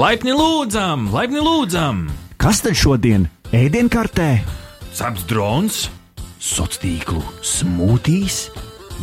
Laipni 0.00 0.32
lūdzam, 0.32 1.10
laipni 1.12 1.42
lūdzam! 1.44 2.06
Kas 2.40 2.62
tad 2.64 2.78
šodien 2.78 3.26
ēdienkartē? 3.52 4.28
Ceps 4.96 5.26
drons, 5.28 5.80
Sociālo 6.40 6.80
tīklu 6.80 7.20
smūtīs, 7.44 8.38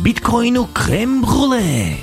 bitkoinu 0.02 0.64
krembrulē. 0.74 1.94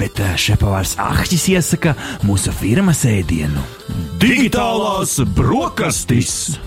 Bet 0.00 0.18
eh, 0.24 0.34
šepavārs 0.34 0.96
Ahtis 0.98 1.46
iesaka 1.52 1.94
mūsu 2.26 2.50
firmas 2.58 3.04
ēdienu- 3.06 3.62
digitālās 4.24 5.20
brokastis. 5.38 6.58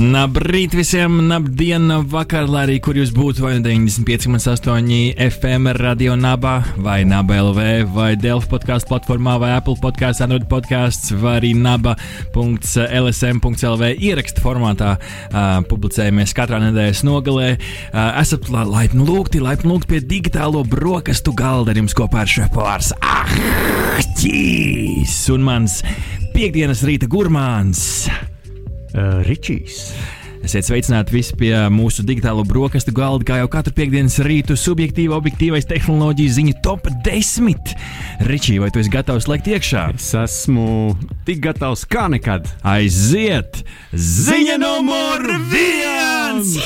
Labrīt 0.00 0.72
visiem, 0.72 1.28
labdien, 1.28 1.90
vakar, 2.08 2.46
lai 2.48 2.62
arī 2.64 2.78
kur 2.80 2.96
jūs 2.96 3.10
būtu, 3.12 3.42
vai 3.44 3.58
95,8 3.60 5.12
FM 5.26 5.68
radio 5.76 6.14
naba, 6.16 6.64
vai 6.80 7.04
naba 7.04 7.36
LV, 7.42 7.60
vai 7.92 8.16
Delfa 8.16 8.48
podkāstu 8.54 8.88
platformā, 8.94 9.36
vai 9.42 9.50
Apple 9.58 9.76
podkāstu, 9.82 10.24
Android 10.24 10.46
podkāsts, 10.48 11.12
vai 11.20 11.34
arī 11.42 11.52
naba.lsm.lv 11.52 12.00
ierakstu 14.00 14.40
formātā. 14.40 14.96
Uh, 15.28 15.60
publicējamies 15.68 16.32
katrā 16.38 16.56
nedēļas 16.64 17.04
nogalē. 17.04 17.60
Uh, 17.60 18.16
esat 18.22 18.48
la, 18.48 18.64
laipni 18.64 19.04
lūgti, 19.04 19.36
laipni 19.44 19.68
lūgti 19.74 19.92
pie 19.92 20.00
digitālo 20.00 20.64
brokastu 20.64 21.36
galda 21.36 21.76
ar 21.76 21.80
jums 21.82 21.92
kopā 22.00 22.24
ar 22.24 22.30
šefpavārs 22.38 22.96
Ahķīs 23.20 24.32
un 25.36 25.44
mans 25.52 25.84
piekdienas 26.32 26.88
rīta 26.88 27.04
gurmāns. 27.04 28.08
Uh, 28.90 29.20
Ričijs. 29.22 29.92
Esiet 30.40 30.64
sveicināti 30.64 31.12
visi 31.12 31.36
pie 31.36 31.52
mūsu 31.70 32.02
digitālo 32.08 32.42
brokastu 32.48 32.94
galda, 32.96 33.26
kā 33.28 33.36
jau 33.42 33.50
katru 33.52 33.74
piekdienas 33.76 34.16
rītu, 34.24 34.56
subjektīva, 34.56 35.18
objektīvais 35.20 35.68
tehnoloģiju 35.68 36.34
ziņu 36.38 36.56
top 36.64 36.88
10. 37.04 37.74
Ričī, 38.26 38.56
vai 38.62 38.72
tu 38.72 38.80
esi 38.80 38.90
gatavs 38.90 39.28
lekt 39.30 39.52
iekšā? 39.52 39.84
Es 40.00 40.10
esmu 40.16 40.96
tik 41.28 41.44
gatavs 41.44 41.84
kā 41.86 42.08
nekad. 42.10 42.48
Aiziet! 42.64 43.62
Ziņa 43.92 44.58
numur 44.64 45.28
viens! 45.52 46.56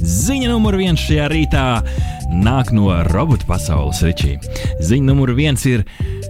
Ziņa 0.00 0.48
numur 0.48 0.78
viens 0.80 1.00
šajā 1.04 1.26
rītā 1.28 1.64
nāk 2.32 2.70
no 2.72 2.88
robotu 3.10 3.44
pasaules, 3.50 4.00
Ričī. 4.06 4.38
Ziņa 4.80 5.10
numur 5.10 5.34
viens 5.36 5.66
ir 5.68 5.84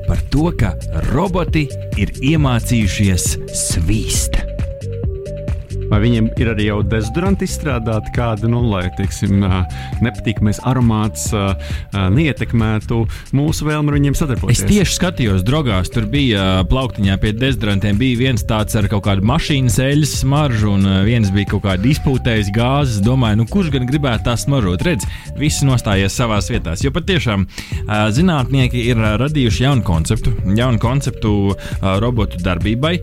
par 0.09 0.19
to, 0.35 0.51
ka 0.59 0.75
roboti 1.13 1.69
ir 2.01 2.15
iemācījušies 2.19 3.37
svīst. 3.55 4.50
Vai 5.91 5.99
viņiem 6.05 6.29
ir 6.39 6.53
arī 6.53 6.69
jau 6.69 6.81
dezodoranti 6.87 7.49
izstrādāti 7.49 8.13
kādi, 8.15 8.47
nu, 8.51 8.63
lai, 8.71 8.85
teiksim, 8.95 9.43
nepatīkamais 10.05 10.63
aromāts 10.71 11.29
neietekmētu 11.93 13.01
mūsu 13.37 13.67
vēlmi 13.67 13.91
ar 13.91 13.99
viņiem 13.99 14.17
sadarboties? 14.19 14.63
Es 14.63 14.71
tieši 14.71 14.97
skatījos, 14.97 15.43
draugās, 15.47 15.91
tur 15.91 16.07
bija 16.11 16.63
plauktiņā 16.71 17.17
pie 17.23 17.35
dezodorantiem. 17.35 17.99
Bija 18.01 18.21
viens 18.21 18.47
tāds 18.47 18.79
ar 18.79 18.87
kaut 18.93 19.05
kādu 19.09 19.27
mašīnas 19.27 19.81
eļļas 19.83 20.15
smaržu, 20.23 20.77
un 20.77 20.87
viens 21.09 21.33
bija 21.35 21.51
kaut 21.55 21.65
kāda 21.67 21.91
izpūtējas 21.91 22.53
gāzes. 22.55 23.03
Domāju, 23.05 23.43
nu, 23.43 23.49
kurš 23.51 23.73
gan 23.75 23.89
gribētu 23.91 24.29
tā 24.29 24.37
smaržot? 24.39 24.87
Redz, 24.87 25.09
visi 25.41 25.67
nostājies 25.69 26.15
savās 26.15 26.51
vietās. 26.53 26.85
Jo 26.87 26.95
patiešām 26.95 27.49
zinātnieki 28.15 28.87
ir 28.93 29.03
radījuši 29.21 29.67
jaunu 29.67 29.83
konceptu, 29.87 30.37
jaunu 30.55 30.79
konceptu 30.83 31.35
robotu 32.03 32.39
darbībai. 32.47 32.95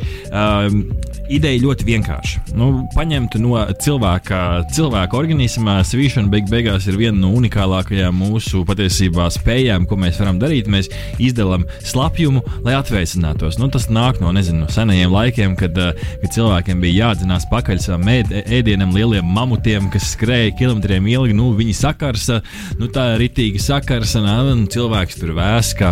Ideja 1.27 1.59
ļoti 1.59 1.83
vienkārša. 1.87 2.41
Nu, 2.55 2.85
paņemt 2.95 3.35
no 3.43 3.59
cilvēka, 3.83 4.39
cilvēka 4.71 5.17
organisma 5.19 5.81
svīšana 5.83 6.31
beig 6.31 6.47
beigās 6.47 6.87
ir 6.87 6.95
viena 6.99 7.19
no 7.19 7.33
unikālākajām 7.35 8.15
mūsu 8.15 8.63
patiesībā 8.67 9.27
spējām, 9.35 9.87
ko 9.89 9.97
mēs 9.99 10.21
varam 10.21 10.39
darīt. 10.39 10.69
Mēs 10.71 10.87
izdalām 11.19 11.65
slapjumu, 11.83 12.43
lai 12.63 12.77
atvēsinātos. 12.77 13.59
Nu, 13.59 13.67
tas 13.73 13.89
nāk 13.91 14.21
no, 14.23 14.31
nezinu, 14.35 14.63
no 14.63 14.69
senajiem 14.71 15.11
laikiem, 15.11 15.57
kad, 15.59 15.75
uh, 15.75 16.07
kad 16.21 16.35
cilvēkiem 16.37 16.79
bija 16.83 17.09
jādzinās 17.09 17.47
pakaļ 17.51 17.83
savam 17.83 18.07
ēd, 18.13 18.31
ēdienam, 18.45 18.95
lieliem 18.95 19.27
mamutiem, 19.27 19.91
kas 19.91 20.13
skrēja 20.15 20.55
kilometriem 20.61 21.11
ilgi. 21.11 21.35
Nu, 21.35 21.49
viņi 21.59 21.75
sakarsa, 21.81 22.39
nu, 22.79 22.87
tā 22.93 23.09
ir 23.15 23.25
ritīgi 23.25 23.61
sakarsa, 23.63 24.23
un 24.53 24.63
cilvēks 24.71 25.19
tur 25.19 25.35
vēs 25.37 25.73
kā, 25.77 25.91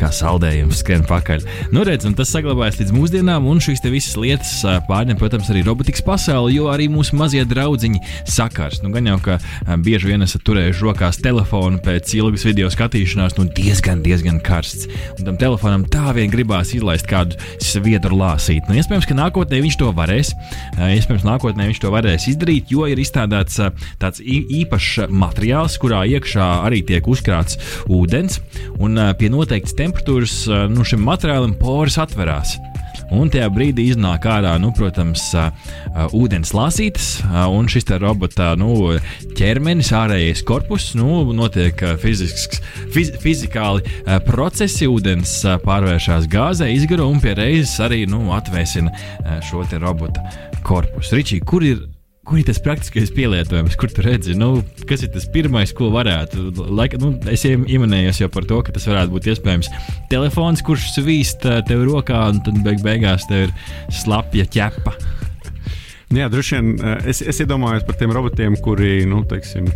kā 0.00 0.12
saldējums 0.12 0.84
skrien 0.84 1.08
pakaļ. 1.08 1.48
Nu, 1.72 1.88
redz, 1.88 2.04
tas 2.20 2.36
saglabājas 2.36 2.82
līdz 2.82 2.94
mūsdienām, 2.94 3.48
un 3.48 3.64
šīs 3.64 3.80
visas 3.88 4.16
lietas 4.20 4.54
pārņem, 4.88 5.18
protams, 5.20 5.48
arī 5.52 5.62
robotikas 5.66 6.02
pasauli, 6.04 6.56
jo 6.58 6.68
arī 6.72 6.88
mūsu 6.92 7.16
mazie 7.18 7.44
draugiņi 7.48 8.00
sakars. 8.30 8.82
Nu, 8.84 8.90
gan 8.94 9.08
jau, 9.08 9.18
ka 9.24 9.38
ā, 9.38 9.76
bieži 9.80 10.10
vien 10.10 10.24
esat 10.26 10.44
turējuši 10.46 10.84
rokās 10.86 11.20
telefonu 11.22 11.80
pēc 11.84 12.14
ilgas 12.18 12.46
video 12.46 12.70
skatīšanās, 12.72 13.36
nu, 13.38 13.46
diezgan, 13.56 14.02
diezgan 14.04 14.40
karsts. 14.44 14.88
Un 15.18 15.28
tam 15.28 15.38
telefonam 15.40 15.86
tā 15.90 16.14
vien 16.16 16.32
gribās 16.32 16.74
izlaist 16.76 17.08
kādu 17.10 17.38
sviedru 17.62 18.18
lāsīt. 18.20 18.68
Nu, 18.68 18.78
iespējams, 18.80 19.08
ka 19.10 19.18
nākotnē 19.18 19.62
viņš 19.64 19.78
to 19.80 19.90
varēs. 19.96 20.34
Ā, 20.76 20.92
Iespējams, 20.98 21.26
nākotnē 21.26 21.68
viņš 21.70 21.82
to 21.82 21.94
varēs 21.94 22.28
izdarīt, 22.32 22.72
jo 22.74 22.88
ir 22.90 23.00
izstrādāts 23.02 23.60
ā, 23.62 23.70
tāds 24.02 24.22
īpašs 24.24 25.08
materiāls, 25.12 25.78
kurā 25.82 26.04
iekšā 26.16 26.50
arī 26.66 26.82
tiek 26.86 27.08
uzkrāts 27.10 27.58
ūdens, 27.90 28.40
un 28.82 29.00
pie 29.18 29.30
noteiktas 29.32 29.76
temperatūras 29.78 30.38
nu, 30.72 30.86
šim 30.86 31.04
materiālam 31.06 31.56
poras 31.60 31.98
atverās. 32.02 32.58
Un 33.12 33.28
tajā 33.32 33.50
brīdī 33.52 33.88
iznāk 33.92 34.24
ārā, 34.30 34.54
nu, 34.62 34.70
protams, 34.76 35.26
ūdens 36.16 36.54
lasītas, 36.56 37.08
un 37.52 37.68
šis 37.70 37.88
te 37.90 37.98
robota 38.00 38.52
nu, 38.58 38.94
ķermenis, 39.38 39.92
ārējais 39.96 40.44
korpus, 40.48 40.92
nu, 40.98 41.22
notiek 41.36 41.84
fizisks, 42.00 42.62
fiz, 42.94 43.12
fizikāli 43.22 43.84
procesi, 44.28 44.88
ūdens 44.90 45.36
pārvēršas 45.64 46.28
gāzē, 46.32 46.70
izgaro 46.74 47.10
un 47.12 47.20
pie 47.22 47.36
reizes 47.38 47.76
arī 47.84 48.04
nu, 48.10 48.26
atvēsina 48.36 49.40
šo 49.44 49.66
te 49.68 49.82
robota 49.82 50.24
korpusu. 50.64 51.20
Ričī, 51.20 51.42
kur 51.44 51.66
ir? 51.66 51.84
Kur 52.24 52.38
ir 52.40 52.46
tas 52.48 52.56
praktiskais 52.64 53.10
pielietojums, 53.12 53.74
kur 53.76 53.90
tu 53.92 54.00
redzi, 54.04 54.32
nu, 54.38 54.62
kas 54.88 55.02
ir 55.04 55.10
tas 55.12 55.26
pirmais, 55.28 55.74
ko 55.76 55.90
varētu? 55.92 56.46
Laika, 56.72 56.96
nu, 57.02 57.10
es 57.28 57.44
iem- 57.44 57.66
ieminējos 57.68 58.22
jau 58.22 58.30
par 58.32 58.46
to, 58.48 58.62
ka 58.64 58.72
tas 58.72 58.86
varētu 58.88 59.12
būt 59.12 59.28
iespējams 59.34 59.68
telefons, 60.08 60.62
kurš 60.64 60.86
svīst 60.96 61.44
ā, 61.44 61.58
tev 61.68 61.84
rokā, 61.84 62.22
un 62.32 62.40
tad 62.46 62.62
beig 62.64 62.80
beigās 62.80 63.28
tev 63.28 63.50
ir 63.50 63.52
slapja 63.92 64.46
ķepa. 64.56 64.96
Nu 66.12 66.20
Jā, 66.20 66.28
droši 66.30 66.58
vien 66.58 66.74
eh, 66.78 67.08
es, 67.10 67.22
es 67.24 67.40
iedomājos 67.42 67.84
par 67.88 67.96
tiem 67.98 68.12
robotiem, 68.14 68.54
kuri, 68.62 69.04
nu, 69.08 69.22
teiksim, 69.28 69.66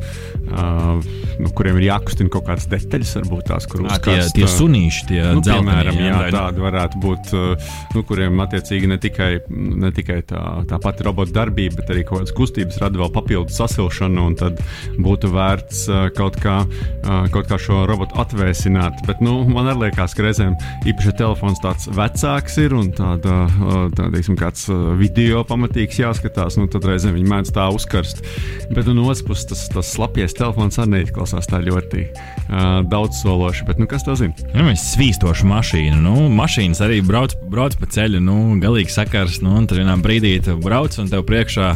uh, 0.52 1.00
nu, 1.40 1.50
kuriem 1.56 1.78
ir 1.80 1.86
jākustina 1.88 2.30
kaut 2.32 2.44
kādas 2.46 2.68
detaļas, 2.70 3.14
varbūt 3.20 3.46
tās, 3.48 3.66
kur 3.70 3.82
Ā, 3.88 3.96
Tie, 4.04 4.16
tie 4.36 4.44
ā, 4.46 4.50
sunīši, 4.52 5.06
tie 5.08 5.22
Nu, 5.34 5.42
dzeltenie, 5.42 5.72
piemēram, 5.72 5.98
jā, 6.04 6.18
vai- 6.20 6.32
tādi 6.34 6.62
varētu 6.62 7.00
būt, 7.02 7.32
uh, 7.34 7.70
nu, 7.96 8.02
kuriem 8.08 8.38
attiecīgi 8.44 8.90
ne 8.92 8.98
tikai, 9.02 9.30
ne 9.82 9.90
tikai 9.96 10.20
tā, 10.28 10.42
tā 10.70 10.78
pati 10.84 11.06
robota 11.06 11.34
darbība, 11.40 11.80
bet 11.80 11.92
arī 11.94 12.04
kaut 12.06 12.22
kādas 12.22 12.34
kustības 12.36 12.78
rada 12.84 13.00
vēl 13.02 13.10
papildu 13.16 13.54
sasilšanu, 13.56 14.26
un 14.30 14.36
tad 14.38 14.60
būtu 15.00 15.32
vērts 15.34 15.82
uh, 15.90 16.04
kaut, 16.16 16.38
kā, 16.42 16.60
uh, 16.68 17.26
kaut 17.34 17.48
kā 17.50 17.58
šo 17.60 17.82
robotu 17.88 18.18
atvēsināt. 18.20 19.02
Bet 19.08 19.24
nu, 19.24 19.40
man 19.48 19.72
arī 19.72 19.88
liekas, 19.88 20.14
ka 20.14 20.26
reizēm 20.28 20.54
īpaši 20.88 21.16
telefons 21.18 21.60
tāds 21.64 21.88
vecāks 21.98 22.60
ir 22.62 22.76
un 22.78 22.92
tāda, 22.96 23.40
uh, 23.48 23.88
tā, 23.96 24.10
teiksim, 24.14 24.38
kāds 24.38 24.68
video 25.00 25.42
pamatīgs 25.48 25.98
jāskatās, 26.18 26.58
nu, 26.58 26.66
tad 26.66 26.86
reizēm 26.88 27.14
viņi 27.14 27.30
mēdz 27.30 27.54
tā 27.54 27.68
uzkarst. 27.70 28.24
Bet 28.74 28.88
nu, 28.88 28.96
no 28.98 29.06
otras 29.06 29.22
puses 29.22 29.46
tas, 29.46 29.68
tas 29.70 29.94
slapies 29.94 30.34
telefons 30.34 30.78
arī 30.82 30.98
neizklausās 30.98 31.46
tā 31.46 31.62
ļoti 31.62 32.08
uh, 32.48 32.80
daudzsološi. 32.88 33.64
Bet 33.68 33.78
nu, 33.78 33.86
kas 33.90 34.04
to 34.06 34.16
zina? 34.18 34.34
Nu, 34.54 34.64
mēs 34.66 34.84
svīstošu 34.94 35.46
mašīnu. 35.48 35.98
Nu, 36.02 36.28
mašīnas 36.32 36.80
arī 36.84 37.00
brauc, 37.04 37.34
brauc 37.50 37.76
pa 37.78 37.88
ceļu, 37.92 38.20
nu, 38.24 38.36
galīgi 38.62 38.92
sakars. 38.94 39.40
Nu, 39.44 39.54
un 39.60 39.68
tad 39.68 39.80
vienā 39.80 39.96
brīdī 40.02 40.34
tu 40.44 40.56
brauc, 40.60 40.96
un 41.00 41.10
tev 41.10 41.24
priekšā 41.28 41.70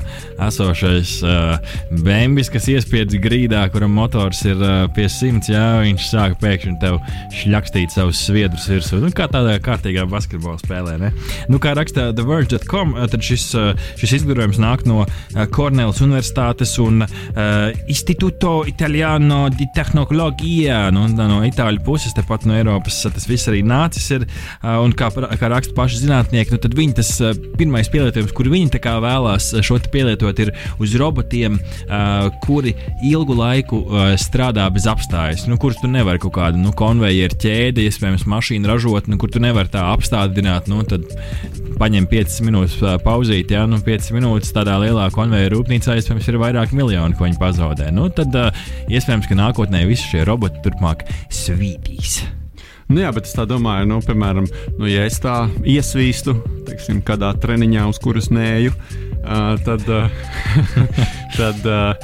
esošais 0.48 1.14
uh, 1.26 1.74
bēnbis, 2.04 2.50
kas 2.52 2.69
iespiedz 2.72 3.19
grīdā, 3.22 3.64
kuram 3.72 3.94
motors 3.96 4.42
ir 4.48 4.58
uh, 4.58 4.86
pie 4.96 5.08
simts, 5.12 5.52
jā, 5.52 5.66
viņš 5.82 6.08
sāk 6.08 6.38
pēkšņi 6.42 6.76
tev 6.82 6.98
šļakstīt 7.42 7.94
savus 7.94 8.22
sviedrus 8.26 8.69
virsū. 8.70 9.00
Nu, 9.02 9.12
kā 9.14 9.28
tādā 9.32 9.58
kārtīgā 9.62 10.06
basketbola 10.10 10.60
spēlē. 10.62 10.96
Ne? 11.02 11.12
Nu, 11.52 11.60
kā 11.62 11.74
raksta 11.78 12.10
The 12.16 12.26
Verge.com, 12.26 12.96
uh, 12.96 13.06
tad 13.12 13.24
šis, 13.26 13.48
uh, 13.58 13.72
šis 14.00 14.19
izgudrojums 14.20 14.60
nāk 14.62 14.86
no 14.88 15.02
uh, 15.04 15.44
Kornelas 15.52 16.02
Universitātes 16.04 16.76
un 16.82 17.04
uh, 17.04 17.70
Instituto 17.90 18.62
Italiano 18.69 19.46
di 19.52 19.69
Tehnoloģija, 19.74 20.61
nu, 20.94 21.06
no 21.16 21.40
itāļu 21.46 21.82
puses, 21.86 22.14
tepat 22.16 22.46
no 22.48 22.56
Eiropas, 22.56 23.00
tas 23.14 23.28
viss 23.28 23.48
arī 23.50 23.62
nācis. 23.66 24.08
Ir, 24.16 24.26
un 24.62 24.94
kā, 24.96 25.10
kā 25.10 25.50
raksta 25.52 25.74
paši 25.76 26.02
zinātnieki, 26.04 26.54
nu, 26.54 26.60
tad 26.62 26.76
viņi 26.78 26.96
tas 26.98 27.10
pirmais 27.58 27.90
pielietojums, 27.92 28.34
kur 28.36 28.50
viņi 28.52 28.80
vēlās 28.82 29.52
šo 29.64 29.78
pielietot, 29.92 30.38
ir 30.42 30.52
uz 30.82 30.94
robotiem, 31.00 31.58
kuri 32.44 32.74
ilgu 33.08 33.36
laiku 33.38 33.82
strādā 34.20 34.68
bez 34.72 34.86
apstājas, 34.90 35.46
nu, 35.50 35.58
kurus 35.60 35.80
tu 35.82 35.90
nevari 35.90 36.20
kaut 36.22 36.34
kādu 36.36 36.60
nu, 36.60 36.72
konvejeru 36.76 37.38
ķēdi, 37.42 37.86
iespējams, 37.88 38.26
mašīnu 38.30 38.68
ražotni, 38.68 39.18
kur 39.20 39.32
tu 39.32 39.42
nevari 39.42 39.70
tā 39.72 39.84
apstādināt. 39.92 40.68
Nu, 40.70 40.82
tad 40.86 41.08
paņem 41.80 42.06
5 42.10 42.40
minūtes 42.46 42.76
pauzīt, 43.04 43.50
ja 43.54 43.64
nu, 43.70 43.78
5 43.82 44.12
minūtes 44.16 44.52
tādā 44.54 44.76
lielā 44.82 45.08
konvejeru 45.14 45.60
rūpnīcā, 45.60 45.96
iespējams, 45.98 46.28
ir 46.30 46.38
vairāk 46.42 46.74
miljoni, 46.76 47.16
ko 47.18 47.26
viņi 47.26 47.40
pazaudē. 47.40 47.88
Nu, 47.94 48.08
tad 48.12 48.34
iespējams, 48.92 49.28
ka 49.30 49.38
nākotnē 49.38 49.82
visi 49.88 50.10
šie 50.12 50.26
roboti 50.28 50.51
turpmāk 50.64 51.06
svītīs. 51.32 52.22
Nu, 52.93 53.00
jā, 53.00 53.12
bet 53.14 53.25
es 53.25 53.32
tā 53.32 53.46
domāju, 53.49 53.87
nu, 53.88 54.00
piemēram, 54.04 54.49
nu, 54.76 54.88
ja 54.90 55.06
es 55.08 55.16
tā 55.22 55.46
iesvīstu, 55.64 56.34
teiksim, 56.66 57.00
kādā 57.06 57.31
treniņā, 57.40 57.87
uz 57.88 58.00
kuras 58.02 58.28
nēju, 58.34 58.75
uh, 58.75 59.54
tad, 59.64 59.87
uh, 59.88 60.12
tad 61.38 61.64
uh, 61.64 61.94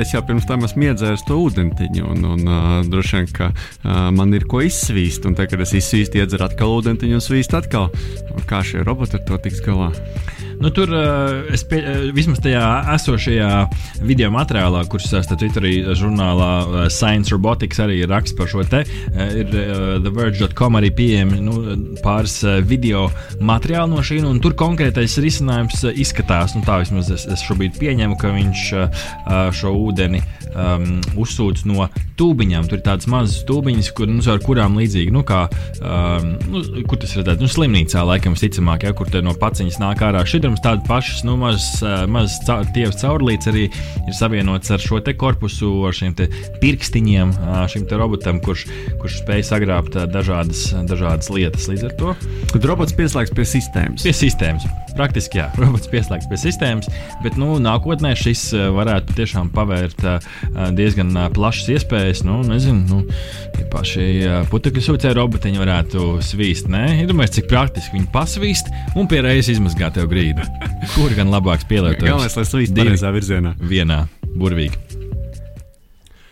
es 0.00 0.14
jau 0.16 0.24
pirms 0.26 0.48
tam 0.48 0.66
esmu 0.66 0.88
iedzēris 0.88 1.22
to 1.28 1.38
ūdentiņu. 1.44 2.08
Un, 2.16 2.26
un 2.34 2.50
uh, 2.50 2.66
droši 2.90 3.20
vien, 3.20 3.30
ka 3.36 3.52
uh, 3.52 4.08
man 4.14 4.34
ir 4.34 4.48
ko 4.50 4.64
izsvīst. 4.66 5.28
Un 5.28 5.38
tad, 5.38 5.52
kad 5.52 5.62
es 5.62 5.76
izsvīstu, 5.78 6.18
iedzeru 6.18 6.48
atkal 6.48 6.74
ūdentiņu 6.80 7.20
un 7.20 7.24
svīstu 7.24 7.60
atkal. 7.60 7.90
Kā 8.50 8.64
šie 8.66 8.82
roboti 8.86 9.20
ar 9.20 9.26
to 9.28 9.38
tiks 9.44 9.62
galā? 9.62 9.92
Nu, 10.58 10.70
tur 10.74 10.90
uh, 10.90 11.52
es 11.54 11.62
pie, 11.62 11.78
uh, 11.78 12.08
vismaz 12.14 12.40
tajā 12.42 12.62
esošajā 12.96 13.50
video 14.08 14.30
materiālā, 14.34 14.80
kurš 14.90 15.06
starp 15.06 15.38
citu 15.38 15.60
arī 15.62 15.74
žurnālā 15.98 16.50
uh, 16.64 16.78
Science 16.90 17.30
Robotics 17.30 17.78
arī 17.84 18.00
raksts 18.10 18.34
par 18.38 18.50
šo 18.50 18.64
te, 18.66 18.80
ir 19.38 19.52
TheVerge.com 19.52 20.78
arī 20.80 20.90
pieejami 20.98 21.38
nu, 21.44 21.60
pāris 22.02 22.40
video 22.66 23.06
materiāli 23.38 23.94
no 23.94 24.02
šī, 24.02 24.18
un 24.26 24.42
tur 24.42 24.56
konkrētais 24.58 25.14
risinājums 25.22 25.84
izskatās, 25.94 26.56
nu 26.58 26.64
tā 26.66 26.80
vismaz 26.82 27.12
es, 27.14 27.28
es 27.30 27.46
šobrīd 27.46 27.78
pieņemu, 27.78 28.18
ka 28.18 28.34
viņš 28.34 28.64
šo 29.58 29.74
ūdeni 29.78 30.24
um, 30.54 30.98
uzsūc 31.18 31.62
no 31.68 31.86
tūbiņām. 32.18 32.68
Tur 32.68 32.80
ir 32.80 32.84
tādas 32.86 33.08
mazas 33.10 33.44
tūbiņas, 33.48 33.90
kur, 33.96 34.10
nu, 34.10 34.22
ar 34.32 34.42
kurām 34.42 34.78
līdzīgi, 34.80 35.14
nu, 35.14 35.22
kā, 35.26 35.44
um, 35.78 36.34
nu, 36.50 36.62
kur 36.88 37.00
tas 37.02 37.14
redzēt, 37.18 37.42
nu, 37.42 37.50
slimnīcā 37.50 38.04
laikam 38.06 38.36
visticamāk, 38.36 38.88
ja, 38.88 38.94
kur 38.96 39.12
no 39.24 39.34
paciņas 39.38 39.80
nāk 39.82 40.04
ārā 40.08 40.24
šī 40.28 40.42
šķidrums, 40.48 40.62
tādas 40.64 40.86
pašas, 40.88 41.24
nu, 41.24 41.36
mazas, 41.36 41.82
mazas 42.08 42.38
tievas 42.72 42.98
caurlītes 43.00 43.50
arī 43.50 43.66
ir 43.68 44.14
savienots 44.16 44.70
ar 44.72 44.80
šo 44.80 45.00
te 45.04 45.12
korpusu, 45.14 45.68
ar 45.86 45.92
šiem 45.96 46.14
pirkstiņiem, 46.62 47.34
šim 47.68 47.86
te 47.88 47.98
robotam, 47.98 48.40
kurš, 48.40 48.66
kurš 49.00 49.20
spēj 49.22 49.44
sagrābt 49.44 49.96
dažādas, 50.08 50.70
dažādas 50.88 51.28
lietas. 51.30 51.68
Līdz 51.68 51.84
ar 51.88 51.96
to. 51.98 52.14
Kad 52.52 52.64
robots 52.64 52.96
pieslēgts 52.96 53.34
pie 53.36 53.44
sistēmas. 53.44 54.06
Pie 54.06 54.14
sistēmas. 54.16 54.64
Praktiski, 54.96 55.42
jā, 55.42 55.50
robots 55.62 55.90
pieslēgts 55.90 56.28
pie 56.30 56.40
sistēmas, 56.40 56.88
bet 57.24 57.36
nu, 57.40 57.58
nākotnē 57.62 58.14
šis 58.18 58.48
varētu 58.74 59.18
tiešām 59.18 59.52
pavērt 59.54 60.00
diezgan 60.78 61.12
plašas 61.36 61.68
iespējas. 61.76 62.24
Nu, 62.26 62.40
nezinu, 62.46 62.86
nu, 62.88 63.20
tie 63.56 63.68
paši 63.68 64.08
putekļu 64.52 64.86
sūcēji 64.88 65.18
robotiņi 65.18 65.62
varētu 65.62 66.08
svīst. 66.24 66.70
Nē, 66.72 67.02
iedomājieties, 67.04 67.42
cik 67.42 67.50
praktiski 67.52 67.98
viņi 67.98 68.10
pasvīst 68.14 68.72
un 68.98 69.10
pie 69.10 69.22
reizes 69.24 69.58
izmazgā 69.58 69.92
tev 69.94 70.08
grīdu. 70.10 70.37
Kur 70.94 71.14
gan 71.16 71.32
labāks 71.32 71.66
pielietojums? 71.68 72.08
Galvenais, 72.08 72.36
lai 72.38 72.46
slīd 72.48 72.74
pareizā 72.76 73.12
virzienā. 73.14 73.54
Vienā, 73.60 74.02
burvīgi. 74.38 75.06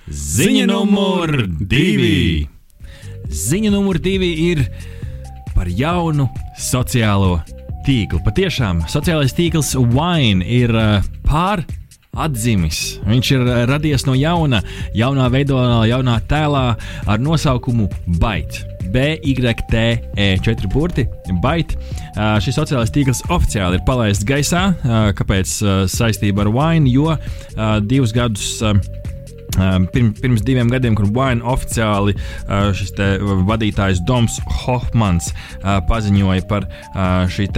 Ziņa 0.06 0.68
numur 0.70 1.32
divi. 1.58 2.46
Ziņa 3.26 3.72
numur 3.74 3.98
divi 3.98 4.28
ir 4.52 4.62
par 5.56 5.66
jaunu 5.66 6.28
sociālo 6.60 7.40
tīklu. 7.86 8.20
Patiešām 8.26 8.84
sociālais 8.90 9.34
tīkls 9.34 9.74
Wine 9.78 10.46
ir 10.46 10.70
uh, 10.74 11.02
pār 11.26 11.64
atzimis. 12.16 13.00
Viņš 13.06 13.32
ir 13.34 13.44
uh, 13.44 13.58
radies 13.70 14.06
no 14.06 14.14
jauna, 14.18 14.62
jaunā 14.94 15.26
veidolā, 15.32 15.82
jaunā 15.90 16.20
tēlā 16.30 16.64
ar 17.06 17.22
nosaukumu 17.22 17.90
Bait. 18.20 18.62
BYTE 18.92 20.38
4 20.44 20.70
burti, 20.72 21.06
Byte. 21.42 21.78
Šis 22.44 22.56
sociālais 22.58 22.92
tīkls 22.94 23.22
oficiāli 23.32 23.78
ir 23.78 23.84
palaists 23.86 24.26
gaisā. 24.26 24.68
Kāpēc 25.18 25.56
saistība 25.92 26.46
ar 26.46 26.52
Wine? 26.54 26.90
Jo 26.90 27.16
divus 27.86 28.14
gadus 28.16 28.60
Pirms, 29.56 30.20
pirms 30.20 30.44
diviem 30.46 30.70
gadiem, 30.72 30.96
kur 30.98 31.08
Wine 31.14 31.44
oficiāli 31.46 32.16
šis 32.76 32.92
vadītājs 33.48 34.02
Doms 34.06 34.38
Hofmans 34.64 35.32
paziņoja 35.88 36.46
par 36.50 36.68
šī 37.32 37.48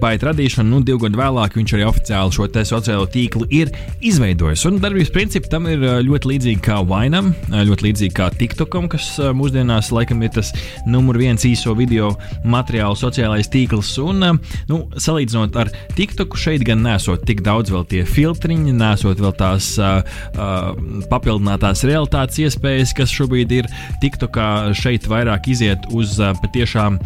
baita 0.00 0.30
radīšanu, 0.30 0.68
nu, 0.70 0.80
divu 0.84 1.04
gadu 1.04 1.20
vēlāk 1.20 1.56
viņš 1.58 1.74
arī 1.76 1.86
oficiāli 1.86 2.34
šo 2.34 2.48
sociālo 2.66 3.06
tīklu 3.12 3.46
ir 3.54 3.70
izveidojis. 4.04 4.64
Un 4.68 4.80
darbības 4.82 5.12
principi 5.14 5.50
tam 5.52 5.68
ir 5.70 5.82
ļoti 6.06 6.30
līdzīgi 6.32 6.62
kā 6.64 6.80
Winam, 6.86 7.32
ļoti 7.52 7.88
līdzīgi 7.88 8.16
kā 8.16 8.28
TikTokam, 8.34 8.88
kas 8.92 9.08
mūsdienās 9.36 9.92
laikam 9.94 10.24
ir 10.24 10.34
tas 10.36 10.52
numur 10.88 11.18
viens 11.20 11.44
īso 11.46 11.74
video 11.78 12.12
materiālu 12.44 12.98
sociālais 12.98 13.50
tīkls. 13.52 13.92
Un, 14.02 14.24
nu, 14.70 14.80
salīdzinot 15.02 15.56
ar 15.60 15.70
TikToku, 15.96 16.40
šeit 16.40 16.64
gan 16.66 16.82
nesot 16.84 17.24
tik 17.28 17.42
daudz 17.46 17.72
vēl 17.74 17.86
tie 17.90 18.04
filtriņi, 18.08 18.74
nesot 18.76 19.20
vēl 19.22 19.34
tās 19.38 19.72
uh, 19.80 20.00
uh, 20.36 20.95
papildinātās 21.10 21.84
realitātes 21.88 22.40
iespējas, 22.44 22.94
kas 22.96 23.12
šobrīd 23.14 23.52
ir 23.56 23.68
TikTokā, 24.02 24.48
šeit 24.76 25.08
vairāk 25.10 25.48
iziet 25.52 25.86
uz 25.96 26.16
patiešām 26.42 26.98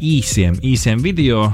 īsiem, 0.00 0.58
īsiem 0.66 1.02
video. 1.04 1.46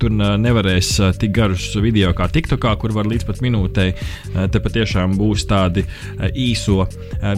Tur 0.00 0.14
nevarēs 0.16 0.92
tik 1.20 1.34
garus 1.36 1.70
video 1.80 2.12
kā 2.16 2.28
TikTokā, 2.32 2.74
kur 2.80 2.94
var 2.96 3.08
līdz 3.10 3.28
pat 3.28 3.42
minūtei. 3.44 3.94
Te 4.34 4.62
patiešām 4.62 5.16
būs 5.20 5.46
tādi 5.50 5.86
īso 6.34 6.84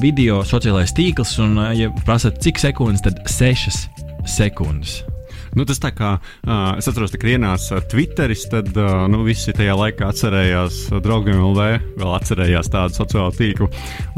video, 0.03 0.43
sociālais 0.49 0.95
tīkls, 0.97 1.39
un, 1.45 1.59
ja 1.79 1.93
prasat, 2.07 2.43
cik 2.43 2.63
sekundes, 2.63 3.05
tad 3.07 3.23
6 3.29 3.87
sekundes. 4.29 5.03
Nu, 5.53 5.67
tas 5.69 5.81
tā 5.83 5.91
kā 5.93 6.15
uh, 6.17 6.79
es 6.81 6.89
atceros, 6.89 7.13
ka 7.21 7.29
ienāca 7.29 7.83
Twitteris, 7.93 8.47
tad 8.49 8.71
uh, 8.73 9.05
nu, 9.13 9.21
visi 9.27 9.53
tajā 9.53 9.75
laikā 9.77 10.09
atcerējās 10.09 10.79
draugiem 11.05 11.43
LV, 11.43 11.67
vēl 12.01 12.15
atcerējās 12.17 12.71
tādu 12.73 12.97
sociālo 12.97 13.35
tīklu. 13.37 13.69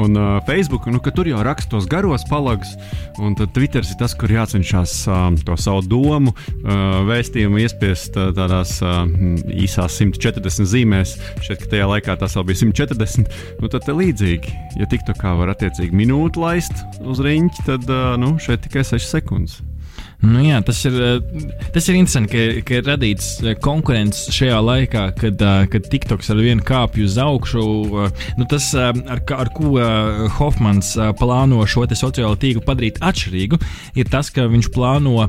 Un 0.04 0.14
uh, 0.14 0.36
Facebook, 0.46 0.86
nu, 0.94 1.02
ka 1.02 1.10
tur 1.14 1.26
jau 1.31 1.42
rakstos 1.46 1.88
garos 1.90 2.26
palagus, 2.31 2.76
un 3.19 3.34
tad 3.38 3.50
Twitteris 3.56 3.90
ir 3.94 3.98
tas, 4.04 4.14
kur 4.19 4.31
jācenšas 4.31 4.94
uh, 5.10 5.26
to 5.46 5.58
savu 5.58 5.82
domu, 5.90 6.36
uh, 6.36 7.02
vēstījumu 7.10 7.64
iespiest 7.64 8.14
uh, 8.20 8.31
tādās 8.36 8.76
uh, 8.86 9.02
īsās 9.50 9.98
140 9.98 10.70
zīmēs. 10.70 11.19
Šeit, 11.42 11.66
tajā 11.70 11.90
laikā 11.90 12.19
tas 12.20 12.38
vēl 12.38 12.50
bija 12.52 12.62
140. 12.62 13.38
Nu, 13.58 13.75
tad 13.75 13.90
līdzīgi, 13.90 14.54
ja 14.78 14.90
tiktu 14.90 15.19
kā 15.19 15.34
var 15.38 15.50
attiecīgi 15.56 15.98
minūti 15.98 16.46
laist 16.46 16.86
uz 17.02 17.22
riņķi, 17.26 17.70
tad 17.72 17.90
uh, 17.90 18.14
nu, 18.22 18.36
šeit 18.38 18.62
tikai 18.69 18.86
6 18.86 19.16
sekundes. 19.19 19.62
Nu, 20.25 20.41
jā, 20.41 20.59
tas, 20.65 20.79
ir, 20.88 20.94
eh, 21.05 21.43
tas 21.75 21.88
ir 21.88 21.99
interesanti, 21.99 22.32
ka, 22.32 22.62
ka 22.65 22.79
ir 22.79 22.87
radīts 22.88 23.26
eh, 23.44 23.56
konkurence 23.61 24.32
šajā 24.32 24.61
laikā, 24.65 25.03
kad, 25.19 25.43
eh, 25.43 25.67
kad 25.73 25.88
TikToks 25.93 26.31
ar 26.32 26.41
vienu 26.41 26.65
kāpju 26.65 27.05
uz 27.05 27.19
augšu. 27.20 27.65
Nu, 28.39 28.46
tas, 28.48 28.70
ar, 28.79 28.96
ar 29.37 29.51
ko 29.55 29.75
Hofmans 30.39 30.94
plāno 31.19 31.65
šo 31.69 31.84
sociālo 31.91 32.39
tīklu 32.41 32.63
padarīt 32.65 33.01
atšķirīgu, 33.05 33.58
ir 34.01 34.08
tas, 34.10 34.31
ka 34.32 34.46
viņš 34.51 34.70
plāno 34.75 35.27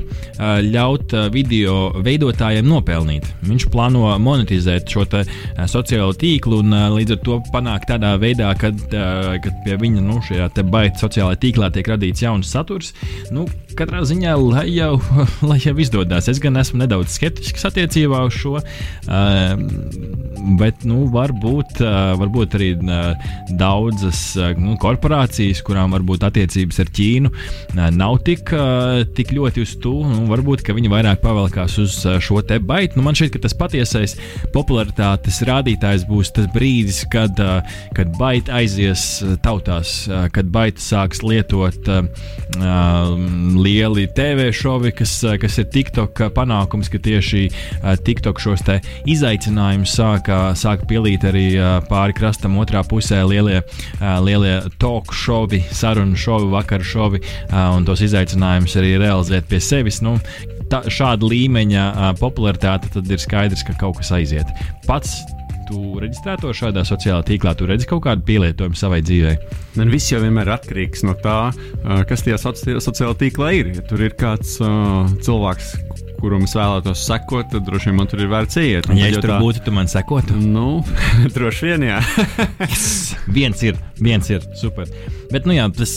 ļaut 0.64 1.12
video 1.34 1.90
veidotājiem 2.04 2.66
nopelnīt. 2.68 3.28
Viņš 3.46 3.68
plāno 3.72 4.08
monetizēt 4.22 4.88
šo 4.92 5.04
sociālo 5.06 6.14
tīklu 6.16 6.62
un 6.62 6.76
līdz 6.96 7.16
ar 7.16 7.22
to 7.26 7.38
panākt 7.52 7.90
tādā 7.92 8.14
veidā, 8.20 8.52
kad, 8.58 8.80
kad 8.90 9.60
pie 9.66 9.78
viņa 9.82 10.04
nu, 10.06 10.20
šajā 10.24 10.48
baita 10.64 11.04
sociālajā 11.04 11.42
tīklā 11.44 11.70
tiek 11.74 11.92
radīts 11.92 12.24
jauns 12.24 12.50
saturs. 12.52 12.94
Nu, 13.34 13.46
katrā 13.76 14.02
ziņā, 14.08 14.36
lai 14.40 14.66
jau, 14.86 14.96
lai 15.50 15.58
jau 15.62 15.74
izdodas. 15.80 16.28
Es 16.30 16.40
gan 16.42 16.56
esmu 16.60 16.80
nedaudz 16.82 17.16
skeptisks 17.16 17.66
attiecībā 17.68 18.22
uz 18.26 18.36
šo, 18.36 18.56
uh, 18.60 19.52
bet 20.60 20.84
nu, 20.88 21.06
varbūt, 21.12 21.80
uh, 21.82 22.14
varbūt 22.20 22.56
arī 22.58 22.70
uh, 22.78 23.28
daudzas 23.58 24.20
uh, 24.38 24.52
nu, 24.60 24.76
korporācijas, 24.80 25.62
kurām 25.66 25.94
varbūt 25.96 26.26
attiecības 26.28 26.82
ar 26.82 26.92
Ķīnu 26.96 27.32
nav 27.96 28.18
tik, 28.24 28.50
tik 29.16 29.30
ļoti 29.36 29.62
uz 29.64 29.74
to, 29.82 29.92
nu, 30.08 30.24
varbūt 30.30 30.62
viņi 30.76 30.90
vairāk 30.90 31.20
pavalkās 31.22 31.76
uz 31.82 31.98
šo 32.24 32.40
te 32.46 32.58
baitu. 32.62 32.98
Nu, 32.98 33.04
man 33.06 33.16
šķiet, 33.18 33.34
ka 33.34 33.42
tas 33.44 33.54
patiesais 33.56 34.16
popularitātes 34.54 35.42
rādītājs 35.46 36.06
būs 36.08 36.32
tas 36.36 36.48
brīdis, 36.54 37.02
kad, 37.12 37.36
kad 37.96 38.14
baita 38.18 38.56
aizies 38.60 39.04
tautās, 39.44 39.94
kad 40.34 40.50
baita 40.52 40.82
sāks 40.82 41.22
lietot 41.26 41.90
uh, 41.92 42.08
lieli 43.66 44.06
TV 44.16 44.50
šovi 44.56 44.75
šovi, 44.76 44.92
kas, 44.92 45.12
uh, 45.24 45.36
kas 45.40 45.56
ir 45.58 45.68
TikTok 45.72 46.20
panākums, 46.36 46.90
ka 46.92 46.98
tieši 47.00 47.46
uh, 47.48 47.94
TikTok 47.96 48.40
šos 48.42 48.60
izaicinājumus 49.08 49.94
sāka, 49.96 50.52
sāka 50.58 50.84
pielīt 50.90 51.24
arī 51.24 51.44
pāri 51.88 52.12
krastam 52.16 52.58
otrā 52.60 52.82
pusē 52.84 53.22
lielie, 53.24 53.62
lielie 54.24 54.56
talk 54.80 55.14
šovi, 55.14 55.62
sarunu 55.70 56.16
šovi, 56.18 56.50
vakaru 56.52 56.84
šovi 56.84 57.20
un 57.52 57.86
tos 57.86 58.02
izaicinājumus 58.04 58.76
arī 58.80 58.96
realizēt 59.00 59.48
pie 59.48 59.60
sevis. 59.62 60.02
Nu, 60.04 60.16
tā, 60.72 60.82
šāda 60.90 61.28
līmeņa 61.30 61.86
popularitāte, 62.20 62.90
tad 62.96 63.08
ir 63.08 63.22
skaidrs, 63.22 63.64
ka 63.66 63.76
kaut 63.80 64.00
kas 64.02 64.12
aiziet. 64.18 64.50
Pats 64.88 65.20
tu 65.68 65.96
reģistrē 66.02 66.36
to 66.40 66.52
šādā 66.56 66.84
sociālā 66.86 67.24
tīklā, 67.26 67.54
tu 67.58 67.68
redzi 67.68 67.88
kaut 67.90 68.04
kādu 68.06 68.24
pielietojumu 68.28 68.78
savai 68.78 69.02
dzīvei. 69.04 69.36
Man 69.76 69.92
viss 69.92 70.12
jau 70.12 70.22
vienmēr 70.22 70.48
ir 70.48 70.56
atkarīgs 70.56 71.04
no 71.06 71.16
tā, 71.20 71.38
kas 72.08 72.24
tajā 72.26 72.38
sociālajā 72.40 73.16
tīklā 73.22 73.52
ir. 73.58 73.72
Ja 73.76 73.86
tur 73.86 74.04
ir 74.06 74.16
kāds 74.18 74.56
uh, 74.64 75.04
cilvēks, 75.26 75.74
kuram 76.20 76.46
es 76.46 76.54
vēlētos 76.56 77.02
sekot, 77.06 77.50
tad 77.52 77.66
droši 77.66 77.90
vien 77.90 77.98
man 78.00 78.10
tur 78.10 78.22
ir 78.24 78.30
vērts 78.32 78.60
iet. 78.62 78.88
Un, 78.90 79.00
ja 79.00 79.10
es 79.10 79.18
tur 79.18 79.34
tā... 79.34 79.38
būtu, 79.42 79.62
tu 79.66 79.74
man 79.74 79.90
sekotu? 79.90 80.36
Nu, 80.40 80.80
droši 81.36 81.70
vien, 81.70 81.86
jā. 81.90 82.00
viens 83.36 83.62
ir, 83.66 83.78
viens 84.00 84.30
ir, 84.32 84.46
super. 84.58 84.90
Bet, 85.32 85.48
nu 85.48 85.56
jā, 85.56 85.66
tas, 85.76 85.96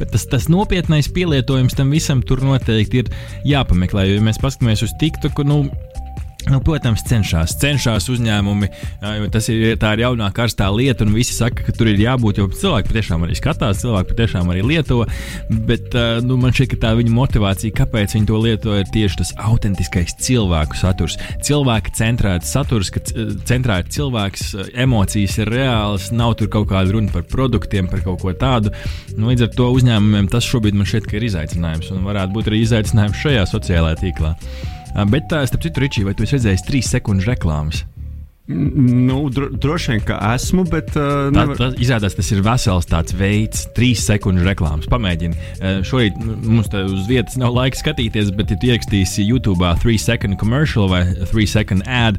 tas, 0.00 0.26
tas 0.32 0.48
nopietnais 0.52 1.10
pielietojums 1.14 1.76
tam 1.78 1.92
visam 1.94 2.24
tur 2.26 2.42
noteikti 2.44 3.04
ir 3.04 3.12
jāpameklē. 3.48 4.08
Jo, 4.08 4.18
ja 4.18 4.26
mēs 4.26 4.40
paskatāmies 4.42 4.84
uz 4.86 4.94
TikToku, 5.02 5.46
nu, 5.48 5.62
Nu, 6.48 6.60
protams, 6.64 7.02
cenšas, 7.04 7.52
cenšas 7.60 8.06
uzņēmumi, 8.10 8.68
tas 9.32 9.48
ir 9.52 9.74
tā 9.80 9.92
ir 9.94 10.04
jaunā 10.06 10.30
karstā 10.34 10.70
lieta, 10.72 11.04
un 11.04 11.12
visi 11.12 11.34
saka, 11.36 11.66
ka 11.66 11.74
tur 11.76 11.90
ir 11.90 12.00
jābūt. 12.00 12.40
Jo 12.40 12.46
cilvēki 12.48 12.88
patiešām 12.88 13.26
arī 13.26 13.36
skatās, 13.36 13.82
cilvēki 13.82 14.14
patiešām 14.14 14.48
arī 14.52 14.64
lieto. 14.64 15.02
Bet 15.68 15.94
nu, 16.24 16.38
man 16.40 16.54
šķiet, 16.56 16.72
ka 16.72 16.80
tā 16.86 16.94
viņa 16.96 17.12
motivācija, 17.12 17.76
kāpēc 17.82 18.16
viņi 18.16 18.30
to 18.30 18.40
lieto, 18.40 18.78
ir 18.78 18.88
tieši 18.94 19.20
tas 19.20 19.34
autentiskais 19.50 20.16
cilvēku 20.24 20.80
saturs. 20.80 21.18
Cilvēka 21.44 21.94
centrēts 22.00 22.54
saturs, 22.56 22.92
ka 22.94 23.04
centrā 23.50 23.82
ir 23.84 23.92
cilvēks, 23.92 24.48
emocijas 24.86 25.38
ir 25.44 25.52
reālas, 25.52 26.08
nav 26.14 26.38
tur 26.40 26.50
kaut 26.56 26.70
kāda 26.72 26.96
runa 26.96 27.12
par 27.12 27.28
produktiem, 27.28 27.90
par 27.90 28.04
kaut 28.06 28.24
ko 28.24 28.32
tādu. 28.32 28.72
Nu, 29.12 29.28
līdz 29.28 29.50
ar 29.50 29.54
to 29.60 29.70
uzņēmumiem 29.76 30.32
tas 30.32 30.48
šobrīd 30.48 30.78
man 30.78 30.88
šķiet, 30.88 31.10
ka 31.10 31.20
ir 31.20 31.30
izaicinājums, 31.30 31.92
un 31.94 32.06
varētu 32.08 32.38
būt 32.38 32.50
arī 32.52 32.64
izaicinājums 32.64 33.24
šajā 33.26 33.48
sociālajā 33.54 34.02
tīklā. 34.06 34.36
Bet, 35.10 35.30
starp 35.30 35.62
citu, 35.64 35.84
Ričī, 35.84 36.04
vai 36.06 36.16
tu 36.18 36.26
esi 36.26 36.38
redzējis 36.38 36.66
trīs 36.66 36.92
sekundžu 36.92 37.30
reklāmas? 37.30 37.84
Nu, 38.50 39.28
dro, 39.30 39.46
droši 39.50 39.92
vien, 39.92 40.00
ka 40.08 40.16
esmu, 40.34 40.64
bet. 40.70 40.90
Uh, 40.96 41.28
tā, 41.30 41.34
nevar... 41.36 41.58
tā 41.60 41.68
izrādās, 41.82 42.16
tas 42.18 42.30
ir 42.34 42.42
vesels 42.42 42.88
tāds 42.90 43.14
veids, 43.14 43.66
trīs 43.76 44.02
sekundžu 44.08 44.46
reklāmas. 44.48 44.88
Pamēģini. 44.90 45.38
Uh, 45.60 45.82
šorīt 45.86 46.18
mums 46.18 46.70
te 46.72 46.82
uz 46.88 47.06
vietas 47.10 47.38
nav 47.40 47.54
laika 47.54 47.78
skatīties, 47.78 48.32
bet, 48.34 48.50
ja 48.50 48.72
ierakstīsi 48.72 49.28
YouTube 49.28 49.70
3 49.84 50.02
second 50.02 50.40
commercial 50.40 50.90
vai 50.90 51.04
3 51.30 51.46
second 51.46 51.86
ad, 51.86 52.18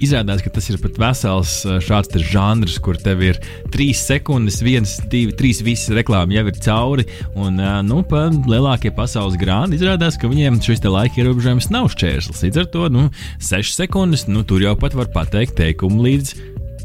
Izrādās, 0.00 0.40
ka 0.40 0.50
tas 0.50 0.66
ir 0.72 0.78
pat 0.80 0.96
vesels 0.98 1.50
šāds 1.84 2.16
žanrs, 2.30 2.78
kur 2.82 2.96
tev 2.96 3.20
ir 3.26 3.36
trīs 3.74 4.00
sekundes, 4.06 4.62
viens, 4.64 4.96
divi, 5.12 5.34
trīs 5.36 5.60
visas 5.62 5.92
reklāmas 5.94 6.34
jau 6.38 6.46
ir 6.48 6.60
cauri. 6.64 7.04
Un, 7.36 7.60
nu, 7.86 8.00
pa 8.08 8.24
lielākie 8.32 8.94
pasaules 8.96 9.36
grāmati 9.40 9.76
izrādās, 9.76 10.16
ka 10.18 10.30
viņiem 10.32 10.62
šis 10.64 10.82
laika 10.86 11.20
ierobežojums 11.20 11.68
nav 11.74 11.90
šķērslis. 11.92 12.42
Līdz 12.46 12.62
ar 12.64 12.70
to, 12.72 12.88
nu, 12.94 13.04
sešas 13.38 13.84
sekundes, 13.84 14.26
nu, 14.32 14.46
tur 14.48 14.64
jau 14.64 14.74
pat 14.80 14.96
var 14.98 15.12
pateikt 15.12 15.58
teikumu 15.60 16.02
līdz 16.08 16.34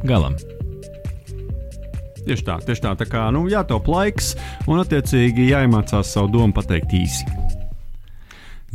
galam. 0.07 0.35
Tieši 2.27 2.43
tā, 2.43 2.57
tieši 2.59 2.83
tā. 2.83 2.91
Tā 2.99 3.07
kā 3.07 3.29
nu, 3.31 3.45
jātaup 3.47 3.87
laiks 3.87 4.33
un, 4.67 4.81
attiecīgi, 4.83 5.47
jāiemācās 5.53 6.11
savu 6.11 6.33
domu 6.33 6.51
pateikt 6.57 6.91
īsi. 6.99 7.23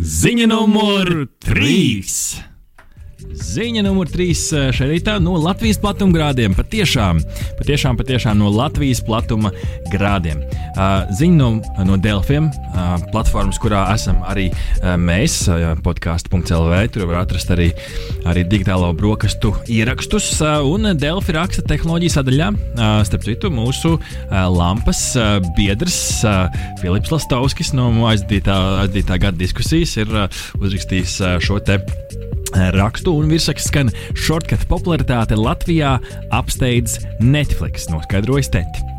Ziņa 0.01 0.49
numur 0.49 1.29
3! 1.45 2.52
Ziņa 3.33 3.83
numur 3.85 4.09
3 4.11 4.29
eh, 4.29 4.69
šeit 4.76 4.91
rītā 4.91 5.17
no 5.23 5.35
Latvijas 5.41 5.79
platuma 5.81 6.14
grādiem. 6.14 6.55
Patiešām, 6.57 7.23
patiešām, 7.59 7.97
patiešām 7.99 8.38
no 8.38 8.50
Latvijas 8.52 9.02
platuma 9.05 9.50
grādiem. 9.93 10.43
Uh, 10.73 11.09
ziņa 11.12 11.37
no, 11.37 11.49
no 11.85 11.99
Delfiem, 12.00 12.47
uh, 12.49 12.95
platformas, 13.12 13.59
kurā 13.61 13.83
esam 13.93 14.23
arī 14.29 14.47
mēs, 14.81 15.45
podkāstu.clv. 15.85 16.79
Tur 16.93 17.07
var 17.11 17.23
atrast 17.23 17.50
arī, 17.52 17.69
arī 18.29 18.45
digitālo 18.49 18.88
brokastu 18.97 19.52
ierakstus. 19.71 20.31
Un 20.69 20.93
Delfi 20.99 21.37
raksta 21.37 21.64
tehnoloģiju 21.69 22.14
sadaļā. 22.14 22.49
Starp 23.09 23.26
citu, 23.26 23.52
mūsu 23.52 23.95
lampas 24.31 25.05
biedrs 25.59 25.99
Filips 26.81 27.12
Lastovskis 27.12 27.75
no 27.76 27.91
aizdītā, 28.09 28.57
aizdītā 28.87 29.21
gada 29.23 29.38
diskusijas 29.38 29.97
ir 30.00 30.17
uzrakstījis 30.59 31.21
šo 31.45 31.61
te 31.64 31.81
rakstu 32.77 33.15
un 33.19 33.31
virsraksts 33.33 33.71
skan 33.73 33.93
Shortcut 34.15 34.67
popularitāte 34.71 35.39
Latvijā 35.39 35.97
apsteidz 36.35 37.01
Netflix, 37.21 37.89
noskaidrojas 37.93 38.53
Teti. 38.53 38.92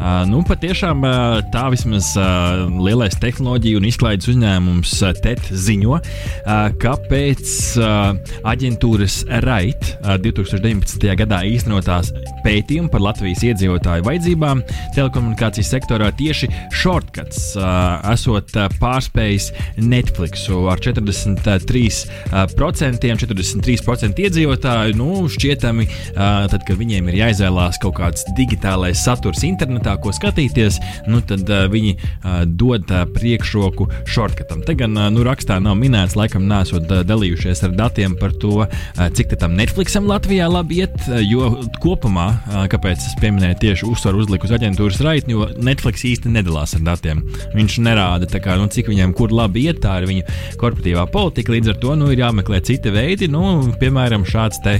Uh, 0.00 0.22
nu, 0.24 0.40
patiešām 0.48 1.02
uh, 1.04 1.42
tā 1.52 1.66
vismaz 1.68 2.14
uh, 2.16 2.64
lielais 2.80 3.12
tehnoloģiju 3.20 3.82
un 3.82 3.86
izklaides 3.90 4.30
uzņēmums 4.32 4.94
uh, 5.04 5.10
TET 5.20 5.50
ziņo, 5.52 5.98
uh, 6.00 6.70
ka 6.80 6.94
pēc 7.04 7.50
uh, 7.76 8.16
aģentūras 8.48 9.18
RAIT 9.44 9.90
uh, 9.98 10.14
2019. 10.24 11.04
gadā 11.20 11.42
īstenotās 11.44 12.14
pētījuma 12.46 12.88
par 12.88 13.04
Latvijas 13.04 13.44
iedzīvotāju 13.50 14.06
vajadzībām 14.06 14.62
telekomunikācijas 14.96 15.74
sektorā 15.74 16.08
tieši 16.16 16.48
shortcuts 16.80 17.50
uh, 17.60 18.00
esot 18.14 18.56
uh, 18.56 18.70
pārspējis 18.80 19.50
Netflixu 19.84 20.62
ar 20.72 20.80
43%, 20.80 22.08
uh, 22.32 22.48
43% 22.56 24.24
iedzīvotāju. 24.24 24.96
Nu, 24.96 25.26
šķietami, 25.28 25.84
uh, 26.14 26.48
tad, 26.48 26.64
kad 26.64 26.80
viņiem 26.80 27.12
ir 27.12 27.20
jāizvēlās 27.20 27.82
kaut 27.84 27.98
kāds 28.00 28.24
digitālais 28.40 29.04
saturs 29.04 29.44
internetā, 29.44 29.89
vietā, 29.90 30.02
ko 30.02 30.12
skatīties, 30.12 30.78
nu, 31.08 31.20
tad 31.20 31.48
uh, 31.48 31.66
viņi 31.70 31.96
uh, 31.96 32.44
dod 32.46 32.90
uh, 32.90 33.06
priekšroku 33.10 33.88
shortcutam. 34.06 34.62
Te 34.62 34.74
gan 34.74 34.96
uh, 34.96 35.10
nu, 35.10 35.22
rakstā 35.24 35.60
nav 35.60 35.76
minēts, 35.76 36.16
laikam, 36.16 36.46
nesot 36.46 36.90
uh, 36.90 37.02
dalījušies 37.04 37.64
ar 37.64 37.74
datiem 37.74 38.16
par 38.18 38.32
to, 38.32 38.66
uh, 38.66 39.10
cik 39.12 39.36
tam 39.40 39.56
Netflixam 39.56 40.06
Latvijā 40.08 40.48
labi 40.50 40.82
iet, 40.82 40.96
uh, 41.08 41.20
jo 41.20 41.62
kopumā, 41.80 42.28
uh, 42.30 42.66
kāpēc 42.70 42.98
es 42.98 43.16
pieminēju 43.20 43.58
tieši 43.60 43.88
uzsvaru 43.90 44.22
uzliku 44.22 44.48
uz 44.48 44.54
aģentūras 44.56 45.00
raitni, 45.04 45.36
jo 45.36 45.48
Netflix 45.58 46.04
īsti 46.04 46.32
nedalās 46.32 46.74
ar 46.78 46.84
datiem. 46.86 47.22
Viņš 47.54 47.78
nerāda, 47.84 48.30
kā, 48.40 48.56
nu, 48.60 48.68
cik 48.70 48.90
viņam 48.90 49.14
kur 49.16 49.32
labi 49.34 49.66
iet, 49.68 49.82
tā 49.84 50.00
ir 50.00 50.08
viņa 50.10 50.38
korporatīvā 50.60 51.06
politika. 51.12 51.54
Līdz 51.54 51.74
ar 51.74 51.80
to 51.82 51.96
nu, 51.98 52.10
ir 52.12 52.22
jāmeklē 52.22 52.62
citi 52.66 52.92
veidi, 52.94 53.30
nu, 53.30 53.72
piemēram, 53.80 54.26
šāds 54.28 54.62
te 54.64 54.78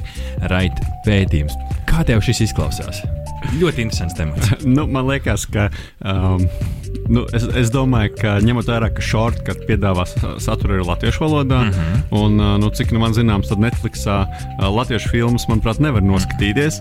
raita 0.50 1.00
pētījums. 1.06 1.56
Kā 1.90 2.04
tev 2.06 2.22
šis 2.24 2.46
izklausās? 2.48 3.02
Ļoti 3.60 3.86
interesants 3.86 4.16
temats. 4.18 4.52
nu, 4.76 4.86
man 4.90 5.08
liekas, 5.08 5.46
ka 5.50 5.68
um, 6.04 6.44
nu, 7.10 7.24
es, 7.36 7.44
es 7.58 7.70
domāju, 7.74 8.14
ka 8.20 8.36
ņemot 8.44 8.68
vērā, 8.70 8.90
ka 8.94 9.04
shortcut 9.04 9.64
piedāvā 9.68 10.06
saturu 10.42 10.78
arī 10.78 10.86
latviešu 10.86 11.24
valodā, 11.24 11.60
mm 11.66 11.72
-hmm. 11.74 12.02
un 12.22 12.60
nu, 12.62 12.70
cik 12.70 12.92
nu 12.94 13.02
man 13.02 13.14
zināms, 13.16 13.50
tad 13.50 13.58
Netflixā 13.62 14.24
latviešu 14.60 15.10
filmas, 15.10 15.46
manuprāt, 15.48 15.80
nevar 15.80 16.02
noskatīties. 16.02 16.80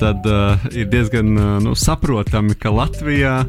Tad 0.00 0.26
ir 0.72 0.86
diezgan 0.88 1.34
nu, 1.64 1.74
saprotami, 1.74 2.54
ka 2.54 2.70
Latvijā 2.70 3.44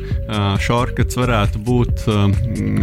shortcuts 0.60 1.18
varētu 1.18 1.62
būt 1.64 2.06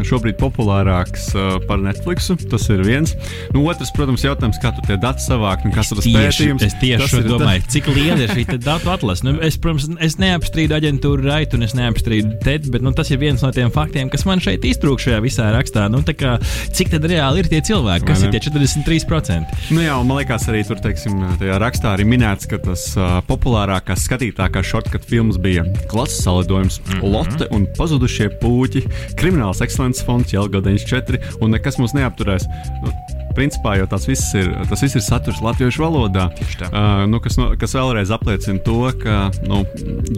šobrīd 0.07 0.39
populārāks 0.41 1.31
par 1.69 1.83
Netflixu. 1.83 2.37
Tas 2.51 2.69
ir 2.73 2.83
viens. 2.87 3.15
Nu, 3.55 3.65
otrs, 3.69 3.93
protams, 3.97 4.25
jautājums, 4.25 4.61
kā 4.63 4.73
tu 4.77 4.85
tie 4.87 4.97
dati 5.01 5.23
savākt 5.25 5.67
un 5.67 5.75
kas 5.75 5.93
tas 5.93 6.07
pētījums. 6.07 6.65
Es 6.67 6.77
tieši 6.81 7.25
domāju, 7.27 7.67
cik 7.69 7.91
liela 7.95 8.25
ir 8.25 8.35
šī 8.35 8.59
datu 8.59 8.91
atlase. 8.91 9.27
Nu, 9.27 9.37
es, 9.45 9.59
protams, 9.61 9.89
es 10.01 10.19
neapstrīdu 10.21 10.77
aģentūru 10.79 11.27
raitu 11.27 11.59
un 11.59 11.67
es 11.67 11.77
neapstrīdu 11.79 12.39
TED, 12.45 12.71
bet 12.73 12.85
nu, 12.85 12.95
tas 13.01 13.11
ir 13.13 13.21
viens 13.21 13.41
no 13.41 13.51
tiem 13.55 13.71
faktiem, 13.73 14.11
kas 14.13 14.27
man 14.29 14.43
šeit 14.45 14.65
iztrūk 14.69 15.01
šajā 15.01 15.21
visā 15.25 15.49
rakstā. 15.55 15.87
Nu, 15.93 16.03
kā, 16.05 16.37
cik 16.77 16.93
tad 16.93 17.07
reāli 17.09 17.43
ir 17.43 17.51
tie 17.51 17.63
cilvēki, 17.71 18.09
kas 18.11 18.25
ir 18.27 18.35
tie 18.35 18.43
43%? 18.45 19.57
Nu, 19.73 19.85
jā, 19.85 19.97
man 20.05 20.21
liekas, 20.21 20.47
arī 20.53 20.63
tur 20.69 20.81
teiksim, 20.85 21.17
rakstā 21.63 21.95
arī 21.97 22.07
minēts, 22.09 22.49
ka 22.51 22.61
tas 22.63 22.87
uh, 22.99 23.21
populārākās, 23.29 24.05
skatītākās 24.09 24.69
shortcut 24.69 25.07
filmas 25.09 25.41
bija 25.41 25.65
klases 25.91 26.25
salidojums, 26.27 26.81
mm 26.81 26.93
-hmm. 26.93 27.15
Lotte 27.15 27.49
un 27.57 27.67
pazudušie 27.79 28.29
puķi, 28.43 28.85
Krimināls 29.17 29.65
ekscelences 29.65 30.05
fonds, 30.05 30.33
Jelga 30.33 30.61
94 30.61 31.41
un 31.41 31.57
nekas 31.57 31.81
mūs 31.81 31.97
neapturēs. 31.97 32.47
Nu, 32.85 32.93
principā 33.37 33.77
jau 33.81 33.87
tas 33.91 34.07
viss 34.09 34.35
ir, 34.39 34.51
tas 34.71 34.83
viss 34.85 34.99
ir 34.99 35.05
saturs 35.05 35.41
latviešu 35.45 35.85
valodā. 35.85 36.29
Uh, 36.71 37.05
nu, 37.11 37.21
kas, 37.23 37.39
no, 37.41 37.51
kas 37.61 37.75
vēlreiz 37.77 38.13
apliecina 38.15 38.63
to, 38.67 38.79
ka, 39.01 39.31
nu, 39.47 39.63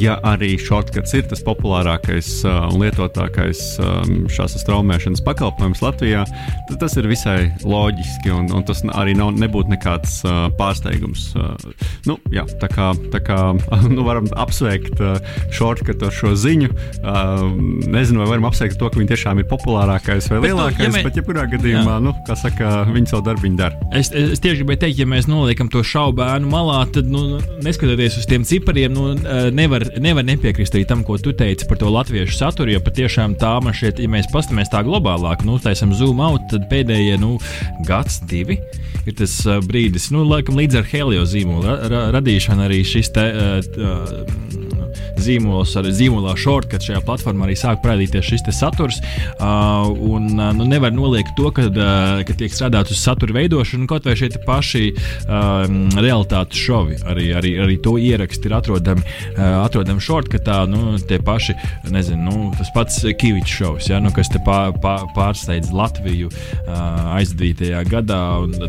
ja 0.01 0.19
arī 0.33 0.55
shortcuts 0.61 1.15
ir 1.19 1.27
tas 1.31 1.43
populārākais 1.47 2.31
uh, 2.47 2.69
un 2.73 2.83
lietotākais 2.85 3.63
um, 3.83 4.15
šās 4.33 4.57
straumēšanas 4.63 5.25
pakalpojums 5.27 5.83
Latvijā, 5.85 6.25
tad 6.71 6.81
tas 6.83 6.97
ir 7.01 7.09
visai 7.11 7.39
loģiski 7.67 8.33
un, 8.35 8.51
un 8.55 8.67
tas 8.69 8.83
arī 8.93 9.17
nav, 9.19 9.33
nebūtu 9.39 9.73
nekāds 9.73 10.21
uh, 10.27 10.47
pārsteigums. 10.59 11.31
Uh, 11.37 11.55
nu, 12.09 12.19
jā, 12.35 12.47
tā 12.63 12.71
kā, 12.73 12.93
tā 13.15 13.23
kā 13.25 13.39
nu, 13.95 14.07
varam 14.07 14.29
apsveikt 14.41 15.01
uh, 15.03 15.19
shortcut 15.55 16.03
ar 16.07 16.15
šo 16.15 16.35
ziņu. 16.39 16.73
Uh, 17.03 17.47
nezinu, 17.93 18.23
vai 18.23 18.31
varam 18.35 18.49
apsveikt 18.51 18.79
to, 18.81 18.91
ka 18.91 19.01
viņi 19.01 19.13
tiešām 19.15 19.43
ir 19.43 19.49
populārākais 19.51 20.31
vai 20.33 20.41
bet, 20.43 20.53
nu, 20.53 20.61
lielākais, 20.61 20.87
ja 20.87 20.93
mē... 20.95 21.05
bet 21.07 21.19
jebkurā 21.21 21.47
gadījumā, 21.53 21.97
jā. 21.99 22.03
nu, 22.05 22.15
kā 22.27 22.37
saka, 22.39 22.73
viņi 22.93 23.02
savu 23.09 23.25
darbu 23.27 23.51
dara. 23.59 23.77
Es, 23.97 24.11
es 24.15 24.43
tieši 24.43 24.63
gribēju 24.63 24.83
teikt, 24.85 25.01
ja 25.03 25.09
mēs 25.09 25.29
noliekam 25.31 25.71
to 25.73 25.83
šaubu 25.87 26.21
bērnu 26.21 26.51
malā, 26.53 26.83
tad, 26.95 27.09
nu, 27.11 27.41
neskatoties 27.65 28.19
uz 28.21 28.29
tiem 28.31 28.47
cipariem, 28.49 28.95
nu, 28.95 29.13
nevar, 29.55 29.87
nevar 30.03 30.27
nepiekrist 30.27 30.77
arī 30.77 30.85
tam, 30.89 31.05
ko 31.07 31.19
tu 31.23 31.35
teici 31.37 31.69
par 31.69 31.81
to 31.81 31.91
latviešu 31.93 32.37
saturu, 32.39 32.75
jo 32.75 32.83
patiešām 32.85 33.37
tā 33.41 33.57
man 33.65 33.77
šķiet, 33.77 34.03
ja 34.03 34.13
mēs 34.13 34.31
paskatāmies 34.33 34.73
tā 34.73 34.85
globālāk, 34.87 35.47
nu, 35.49 35.59
taisam 35.63 35.95
zoom 35.97 36.23
out, 36.25 36.47
tad 36.53 36.69
pēdējie, 36.73 37.19
nu, 37.23 37.37
gads, 37.89 38.21
divi 38.31 38.61
ir 39.07 39.17
tas 39.19 39.35
brīdis, 39.67 40.11
nu, 40.15 40.25
laikam 40.29 40.59
līdz 40.61 40.83
ar 40.83 40.91
helio 40.93 41.25
zīmolu 41.29 41.67
ra 41.67 41.91
ra 41.91 42.03
radīšanu 42.19 42.69
arī 42.69 42.83
šis 42.87 43.15
te. 43.15 43.29
Uh, 43.33 43.73
uh, 43.83 44.62
zīmols, 45.25 45.75
ar 45.79 45.89
zīmolā 45.95 46.35
shortcut 46.39 46.85
šajā 46.85 47.03
platformā 47.07 47.47
arī 47.47 47.57
sāk 47.59 47.83
parādīties 47.85 48.29
šis 48.33 48.47
saturs. 48.57 49.01
Uh, 49.39 49.89
un 50.13 50.29
uh, 50.37 50.51
nu, 50.57 50.67
nevar 50.69 50.93
noliegt 50.95 51.35
to, 51.39 51.51
ka, 51.55 51.69
uh, 51.69 52.23
ka 52.27 52.37
tiek 52.39 52.53
strādāts 52.55 52.95
uz 52.95 53.01
satura 53.03 53.37
veidošanu, 53.37 53.89
kaut 53.91 54.07
vai 54.09 54.17
šie 54.19 54.31
paši 54.47 54.85
uh, 54.93 55.65
realitātes 55.99 56.61
šovi. 56.61 56.99
Arī, 57.09 57.29
arī, 57.39 57.55
arī 57.65 57.79
to 57.83 57.97
ieraksti 58.01 58.51
ir 58.51 58.57
atrodami, 58.59 59.05
uh, 59.37 59.63
atrodami 59.63 60.03
shortcutā. 60.03 60.63
Nu, 60.71 60.97
tie 60.99 61.21
paši, 61.23 61.57
nezinu, 61.93 62.23
nu, 62.29 62.51
tas 62.59 62.73
pats 62.75 63.01
Kavičs 63.19 63.57
šovs, 63.59 63.91
ja, 63.93 64.01
nu, 64.03 64.13
kas 64.15 64.31
te 64.33 64.41
pār, 64.47 64.75
pār, 64.83 65.07
pārsteidz 65.17 65.73
Latviju 65.75 66.31
uh, 66.33 67.17
aizdītajā 67.19 67.85
gadā. 67.91 68.23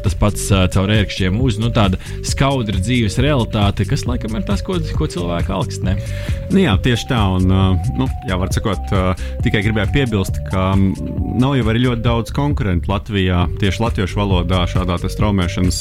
Tas 0.05 0.17
pats 0.19 0.47
uh, 0.51 0.65
caur 0.73 0.91
ērkšķiem 0.93 1.39
uz 1.43 1.59
nu, 1.61 1.71
tāda 1.73 1.99
skaudra 2.27 2.79
dzīves 2.79 3.19
realitāte, 3.23 3.87
kas 3.89 4.07
laikam 4.09 4.37
ir 4.37 4.45
tas, 4.47 4.63
ko, 4.65 4.79
ko 4.97 5.09
cilvēki 5.09 5.53
augstnē. 5.55 5.97
Nu, 6.51 6.59
jā, 6.61 6.73
tieši 6.83 7.07
tā. 7.09 7.19
Un, 7.37 7.47
nu, 7.97 8.07
jā, 8.29 8.37
var 8.39 8.51
sakot, 8.53 8.91
tikai 9.45 9.63
gribēju 9.65 9.93
piebilst, 9.93 10.39
ka 10.49 10.73
nav 10.75 11.55
jau 11.57 11.67
arī 11.71 11.83
ļoti 11.85 12.03
daudz 12.05 12.33
konkurentu 12.35 12.91
Latvijā 12.91 13.45
tieši 13.61 13.83
latviešu 13.83 14.19
valodā 14.19 14.63
šādā 14.69 14.97
straumēšanas 15.01 15.79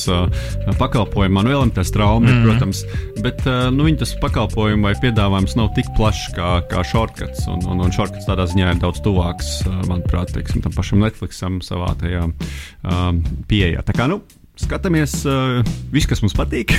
pakalpojumā. 0.81 1.45
Nu, 1.47 1.55
elements 1.57 1.91
straumi, 1.91 2.31
mm 2.31 2.35
-hmm. 2.35 2.45
protams, 2.49 2.85
bet 3.23 3.45
nu, 3.75 3.89
viņa 3.89 4.03
tas 4.05 4.15
pakalpojums 4.23 4.83
vai 4.83 4.95
piedāvājums 5.03 5.57
nav 5.57 5.73
tik 5.77 5.89
plašs 5.97 6.33
kā, 6.37 6.51
kā 6.71 6.85
shortcuts. 6.85 7.47
Un, 7.49 7.65
un, 7.67 7.81
un 7.87 7.93
shortcuts 7.93 8.29
tādā 8.29 8.47
ziņā 8.47 8.75
ir 8.75 8.83
daudz 8.83 9.01
tuvāks, 9.05 9.63
manuprāt, 9.89 10.33
teiksim, 10.33 10.63
tam 10.63 10.73
pašam 10.73 11.03
Netflixam 11.03 11.61
savā 11.63 11.95
tajā 12.01 12.29
um, 12.29 13.23
pieejā. 13.49 13.83
Tā 13.83 13.93
kā, 13.97 14.09
nu, 14.09 14.23
skatāmies 14.61 15.15
uh, 15.29 15.63
visu, 15.93 16.11
kas 16.11 16.23
mums 16.25 16.37
patīk. 16.37 16.75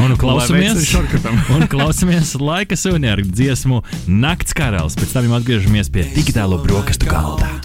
un 0.00 0.16
klausamies, 0.20 0.88
un 1.56 1.68
klausamies 1.70 2.34
laika 2.40 2.78
suvenīru 2.78 3.26
dziesmu 3.28 3.82
Nakts 4.08 4.56
karalis. 4.56 4.98
Pēc 4.98 5.16
tam 5.18 5.38
atgriežamies 5.38 5.92
pie 5.92 6.08
digitālo 6.16 6.60
brokastu 6.64 7.10
galda. 7.10 7.58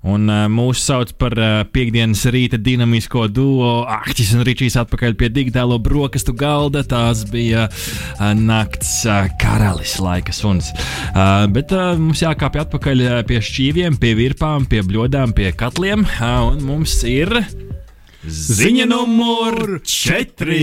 Un 0.00 0.30
uh, 0.32 0.46
mūsu 0.48 0.80
sauc 0.80 1.10
par 1.20 1.34
uh, 1.36 1.60
piekdienas 1.68 2.22
rīta 2.32 2.56
dinamisko 2.56 3.26
duo 3.28 3.82
Ahtis 3.84 4.32
un 4.32 4.44
Ričijs 4.48 4.78
atpakaļ 4.80 5.16
pie 5.20 5.28
digitālo 5.28 5.76
brokastu 5.82 6.32
galda. 6.32 6.80
Tās 6.88 7.26
bija 7.28 7.66
uh, 7.68 8.30
nakts 8.32 9.02
uh, 9.04 9.28
karalis 9.40 9.98
laika 10.00 10.32
suns. 10.32 10.72
Uh, 11.12 11.44
bet 11.52 11.74
uh, 11.76 11.92
mums 12.00 12.24
jākāpj 12.24 12.64
atpakaļ 12.64 13.08
pie 13.28 13.42
šķīviem, 13.44 14.00
pie 14.00 14.14
virpām, 14.16 14.64
pie 14.70 14.80
bļodām, 14.88 15.36
pie 15.36 15.52
katliem. 15.52 16.08
Uh, 16.16 16.54
un 16.54 16.64
mums 16.64 17.02
ir. 17.04 17.42
Ziņa 18.20 18.84
numur 18.84 19.78
4. 19.80 20.56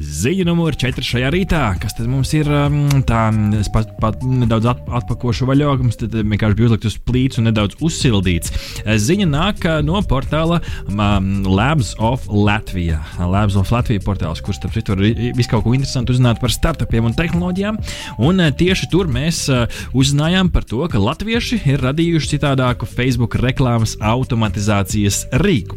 Ziņa 0.00 0.44
numur 0.48 0.76
4 0.80 1.04
šajā 1.04 1.28
rītā. 1.34 1.60
Kas 1.76 1.92
tad 1.98 2.08
mums 2.08 2.30
ir? 2.32 2.48
Um, 2.48 2.86
tā, 3.04 3.26
es 3.58 3.68
pat, 3.72 3.90
pat 4.00 4.22
nedaudz 4.24 4.70
atpakošu 4.72 5.44
vaļā, 5.48 5.74
mums 5.82 6.00
tad 6.00 6.16
vienkārši 6.16 6.56
bija 6.56 6.70
uzlikt 6.70 6.86
uz 6.88 6.96
plīts 7.04 7.40
un 7.40 7.50
nedaudz 7.50 7.76
uzsildīts. 7.84 8.54
Ziņa 8.80 9.28
nāk 9.28 9.66
uh, 9.68 9.82
no 9.84 10.00
portāla 10.08 10.62
um, 10.88 11.28
Labs 11.44 11.92
of 12.00 12.24
Latvija. 12.32 13.02
Labs 13.20 13.58
of 13.60 13.68
Latvija 13.74 14.00
portāls, 14.06 14.40
kurš, 14.40 14.62
starp 14.62 14.78
citu, 14.78 14.96
ir 15.04 15.36
visu 15.36 15.52
kaut 15.52 15.66
ko 15.66 15.76
interesantu 15.76 16.16
uzzināt 16.16 16.40
par 16.40 16.54
startupiem 16.54 17.10
un 17.10 17.16
tehnoloģijām. 17.18 17.82
Un 18.24 18.40
uh, 18.40 18.48
tieši 18.48 18.88
tur 18.94 19.12
mēs 19.12 19.44
uh, 19.52 19.66
uzzinājām 19.92 20.48
par 20.54 20.64
to, 20.64 20.80
ka 20.88 21.02
latvieši 21.02 21.60
ir 21.74 21.84
radījuši 21.84 22.34
citādāku 22.38 22.88
Facebook 22.88 23.36
reklāmas 23.44 23.98
automatizācijas 24.00 25.26
rīku. 25.44 25.76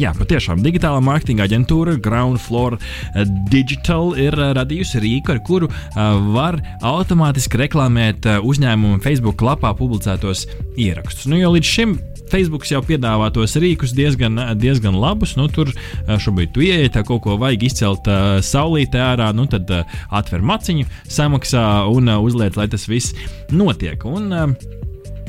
Jā, 0.00 0.05
Jā, 0.06 0.12
patiešām 0.14 0.60
digitālā 0.62 1.00
mārketinga 1.02 1.48
aģentūra 1.48 1.96
Ground 1.98 2.38
Floor 2.38 2.76
eh, 2.78 3.24
Digital 3.50 4.12
ir 4.14 4.36
eh, 4.38 4.52
radījusi 4.54 5.00
rīku, 5.02 5.32
ar 5.34 5.40
kuru 5.42 5.66
eh, 5.66 5.96
var 6.30 6.60
automātiski 6.86 7.58
reklamēt 7.64 8.28
uzņēmumu 8.46 9.00
Facebook 9.02 9.42
lapā 9.42 9.72
publicētos 9.74 10.44
ierakstus. 10.78 11.26
Nu, 11.26 11.40
jo 11.40 11.50
līdz 11.56 11.72
šim 11.72 11.96
Facebook 12.30 12.68
jau 12.70 12.84
piedāvā 12.86 13.32
tos 13.34 13.56
rīkus 13.58 13.96
diezgan, 13.98 14.38
diezgan 14.62 14.94
labus. 14.94 15.34
Nu, 15.40 15.48
tur 15.50 15.74
šobrīd 16.22 16.54
tu 16.54 16.62
ieej, 16.62 16.92
tā 16.94 17.02
kaut 17.06 17.24
ko 17.26 17.34
vajag 17.38 17.66
izcelt 17.66 18.06
uh, 18.10 18.38
saulītē 18.42 19.02
ārā, 19.12 19.32
nu 19.34 19.46
tad 19.50 19.70
uh, 19.70 19.98
atver 20.14 20.42
maciņu, 20.42 20.86
samaksā 21.10 21.62
un 21.90 22.10
uh, 22.10 22.18
uzliek, 22.22 22.58
lai 22.58 22.66
tas 22.70 22.86
viss 22.90 23.14
notiek. 23.54 24.02
Un, 24.10 24.30
uh, 24.34 24.85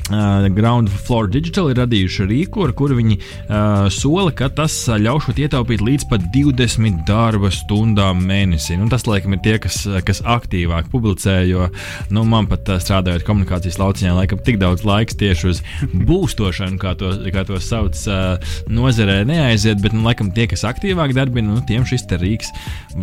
Uh, 0.07 0.47
Ground 0.55 0.87
Floor 0.87 1.27
Digital 1.27 1.67
ir 1.67 1.81
radījuši 1.81 2.25
rīku, 2.29 2.61
ar 2.63 2.71
kuru 2.77 2.95
viņi 2.95 3.17
uh, 3.17 3.87
sola, 3.91 4.31
ka 4.31 4.47
tas 4.55 4.71
ļaušot 4.87 5.41
ietaupīt 5.43 5.81
līdz 5.83 6.05
pat 6.07 6.23
20 6.31 7.01
darba 7.07 7.49
stundām 7.51 8.21
mēnesī. 8.23 8.77
Nu, 8.79 8.87
tas, 8.91 9.03
laikam, 9.09 9.35
ir 9.35 9.41
tie, 9.43 9.57
kas, 9.59 9.81
kas 10.07 10.23
aktīvāk 10.23 10.87
publicē, 10.93 11.41
jo 11.49 11.67
nu, 12.15 12.23
man 12.23 12.47
pat 12.47 12.71
uh, 12.71 12.79
strādājot 12.79 13.25
komunikācijas 13.27 13.79
lauciņā, 13.81 14.13
laikam, 14.15 14.39
tik 14.47 14.61
daudz 14.61 14.85
laiks 14.87 15.19
tieši 15.19 15.51
uz 15.51 15.59
būstošanu, 15.91 16.79
kā 16.79 16.95
to, 16.95 17.11
kā 17.35 17.43
to 17.49 17.59
sauc 17.59 17.99
uh, 18.07 18.55
nozarē, 18.71 19.19
neaiziet, 19.27 19.83
bet, 19.83 19.91
nu, 19.91 20.05
laikam, 20.07 20.31
tie, 20.31 20.47
kas 20.47 20.63
aktīvāk 20.71 21.17
darbina, 21.17 21.51
nu, 21.51 21.65
tiem 21.67 21.83
šis 21.87 22.07
rīks 22.15 22.53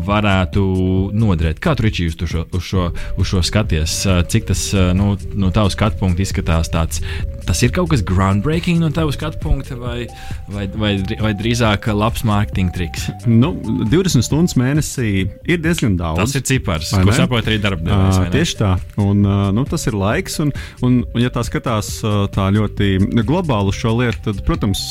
varētu 0.09 0.65
noderēt. 1.13 1.61
Kā 1.61 1.77
tu, 1.77 1.85
Ričī, 1.85 2.09
uz 2.09 2.17
šo, 2.17 2.47
uz 2.49 2.65
šo, 2.65 2.89
uz 3.21 3.29
šo 3.29 3.45
skaties? 3.45 4.01
Uh, 4.09 4.25
cik 4.25 4.49
tas 4.49 4.67
uh, 4.73 4.95
nu, 4.97 5.13
no 5.37 5.53
tavs 5.53 5.77
skatu 5.77 6.01
punkta 6.01 6.25
izskatās 6.25 6.73
tāds? 6.73 6.94
Tāds. 7.01 7.35
Tas 7.45 7.61
ir 7.61 7.73
kaut 7.77 7.91
kas 7.93 8.01
groundbreaking 8.09 8.81
no 8.81 8.89
tavas 8.95 9.19
skatu 9.19 9.39
punkta, 9.43 9.77
vai, 9.77 10.07
vai, 10.49 10.65
vai, 10.81 10.95
vai 11.21 11.33
drīzāk 11.37 11.91
labs 11.93 12.25
mārketinga 12.25 12.73
triks? 12.73 13.05
Nu, 13.29 13.53
20 13.93 14.25
stundas 14.25 14.57
mēnesī 14.57 15.27
ir 15.29 15.61
diezgan 15.61 15.99
daudz. 16.01 16.23
Tas 16.23 16.39
ir 16.39 16.45
cipars, 16.49 16.95
ko 16.97 17.17
saprot 17.17 17.51
arī 17.51 17.59
darbdevējs. 17.61 18.21
Tieši 18.33 18.57
tā, 18.63 18.71
un 19.05 19.21
nu, 19.55 19.65
tas 19.69 19.85
ir 19.91 19.97
laiks, 19.99 20.39
un, 20.41 20.55
un, 20.87 21.03
un 21.05 21.21
ja 21.21 21.33
tā 21.35 21.45
skatās 21.45 21.99
tā 22.35 22.49
ļoti 22.57 22.95
globāli 23.21 23.75
uz 23.75 23.81
šo 23.83 23.93
lietu, 24.01 24.23
tad, 24.31 24.41
protams, 24.49 24.87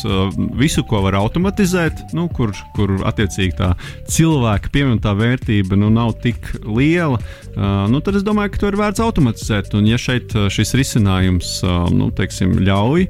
visu, 0.59 0.85
ko 0.85 1.01
var 1.07 1.17
automatizēt, 1.23 2.05
nu, 2.13 2.27
kur, 2.33 2.53
kur 2.77 2.95
attiecīgi 3.09 3.57
tā 3.57 3.71
cilvēka 4.13 4.69
pievienotā 4.73 5.15
vērtība 5.17 5.79
nu, 5.79 5.89
nav 5.93 6.13
tik 6.21 6.51
liela, 6.69 7.17
nu, 7.57 8.03
tad 8.05 8.21
es 8.21 8.27
domāju, 8.27 8.53
ka 8.53 8.61
to 8.61 8.71
ir 8.71 8.79
vērts 8.83 9.03
automatizēt. 9.03 9.73
Un, 9.73 9.89
ja 9.89 9.97
šeit 9.97 10.37
šis 10.53 10.75
risinājums 10.77 11.57
nu, 11.97 12.09
teiksim, 12.15 12.55
ļauj 12.63 13.07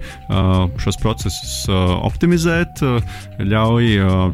šos 0.84 1.00
procesus 1.02 1.54
optimizēt, 1.70 2.82
ļauj 3.40 3.90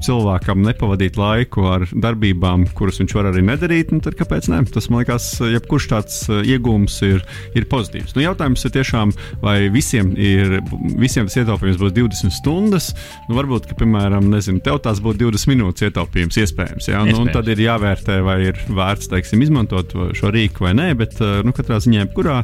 cilvēkam 0.06 0.64
nepavadīt 0.66 1.20
laiku 1.20 1.66
ar 1.70 1.86
darbībām, 1.90 2.68
kuras 2.78 3.00
viņš 3.02 3.16
var 3.18 3.30
arī 3.32 3.44
nedarīt, 3.46 3.94
nu, 3.94 4.02
tad 4.04 4.18
kāpēc 4.20 4.50
ne? 4.52 4.62
Tas 4.70 4.90
man 4.92 5.04
liekas, 5.04 5.32
jebkurš 5.56 5.90
tāds 5.92 6.20
iegūms 6.30 7.00
ir, 7.08 7.24
ir 7.58 7.68
pozitīvs. 7.72 8.16
Nu, 8.18 8.24
jautājums 8.26 8.66
ir 8.66 8.76
tiešām, 8.76 9.14
vai 9.44 9.58
visiem, 9.74 10.12
ir, 10.20 10.60
visiem 11.00 11.30
tas 11.30 11.40
ietaupījums 11.42 11.80
būs 11.82 11.96
20 11.96 12.36
stundas. 12.36 12.92
Nu, 13.30 13.38
varbūt, 13.38 13.70
ka, 13.70 13.78
piemēram, 13.80 14.30
nezinu, 14.34 14.62
tev 14.66 14.82
tās 14.86 15.02
būtu 15.04 15.24
20 15.26 15.54
minūtes 15.54 15.88
ietaupījums 15.90 16.40
iespējams. 16.44 16.90
Ja? 16.92 17.04
Nu, 17.08 17.26
tad 17.34 17.50
ir 17.52 17.62
jāvērtē, 17.64 18.20
vai 18.26 18.40
ir 18.50 18.60
vērts 18.68 19.12
teiksim, 19.12 19.44
izmantot 19.46 19.96
šo 20.18 20.32
rīku 20.34 20.66
vai 20.68 20.76
nē, 20.78 20.90
bet 21.00 21.20
nu, 21.46 21.54
katrā 21.56 21.80
ziņā, 21.84 22.06
jebkurā, 22.06 22.40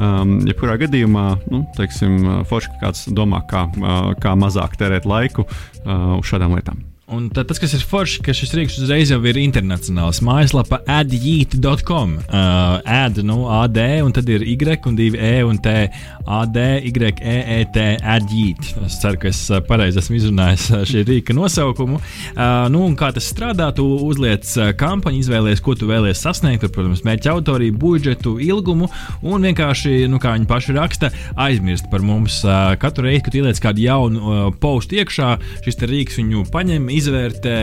um, 0.00 0.36
jebkurā 0.46 0.78
gadījumā 0.84 1.26
nu, 1.52 1.62
teiksim, 1.76 2.18
forši 2.48 2.74
kāds 2.82 3.06
domā, 3.14 3.42
kā, 3.50 3.66
kā 4.22 4.34
mazāk 4.38 4.76
tērēt 4.80 5.08
laiku 5.08 5.46
uz 5.46 6.28
šādām 6.30 6.56
lietām. 6.58 6.95
Un 7.06 7.28
tad, 7.30 7.46
tas, 7.46 7.60
kas 7.62 7.70
ir 7.70 7.84
forši, 7.86 8.18
ka 8.26 8.32
šis 8.34 8.50
rīks 8.58 8.76
uzreiz 8.82 9.12
jau 9.12 9.20
ir 9.30 9.36
internacionāls. 9.38 10.18
Mājaslapa 10.26 10.80
adjīt.com. 10.90 12.16
Uh, 12.26 12.80
ad, 12.82 13.20
nu, 13.22 13.44
AD, 13.46 13.78
un 14.02 14.10
tad 14.10 14.26
ir 14.26 14.42
Y 14.42 14.56
un 14.58 14.96
2 14.98 15.14
E 15.14 15.44
un 15.46 15.60
T. 15.62 15.74
AD, 16.26 16.58
Y, 16.82 17.12
E, 17.22 17.36
E, 17.60 17.60
T, 17.70 17.84
adjīt. 18.02 18.72
Es 18.82 18.96
ceru, 18.98 19.20
ka 19.22 19.30
es 19.30 19.44
uh, 19.52 19.60
pareizi 19.62 20.00
esmu 20.02 20.16
izrunājis 20.18 20.64
uh, 20.72 20.82
šī 20.82 21.04
rīka 21.06 21.36
nosaukumu. 21.38 22.00
Uh, 22.00 22.66
nu, 22.74 22.82
un 22.88 22.98
kā 22.98 23.12
tas 23.14 23.30
strādā, 23.30 23.70
tu 23.76 23.86
uzliec 23.86 24.42
uh, 24.58 24.72
kampaņu, 24.74 25.22
izvēlies, 25.22 25.62
ko 25.62 25.76
tu 25.78 25.86
vēlies 25.86 26.18
sasniegt. 26.26 26.64
Tur, 26.64 26.74
protams, 26.74 27.04
mērķa 27.06 27.36
autoriju, 27.36 27.76
budžetu, 27.78 28.34
ilgumu 28.42 28.90
un 29.22 29.46
vienkārši, 29.46 30.08
nu, 30.10 30.18
kā 30.18 30.34
viņi 30.34 30.50
paši 30.50 30.74
raksta, 30.80 31.12
aizmirst 31.46 31.86
par 31.94 32.02
mums. 32.02 32.42
Uh, 32.42 32.74
katru 32.82 33.06
reizi, 33.06 33.22
kad 33.30 33.38
ieliec 33.38 33.62
kādu 33.62 33.86
jaunu 33.86 34.26
uh, 34.26 34.44
postu 34.58 34.98
iekšā, 34.98 35.36
šis 35.62 35.82
rīks 35.86 36.18
viņu 36.18 36.48
paņem 36.50 36.90
izvērtē, 36.98 37.56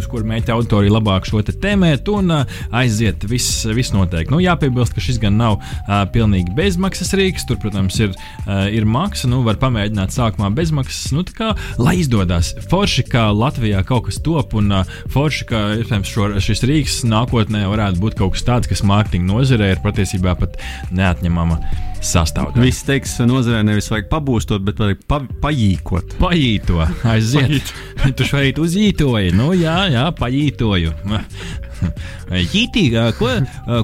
uz 0.00 0.08
kuru 0.10 0.28
mēģina 0.28 0.56
autori 0.56 0.90
labāk 0.92 1.28
šo 1.28 1.42
te 1.46 1.54
tēmēt 1.56 2.08
un 2.12 2.34
uh, 2.34 2.60
aiziet. 2.76 3.24
Viss, 3.30 3.64
viss 3.76 3.94
noteikti. 3.94 4.32
Nu, 4.32 4.40
jāpiebilst, 4.42 4.94
ka 4.96 5.04
šis 5.04 5.20
gan 5.22 5.38
nav 5.40 5.58
uh, 5.58 6.02
pilnīgi 6.14 6.54
bezmaksas 6.56 7.14
rīks. 7.18 7.46
Tur, 7.48 7.60
protams, 7.62 7.98
ir, 8.02 8.14
uh, 8.46 8.66
ir 8.72 8.88
maksa. 8.88 9.30
Nu, 9.30 9.42
var 9.46 9.60
pamēģināt 9.62 10.14
sākumā 10.16 10.52
bezmaksas. 10.56 11.12
Nu, 11.16 11.24
kā, 11.36 11.52
lai 11.80 11.98
izdodas. 12.00 12.54
Forši, 12.70 13.06
ka 13.10 13.28
Latvijā 13.36 13.84
kaut 13.86 14.08
kas 14.08 14.20
top 14.24 14.56
un 14.58 14.80
uh, 14.80 14.96
forši, 15.14 15.46
ka 15.50 15.64
šo, 16.06 16.32
šis 16.42 16.66
rīks 16.68 17.00
nākotnē 17.08 17.66
varētu 17.70 18.02
būt 18.02 18.18
kaut 18.20 18.36
kas 18.36 18.46
tāds, 18.46 18.70
kas 18.70 18.84
mārketinga 18.86 19.32
nozarē 19.32 19.74
ir 19.74 19.84
patiesībā 19.84 20.36
pat 20.40 20.60
neatņemama 20.94 21.60
sastāvdaļa. 22.04 22.64
Viss 22.64 22.84
teiks, 22.86 23.16
nozarē 23.28 23.62
nevis 23.66 23.90
vajag 23.92 24.08
pabūstot, 24.10 24.64
bet 24.66 24.80
vajag 24.80 25.02
pa, 25.08 25.20
pajīkot. 25.44 26.16
Pajīto, 26.20 26.80
aiziet. 27.08 27.72
tu 28.16 28.26
šeit 28.28 28.60
uzjītoji, 28.60 29.34
nu 29.36 29.52
jā, 29.58 29.76
jā, 29.92 30.06
pajītoju. 30.18 30.94
Jītī, 32.52 32.84
ko, 33.18 33.32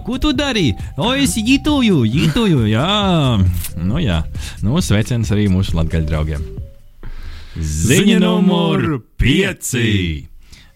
ko 0.04 0.18
tu 0.20 0.32
dari? 0.36 0.68
O, 1.00 1.14
es 1.16 1.36
jītoju, 1.40 2.04
jītoju, 2.04 2.66
jā. 2.68 2.86
Nu 3.80 4.02
jā, 4.02 4.20
nu 4.64 4.82
sveiciens 4.84 5.32
arī 5.34 5.48
mūsu 5.52 5.76
latgaļu 5.78 6.08
draugiem. 6.10 6.46
Ziņa 7.56 8.20
numur 8.20 8.98
5. 9.16 9.76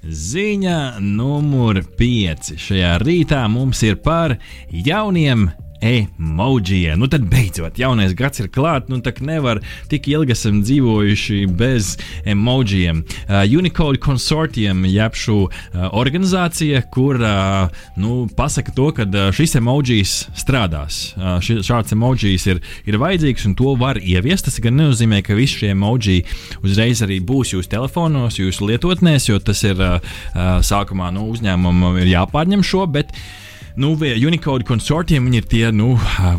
Ziņa 0.00 0.76
numur 1.04 1.82
5. 1.98 2.54
Šajā 2.56 2.94
rītā 3.02 3.42
mums 3.52 3.82
ir 3.84 3.98
par 4.00 4.38
jauniem 4.72 5.50
emojiem. 5.80 6.98
Nu, 6.98 7.08
tad 7.08 7.24
beidzot, 7.30 7.78
jaunais 7.80 8.12
gads 8.16 8.42
ir 8.42 8.50
klāts, 8.52 8.90
nu 8.92 9.00
tā 9.04 9.12
nevar 9.24 9.60
tik 9.90 10.08
ilgi 10.10 10.34
esam 10.36 10.60
dzīvojuši 10.64 11.40
bez 11.56 11.94
emojiem. 12.28 13.02
Uh, 13.26 13.42
Unicode 13.58 14.00
Consortium, 14.02 14.84
jeb 14.88 15.16
šī 15.16 15.38
uh, 15.40 15.88
organizācija, 15.96 16.82
kur 16.92 17.20
uh, 17.20 17.82
nu, 18.00 18.26
pasaka 18.36 18.74
to, 18.76 18.90
ka 18.96 19.06
uh, 19.08 19.28
šis 19.34 19.56
emojis 19.60 20.14
strādās. 20.38 21.00
Uh, 21.16 21.38
ši, 21.44 21.60
šāds 21.66 21.96
emojis 21.96 22.46
ir, 22.50 22.62
ir 22.88 23.00
vajadzīgs 23.00 23.48
un 23.48 23.56
to 23.58 23.74
var 23.80 24.00
ieviest. 24.00 24.48
Tas 24.48 24.60
gan 24.62 24.78
nenozīmē, 24.80 25.22
ka 25.24 25.36
visi 25.38 25.62
šie 25.62 25.74
emoji 25.74 26.22
uzreiz 26.64 27.04
arī 27.04 27.20
būs 27.24 27.54
jūsu 27.54 27.70
telefonos, 27.72 28.40
jūsu 28.40 28.68
lietotnēs, 28.68 29.30
jo 29.30 29.38
tas 29.44 29.62
ir 29.68 29.78
uh, 29.80 30.00
uh, 30.00 30.56
sākumā 30.64 31.12
nu, 31.14 31.28
uzņēmumam 31.34 32.00
ir 32.02 32.12
jāpārņem 32.14 32.64
šo. 32.66 32.86
Bet, 32.90 33.14
uh, 33.14 33.49
Nu, 33.78 33.92
Unicode 33.94 34.66
konsortiem 34.66 35.28
ir 35.32 35.44
tie 35.46 35.68
nu, 35.70 35.92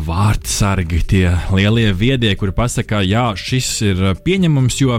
vārdsargi, 0.06 0.98
tie 1.08 1.24
lielie 1.54 1.92
viedie, 1.96 2.34
kuri 2.36 2.52
pasaka, 2.52 3.00
jā, 3.06 3.30
šis 3.38 3.68
ir 3.88 4.02
pieņemams, 4.24 4.76
jo 4.82 4.98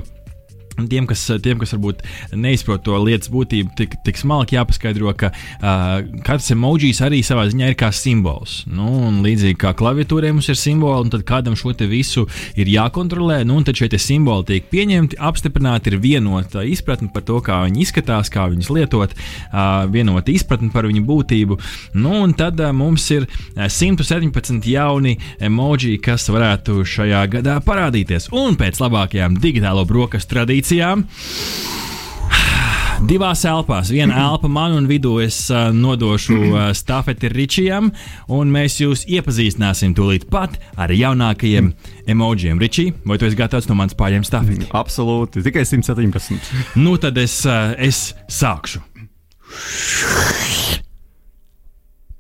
Tiem 0.73 1.05
kas, 1.05 1.21
tiem, 1.45 1.59
kas 1.62 1.75
varbūt 1.75 2.01
neizprot 2.33 2.81
to 2.86 2.97
lietas 2.97 3.29
būtību, 3.33 3.73
tik, 3.77 3.93
tik 4.05 4.17
smalki 4.17 4.57
jāpaskaidro, 4.57 5.12
ka 5.17 5.29
uh, 5.29 6.01
katrs 6.25 6.49
emojis 6.55 7.01
arī 7.05 7.21
savā 7.25 7.45
ziņā 7.51 7.69
ir 7.69 7.77
kā 7.77 7.91
simbols. 7.93 8.63
Nu, 8.65 9.12
līdzīgi 9.23 9.59
kā 9.62 9.75
klaviatūrē 9.77 10.31
mums 10.33 10.49
ir 10.49 10.57
simboli, 10.57 11.05
un 11.05 11.13
tad 11.13 11.25
kādam 11.29 11.57
šo 11.59 11.75
visu 11.89 12.25
ir 12.57 12.69
jākontrolē, 12.69 13.43
nu, 13.45 13.59
tad 13.65 13.77
šie 13.77 14.01
simboli 14.01 14.47
tiek 14.49 14.69
pieņemti, 14.71 15.19
apstiprināti, 15.21 15.93
ir 15.93 16.01
vienota 16.01 16.65
izpratne 16.65 17.12
par 17.13 17.25
to, 17.27 17.38
kā 17.45 17.62
viņi 17.67 17.86
izskatās, 17.86 18.33
kā 18.33 18.47
viņus 18.49 18.71
lietot, 18.73 19.13
uh, 19.13 19.86
vienota 19.93 20.33
izpratne 20.33 20.71
par 20.73 20.89
viņu 20.89 21.05
būtību. 21.05 21.59
Nu, 21.99 22.15
un 22.25 22.33
tad 22.38 22.57
uh, 22.62 22.73
mums 22.73 23.05
ir 23.13 23.29
117 23.55 24.69
jauni 24.73 25.19
emoji, 25.43 25.99
kas 26.01 26.25
varētu 26.33 26.81
šajā 26.81 27.23
gadā 27.38 27.59
parādīties. 27.62 28.31
Un 28.33 28.57
pēc 28.57 28.81
labākajām 28.81 29.38
digitālo 29.43 29.86
brokastu 29.89 30.33
tradīcijām 30.33 30.62
tradīcijām. 30.63 31.08
Divās 33.04 33.41
elpās. 33.43 33.89
Viena 33.91 34.15
elpa 34.30 34.47
man 34.47 34.78
un 34.78 34.86
vidū 34.88 35.17
es 35.19 35.49
uh, 35.52 35.73
nodošu 35.76 36.38
uh, 36.38 36.71
stafeti 36.71 37.28
Ričijam, 37.28 37.91
un 38.32 38.47
mēs 38.54 38.80
jūs 38.80 39.04
iepazīstināsim 39.12 39.91
tūlīt 39.97 40.30
pat 40.32 40.56
ar 40.80 40.89
jaunākajiem 40.89 41.73
emojiem. 42.08 42.62
Ričī, 42.63 42.93
vai 43.04 43.19
tu 43.19 43.28
esi 43.28 43.36
gatavs 43.36 43.67
no 43.67 43.76
manas 43.76 43.97
pārņemt 43.99 44.30
stafeti? 44.30 44.71
Absolūti, 44.71 45.43
tikai 45.43 45.65
117. 45.67 46.80
Nu 46.80 46.95
tad 46.95 47.19
es, 47.19 47.41
uh, 47.43 47.76
es 47.76 48.13
sākšu. 48.32 48.86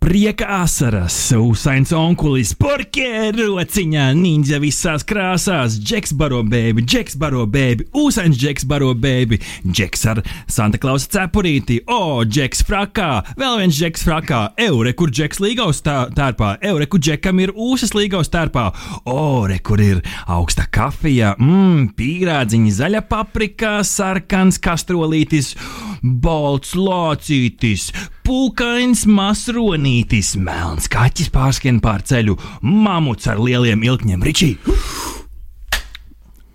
Prieka 0.03 0.45
asaras, 0.59 1.15
Usains 1.31 1.93
onkulis, 1.95 2.49
porķē 2.59 3.29
rociņā, 3.37 4.09
ninja 4.17 4.57
visās 4.59 5.05
krāsās, 5.07 5.77
Džeks 5.79 6.11
baro 6.19 6.41
bēbi, 6.43 6.83
Džeks 6.83 7.15
baro 7.21 7.45
bēbi, 7.47 7.85
Usains 7.95 8.35
Džeks 8.35 8.67
baro 8.67 8.89
bēbi, 8.99 9.39
Džeks 9.63 10.03
ar 10.11 10.19
Santa 10.51 10.81
Klausa 10.83 11.07
cepurīti, 11.15 11.79
o, 11.87 12.19
Džeks 12.27 12.65
frakā, 12.67 13.07
vēl 13.39 13.61
viens 13.61 13.79
Džeks 13.79 14.03
frakā, 14.03 14.41
eure, 14.65 14.91
kur 14.91 15.13
Džeks 15.13 15.39
līgaus 15.39 15.79
tērpā, 15.87 16.51
eure, 16.67 16.89
kur 16.91 16.99
Džekam 16.99 17.39
ir 17.39 17.55
ūsas 17.55 17.95
līgaus 17.95 18.27
tērpā, 18.33 18.67
ore, 19.07 19.61
kur 19.63 19.79
ir 19.87 20.03
augsta 20.27 20.67
kafija, 20.67 21.37
mmm, 21.39 21.93
pīrādziņa, 21.95 22.75
zaļa 22.81 23.05
paprika, 23.07 23.77
sarkans 23.87 24.59
kastrolītis, 24.59 25.55
balts 26.03 26.75
lācītis, 26.75 27.87
pūkains 28.27 29.05
masronītis, 29.07 30.35
melns 30.35 30.89
kaķis 30.91 31.31
pārskrien 31.33 31.79
pār 31.83 32.03
ceļu, 32.03 32.37
mamuts 32.61 33.29
ar 33.31 33.39
lieliem 33.39 33.83
ilkņiem 33.87 34.27
ričī. 34.27 34.53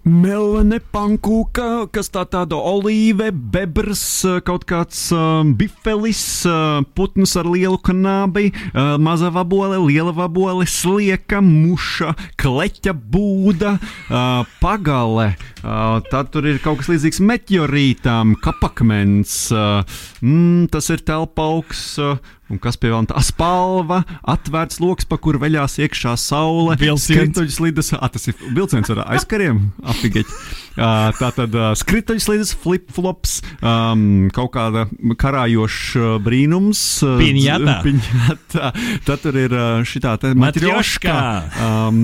Melne 0.08 0.78
pankūka, 0.94 1.88
kas 1.92 2.08
tā 2.14 2.22
tāda 2.32 2.56
olīve, 2.56 3.28
bebrs, 3.52 4.00
kaut 4.46 4.64
kāds 4.68 5.02
uh, 5.12 5.42
bifelis, 5.58 6.22
uh, 6.48 6.80
putns 6.96 7.34
ar 7.36 7.48
lielu 7.50 7.76
kanābi, 7.84 8.48
uh, 8.70 8.96
maza 8.96 9.28
vabole, 9.34 9.76
liela 9.84 10.14
vabole, 10.16 10.64
slieka, 10.64 11.42
muša, 11.44 12.14
kleķa 12.40 12.96
būda, 12.96 13.74
uh, 13.76 14.48
pagale. 14.62 15.34
Uh, 15.58 15.98
tad 16.08 16.32
tur 16.32 16.48
ir 16.48 16.62
kaut 16.64 16.80
kas 16.80 16.88
līdzīgs 16.94 17.20
meteorītām, 17.28 18.38
kapakmens, 18.40 19.36
uh, 19.52 19.84
mm, 20.24 20.70
tas 20.72 20.88
ir 20.94 21.04
telpauks. 21.04 21.84
Uh, 22.00 22.16
Un 22.48 22.60
kas 22.62 22.78
pie 22.80 22.88
tā 23.10 23.20
spalva, 23.20 24.02
atvērts 24.24 24.80
lokus, 24.80 25.04
pa 25.08 25.18
kuru 25.20 25.40
veļās 25.42 25.76
iekšā 25.84 26.14
saule. 26.16 26.78
Skrituļs 26.80 27.58
lidus, 27.60 27.92
ah, 27.98 28.08
tas 28.08 28.30
ir 28.30 28.38
vilciens 28.56 28.88
ar 28.94 29.04
aizkariem, 29.04 29.66
apigeķi. 29.84 30.32
Tā 30.78 31.30
tad 31.36 31.56
skrituļs 31.80 32.28
lidus, 32.30 32.52
flip-flops, 32.62 33.38
um, 33.58 34.28
kaut 34.34 34.52
kāda 34.54 34.86
karājoša 35.18 36.16
brīnums. 36.24 36.82
Piņata. 37.02 37.76
Piņata. 37.86 38.72
Tad 39.08 39.24
tur 39.24 39.40
ir 39.42 39.56
šitā 39.88 40.14
matrioška. 40.38 41.18
Um, 41.66 42.00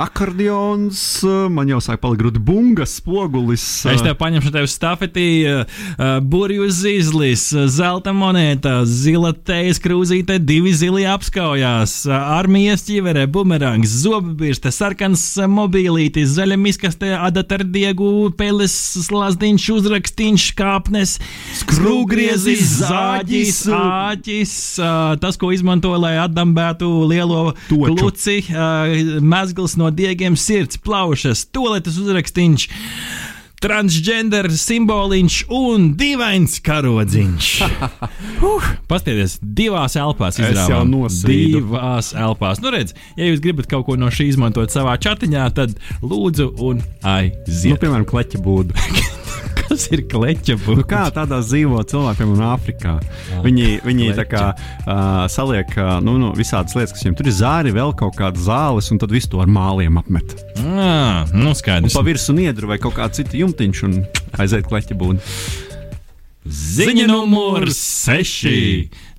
akordions, 0.00 1.02
man 1.52 1.74
jau 1.74 1.82
sāk 1.84 2.00
palikt 2.04 2.22
grūti 2.22 2.44
bungas, 2.44 2.96
spogulis. 3.02 3.66
Es 3.90 4.04
tev 4.04 4.16
paņemšu 4.20 4.54
tev 4.54 4.70
stafetī, 4.70 5.28
uh, 5.50 6.16
burju 6.22 6.70
zīzlis, 6.72 7.50
zelta 7.74 8.14
monēta, 8.16 8.80
zila 8.88 9.34
teja 9.34 9.64
Latvijas 9.64 9.80
krūzīte, 9.80 10.34
divi 10.44 10.70
zili 10.76 11.06
apskaujās, 11.08 12.04
armijas 12.06 12.84
ķiverē, 12.84 13.24
bumerangs, 13.32 13.88
zobabirste, 14.04 14.68
sarkans 14.70 15.22
mobīlītis, 15.50 16.34
zaļa 16.36 16.58
miskaste, 16.60 17.08
adatardiegu, 17.16 18.03
peles, 18.38 18.74
slazdiņš, 19.06 19.66
uzrakstīņš, 19.74 20.46
kāpnes, 20.58 21.16
skrūgriezis, 21.60 22.64
zāģis, 22.82 23.60
āķis, 23.74 24.54
tas, 25.22 25.38
ko 25.40 25.52
izmanto, 25.54 25.94
lai 26.00 26.16
atdambētu 26.22 26.88
lielo 27.10 27.54
Toču. 27.68 27.94
kluci, 27.94 28.38
mezgls 29.24 29.78
no 29.80 29.90
diegiem, 29.94 30.38
sirds, 30.38 30.80
plaušas, 30.80 31.46
toaletes 31.54 32.00
uzrakstīņš 32.02 32.68
transgender 33.62 34.48
simboliņš 34.52 35.38
un 35.54 35.90
dīvains 35.98 36.58
karodziņš. 36.64 37.50
uh, 38.44 38.68
Pastieties, 38.90 39.38
divās 39.40 39.96
elpās 40.00 40.40
izrāvām. 40.42 40.94
Divās 41.24 42.12
elpās. 42.18 42.62
Nu, 42.64 42.74
redz, 42.74 42.96
ja 43.18 43.30
jūs 43.30 43.42
gribat 43.44 43.70
kaut 43.70 43.86
ko 43.88 43.98
no 44.00 44.10
šī 44.12 44.28
izmantot 44.32 44.74
savā 44.74 44.96
chatiņā, 45.00 45.48
tad 45.56 45.76
lūdzu 46.04 46.50
un 46.64 46.84
aiziet. 47.00 47.74
Nu, 47.74 47.80
piemēram, 47.80 48.08
kleķa 48.10 48.42
būdu. 48.44 48.76
Kas 49.68 49.86
ir 49.94 50.02
kleķa 50.10 50.54
Nu, 50.58 50.62
būtne? 50.64 50.84
kā 50.90 51.02
tādā 51.14 51.38
dzīvo 51.44 51.80
cilvēki, 51.88 52.20
piemēram, 52.20 52.52
Āfrikā? 52.54 52.94
Viņi, 53.44 53.66
viņi 53.86 54.10
tā 54.18 54.24
kā 54.28 54.42
uh, 54.54 55.24
saliek 55.32 55.70
uh, 55.78 55.96
nu, 56.04 56.16
nu, 56.20 56.32
visādas 56.36 56.76
lietas, 56.76 56.94
kas 56.94 57.04
viņiem 57.04 57.16
tur 57.18 57.30
ir 57.30 57.36
zāri, 57.38 57.74
vēl 57.74 57.94
kaut 57.98 58.16
kādas 58.18 58.44
zāles, 58.46 58.90
un 58.94 59.00
tad 59.02 59.14
visu 59.14 59.32
to 59.34 59.42
ar 59.44 59.50
māliem 59.50 59.98
apmet. 60.00 60.36
Ah, 60.64 61.24
nu 61.34 61.54
skaidrs. 61.56 61.94
Pa 61.96 62.04
virsmu 62.06 62.36
niedru 62.38 62.70
vai 62.70 62.78
kaut 62.82 62.96
kādu 62.98 63.20
citu 63.22 63.40
jumtiņš 63.42 63.84
un 63.88 64.00
aiziet 64.42 64.68
kleķa 64.70 64.96
būdu. 65.00 65.20
Ziņa 66.44 67.06
numur 67.08 67.70
6. 67.72 68.50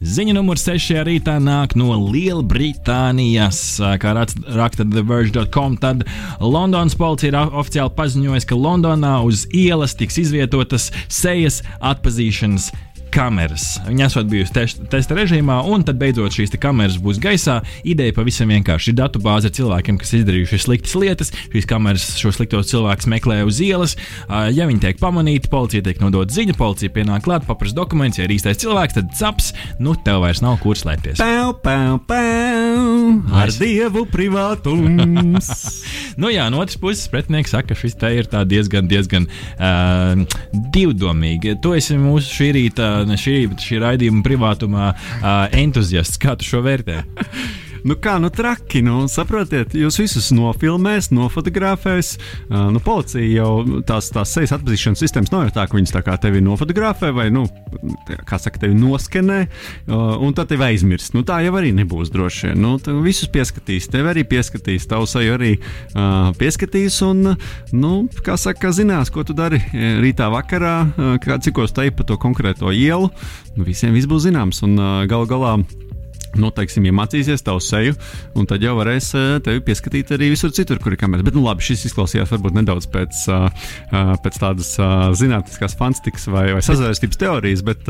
Ziņa 0.05 0.33
numur 0.37 0.59
6. 0.61 0.91
rītā 1.07 1.39
nāk 1.41 1.73
no 1.73 1.95
Lielbritānijas. 2.13 3.61
Kā 3.97 4.13
raksta 4.13 4.85
TheVerge.com, 4.85 5.79
tad 5.81 6.03
Londonas 6.37 6.93
policija 6.99 7.31
ir 7.31 7.39
oficiāli 7.57 7.95
paziņojusi, 7.97 8.49
ka 8.51 8.59
Londonā 8.59 9.15
uz 9.25 9.47
ielas 9.49 9.97
tiks 9.97 10.21
izvietotas 10.21 10.91
sejas 11.09 11.63
atpazīšanas 11.81 12.69
kameras. 13.15 13.65
Viņi 13.87 14.05
esat 14.05 14.27
bijusi 14.31 14.53
test, 14.55 14.81
testa 14.91 15.15
režīmā, 15.17 15.61
un 15.71 15.85
tad 15.87 15.99
beidzot 16.01 16.35
šīs 16.35 16.53
kameras 16.61 16.97
būs 17.01 17.19
gaisā. 17.23 17.61
Ideja 17.87 18.15
pavisam 18.17 18.51
vienkārši 18.51 18.91
ir 18.91 18.97
datu 18.99 19.21
bāze 19.23 19.49
ar 19.49 19.55
cilvēkiem, 19.55 19.99
kas 20.01 20.13
izdarījuši 20.19 20.59
sliktas 20.65 20.95
lietas. 20.99 21.31
Šīs 21.53 21.69
kameras 21.69 22.07
šo 22.19 22.33
sliktos 22.35 22.69
cilvēkus 22.73 23.09
meklē 23.11 23.41
uz 23.47 23.61
ielas. 23.63 23.95
Ja 24.55 24.67
viņi 24.67 24.83
tiek 24.83 25.01
pamanīti, 25.01 25.51
policija 25.51 25.85
tiek 25.85 26.01
nodota 26.03 26.35
ziņa, 26.35 26.57
policija 26.59 26.93
pienāk 26.95 27.25
klāt, 27.27 27.47
paprasa 27.47 27.77
dokumentus. 27.77 28.19
Ja 28.19 28.27
ir 28.27 28.35
īstais 28.35 28.59
cilvēks, 28.63 28.97
tad 28.99 29.13
caps, 29.17 29.51
nu 29.79 29.95
tev 30.05 30.23
vairs 30.25 30.43
nav 30.45 30.59
kur 30.63 30.79
slēpties. 30.79 31.21
Pau, 31.21 31.53
pau, 31.63 31.99
pau, 32.09 33.21
ar 33.35 33.49
Nice. 33.51 33.61
dievu 33.61 34.05
privātums. 34.11 35.51
Nu, 36.15 36.29
jā, 36.31 36.45
no 36.47 36.61
otras 36.63 36.77
puses, 36.79 37.09
pretinieks 37.11 37.51
saka, 37.51 37.73
ka 37.73 37.75
šis 37.75 37.97
te 37.99 38.07
ir 38.15 38.29
diezgan, 38.47 38.87
diezgan 38.87 39.25
uh, 39.27 40.21
divdomīgi. 40.71 41.57
Tu 41.59 41.73
esi 41.75 41.97
mūsu 41.99 42.31
šī 42.37 42.47
rīta, 42.55 42.87
ne 43.09 43.19
šī 43.19 43.37
bet 43.51 43.65
šī 43.65 43.81
raidījuma 43.83 44.25
privātumā 44.25 44.89
uh, 44.93 45.29
entuziasts. 45.55 46.21
Kā 46.21 46.37
tu 46.39 46.47
šo 46.47 46.63
vērtē? 46.65 47.03
Nu 47.85 47.93
kā, 48.01 48.15
nu 48.17 48.31
traki, 48.33 48.79
nu 48.81 49.03
saprotiet, 49.05 49.75
jūs 49.77 49.99
visus 50.01 50.31
nofilmēs, 50.33 51.11
nofotografēs. 51.13 52.15
Uh, 52.47 52.71
nu, 52.73 52.79
policija 52.81 53.21
jau 53.29 53.81
tās, 53.85 54.07
tās 54.09 54.31
sejas 54.33 54.55
atpazīšanas 54.55 55.03
sistēmas 55.03 55.29
nav 55.29 55.43
jau 55.45 55.51
tā, 55.59 55.67
ka 55.69 55.77
viņas 55.77 55.93
tā 55.93 56.01
kā 56.07 56.15
tevi 56.23 56.41
nofotografē 56.41 57.11
vai, 57.13 57.27
nu, 57.35 57.43
kā 58.25 58.39
saka, 58.41 58.63
tevi 58.63 58.73
noskenē, 58.79 59.37
uh, 59.45 60.15
un 60.17 60.33
tad 60.33 60.49
tevi 60.49 60.65
aizmirst. 60.71 61.13
Nu, 61.13 61.21
tā 61.29 61.43
jau 61.45 61.53
arī 61.61 61.75
nebūs 61.77 62.09
droši 62.09 62.49
vien. 62.49 62.65
Nu, 62.65 62.73
visus 63.05 63.29
pieskatīs, 63.29 63.91
tevi 63.93 64.15
arī 64.15 64.25
pieskatīs, 64.33 64.89
tavu 64.89 65.05
seju 65.05 65.37
arī 65.37 65.53
uh, 65.59 66.33
pieskatīs, 66.41 66.97
un, 67.05 67.35
nu, 67.69 67.95
kā 68.25 68.33
saka, 68.41 68.73
zinās, 68.73 69.13
ko 69.13 69.27
tu 69.29 69.37
dari 69.37 69.61
rītā 70.01 70.33
vakarā, 70.33 70.75
uh, 70.89 71.15
kā 71.21 71.37
cikos 71.37 71.77
te 71.77 71.91
pa 71.93 72.09
to 72.09 72.17
konkrēto 72.17 72.73
ielu. 72.73 73.13
Nu, 73.53 73.61
visiem 73.69 73.93
viss 73.93 74.09
būs 74.09 74.25
zināms, 74.25 74.65
un 74.65 74.79
uh, 74.81 75.03
galu 75.05 75.29
galā. 75.29 75.59
Nu, 76.35 76.51
teiksim, 76.55 76.85
iemācīsies 76.89 77.43
tavu 77.45 77.61
seju, 77.63 77.95
un 78.35 78.47
tad 78.49 78.63
jau 78.63 78.75
varēs 78.79 79.11
eh, 79.15 79.27
tevi 79.45 79.61
pieskatīt 79.65 80.11
arī 80.15 80.31
visur 80.33 80.51
citur, 80.55 80.79
kur 80.83 80.95
ir 80.95 80.99
kameras. 80.99 81.25
Bet, 81.27 81.35
nu, 81.37 81.43
labi, 81.45 81.63
šis 81.65 81.85
izklausījās 81.89 82.31
varbūt 82.33 82.57
nedaudz 82.57 82.87
pēc, 82.91 83.21
uh, 83.31 83.47
uh, 83.91 84.13
pēc 84.23 84.39
tādas 84.41 84.73
zinātniskās 85.19 85.77
fantastikas 85.79 86.27
vai, 86.31 86.47
vai 86.57 86.61
sazvērstības 86.65 87.19
teorijas, 87.21 87.61
bet, 87.65 87.87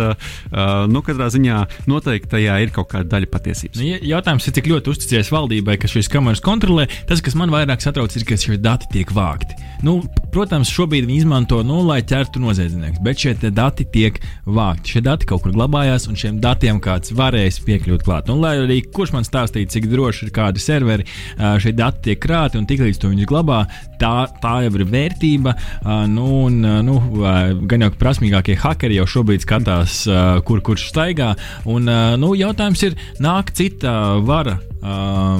nu, 0.91 1.01
katrā 1.05 1.27
ziņā 1.33 1.61
noteikti 1.89 2.31
tajā 2.35 2.57
ir 2.63 2.73
kaut 2.75 2.89
kāda 2.93 3.09
daļa 3.15 3.29
patiesības. 3.33 3.79
Nu, 3.81 3.87
ja- 3.89 4.01
Jautājums 4.15 4.45
ir, 4.47 4.53
cik 4.55 4.69
ļoti 4.71 4.91
uzticies 4.93 5.31
valdībai, 5.33 5.75
kas 5.81 5.91
šīs 5.95 6.09
kameras 6.11 6.41
kontrolē. 6.45 6.85
Tas, 7.09 7.21
kas 7.25 7.35
man 7.35 7.51
vairāk 7.53 7.81
satrauc, 7.83 8.13
ir, 8.15 8.23
ka 8.27 8.37
šie 8.39 8.57
dati 8.61 8.87
tiek 8.93 9.09
vākti. 9.15 9.57
Nu, 9.83 9.97
protams, 10.33 10.69
šobrīd 10.71 11.07
viņi 11.09 11.23
izmanto, 11.25 11.59
nu, 11.67 11.81
lai 11.85 11.99
ķertu 12.07 12.39
noziedzniekus, 12.43 13.01
bet 13.03 13.21
šie 13.21 13.33
dati 13.51 13.85
tiek 13.91 14.21
vākti. 14.45 14.95
Šie 14.95 15.01
dati 15.05 15.27
kaut 15.29 15.43
kur 15.43 15.53
glabājās, 15.55 16.07
un 16.09 16.15
šiem 16.19 16.39
datiem 16.43 16.79
kāds 16.83 17.11
varēs 17.15 17.59
piekļūt 17.65 18.05
klāt. 18.07 18.29
Un, 18.35 18.43
lai 18.43 18.57
arī 18.59 18.81
kurš 18.91 19.13
man 19.15 19.25
stāstīja, 19.27 19.71
cik 19.71 19.87
droši 19.91 20.27
ir 20.27 20.33
kādi 20.35 20.59
serveri, 20.59 21.07
šie 21.63 21.71
dati 21.75 22.09
tiek 22.09 22.19
krāti, 22.21 22.59
un 22.59 22.67
tiklīdz 22.67 22.99
to 22.99 23.11
viņi 23.13 23.27
glabā, 23.29 23.61
tā, 24.01 24.27
tā 24.43 24.57
jau 24.65 24.73
ir 24.75 24.85
vērtība. 24.91 25.55
Nu, 26.11 26.27
un, 26.49 26.59
nu, 26.85 26.99
gan 27.69 27.87
jau 27.87 27.91
prasmīgākie 27.95 28.57
hakeri 28.59 28.99
jau 28.99 29.07
šobrīd 29.15 29.45
skatās, 29.45 30.03
kur 30.47 30.63
kurš 30.65 30.89
staigā. 30.91 31.33
Un, 31.71 31.87
nu, 32.19 32.35
jautājums 32.35 32.83
ir, 32.89 32.99
nāk 33.23 33.55
cita 33.55 33.95
vara 34.25 34.59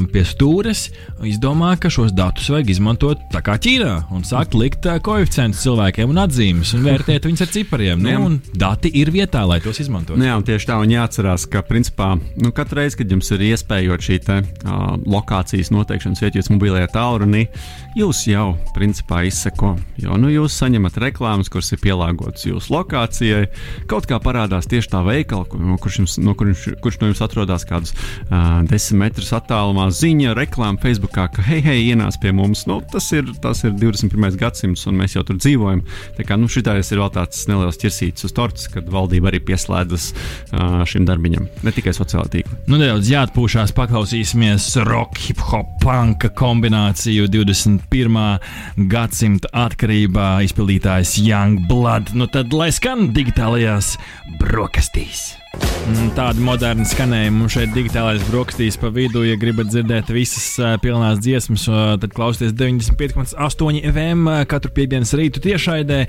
pie 0.09 0.23
stūres, 0.25 0.87
izdomā, 1.25 1.75
ka 1.77 1.91
šos 1.93 2.13
datus 2.17 2.47
vajag 2.49 2.71
izmantot 2.73 3.21
tā 3.33 3.43
kā 3.45 3.59
Ķīnā 3.61 3.91
un 4.15 4.23
sākt 4.25 4.55
likt 4.57 4.87
koeficientus 5.05 5.61
cilvēkiem 5.65 6.09
un 6.09 6.21
atzīmes 6.23 6.73
un 6.73 6.85
vērtēt 6.85 7.27
viņus 7.27 7.45
ar 7.45 7.51
cipariem. 7.53 8.01
Nu, 8.01 8.31
dati 8.57 8.89
ir 8.97 9.11
vietā, 9.13 9.43
lai 9.45 9.59
tos 9.61 9.79
izmantotu. 9.83 10.17
Nu, 10.17 10.25
jā, 10.25 10.39
tieši 10.49 10.69
tā, 10.71 10.79
un 10.81 10.93
jāatcerās, 10.95 11.45
ka, 11.51 11.61
principā, 11.67 12.15
nu, 12.41 12.53
katru 12.55 12.84
reizi, 12.85 12.99
kad 13.01 13.15
jums 13.15 13.31
ir 13.33 13.45
iespējot 13.49 14.05
šī 14.05 14.19
te, 14.25 14.37
uh, 14.43 14.85
lokācijas 15.09 15.71
noteikšanas 15.73 16.21
vieta, 16.21 16.39
jūs 16.39 16.51
mobilajā 16.53 16.91
tālrunī, 16.93 17.45
jūs 17.97 18.25
jau, 18.29 18.51
principā, 18.75 19.23
izseko. 19.25 19.75
Jo, 20.01 20.19
nu, 20.21 20.29
jūs 20.33 20.57
saņemat 20.61 20.99
reklāmas, 21.01 21.49
kuras 21.51 21.71
ir 21.73 21.81
pielāgotas 21.83 22.45
jūsu 22.45 22.73
lokācijai. 22.75 23.47
Kaut 23.89 24.09
kā 24.09 24.19
parādās 24.21 24.69
tieši 24.69 24.91
tā 24.91 25.01
veikala, 25.05 25.47
kur, 25.49 25.61
no 25.63 25.79
kurš, 25.81 26.01
jums, 26.01 26.19
no 26.21 26.35
kurš, 26.37 26.67
kurš 26.83 27.01
no 27.01 27.09
jums 27.09 27.23
atrodas 27.25 27.65
kādus 27.67 27.95
uh, 27.95 28.61
desmit 28.69 29.15
metrus 29.15 29.31
attālumā, 29.35 29.87
ziņa, 29.93 30.33
reklāma 30.37 30.81
Facebookā, 30.81 31.27
ka, 31.35 31.43
hei, 31.45 31.61
hei, 31.63 31.83
ienāc 31.91 32.17
pie 32.21 32.33
mums. 32.35 32.65
Nu, 32.69 32.79
tas, 32.91 33.07
ir, 33.15 33.29
tas 33.43 33.61
ir 33.67 33.75
21. 33.77 34.37
gadsimts, 34.39 34.85
un 34.89 34.97
mēs 34.99 35.15
jau 35.15 35.23
tur 35.27 35.39
dzīvojam. 35.39 35.83
Tā 36.17 36.25
kā 36.27 36.37
nu, 36.39 36.49
šitais 36.51 36.91
ir 36.91 37.01
vēl 37.03 37.11
tāds 37.15 37.45
neliels 37.49 37.79
ķirsītis 37.81 38.27
uz 38.27 38.35
tortes, 38.35 38.67
kad 38.73 38.89
valdība 38.91 39.31
arī 39.31 39.41
pieslēdzas 39.45 40.09
uh, 40.11 40.81
šim 40.89 41.07
darbiņam, 41.07 41.47
ne 41.65 41.75
tikai 41.75 41.93
sociālā 41.95 42.27
tīkla. 42.33 42.59
Nu, 42.71 42.74
nedaudz 42.81 43.09
jāatpūšās, 43.11 43.71
paklausīsimies 43.77 44.65
rock, 44.87 45.19
hip 45.27 45.39
hop, 45.51 45.67
panka 45.83 46.29
kombināciju 46.33 47.27
21. 47.29 48.39
gadsimta 48.91 49.51
atkarībā 49.65 50.29
izpildītājs 50.47 51.17
Young 51.25 51.65
Blood. 51.69 52.13
Nu 52.17 52.27
tad 52.31 52.53
lai 52.55 52.71
skan 52.75 53.11
digitālajās 53.15 53.95
brokastīs. 54.41 55.33
Mm, 55.85 56.09
Tāda 56.17 56.41
moderna 56.43 56.83
skanējuma 56.83 57.37
mums 57.39 57.53
šeit 57.55 57.71
digitālais 57.75 58.23
brokastīs 58.27 58.75
pa 58.81 58.89
vidu. 58.91 59.21
Ja 59.23 59.37
gribat 59.39 59.69
dzirdēt 59.71 60.09
visas 60.11 60.49
pilnās 60.83 61.21
dziesmas, 61.23 61.63
tad 62.01 62.11
klausieties 62.17 62.55
95,8 62.59 63.85
FM 63.93 64.27
katru 64.51 64.73
piekdienas 64.75 65.13
rītu 65.15 65.43
tiešraidē. 65.45 66.01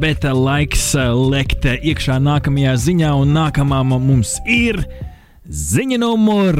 Bet 0.00 0.24
laiks 0.24 0.86
lekt 1.34 1.68
iekšā 1.68 2.16
nākamajā 2.24 2.76
ziņā, 2.86 3.12
un 3.20 3.34
nākamā 3.36 3.82
mu- 3.84 4.00
mums 4.00 4.38
ir 4.48 4.80
ziņa 5.48 5.96
numur 6.02 6.58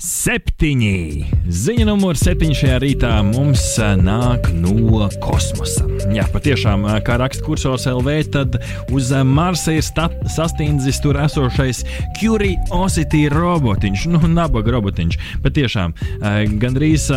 septiņi. 0.00 1.26
Ziņa 1.44 1.84
numur 1.86 2.16
septiņi 2.18 2.56
šajā 2.56 2.78
rītā 2.82 3.10
mums 3.28 3.62
ā, 3.78 3.92
nāk 4.00 4.48
no 4.56 5.04
kosmosa. 5.22 5.84
Jā, 6.14 6.24
patiešām, 6.32 6.86
ā, 6.88 6.96
kā 7.04 7.18
raksta 7.20 7.44
kursors 7.44 7.84
LV, 7.90 8.16
tad 8.34 8.58
uz 8.94 9.12
ā, 9.12 9.20
Marsa 9.28 9.76
ir 9.76 9.84
sastindzis 9.84 11.02
tur 11.04 11.20
esošais 11.20 11.84
Curiosity 12.16 13.26
robotiņš, 13.34 14.08
nu, 14.16 14.24
nabaga 14.40 14.78
robotiņš. 14.78 15.20
Patiešām, 15.44 15.94
gandrīz. 16.58 17.10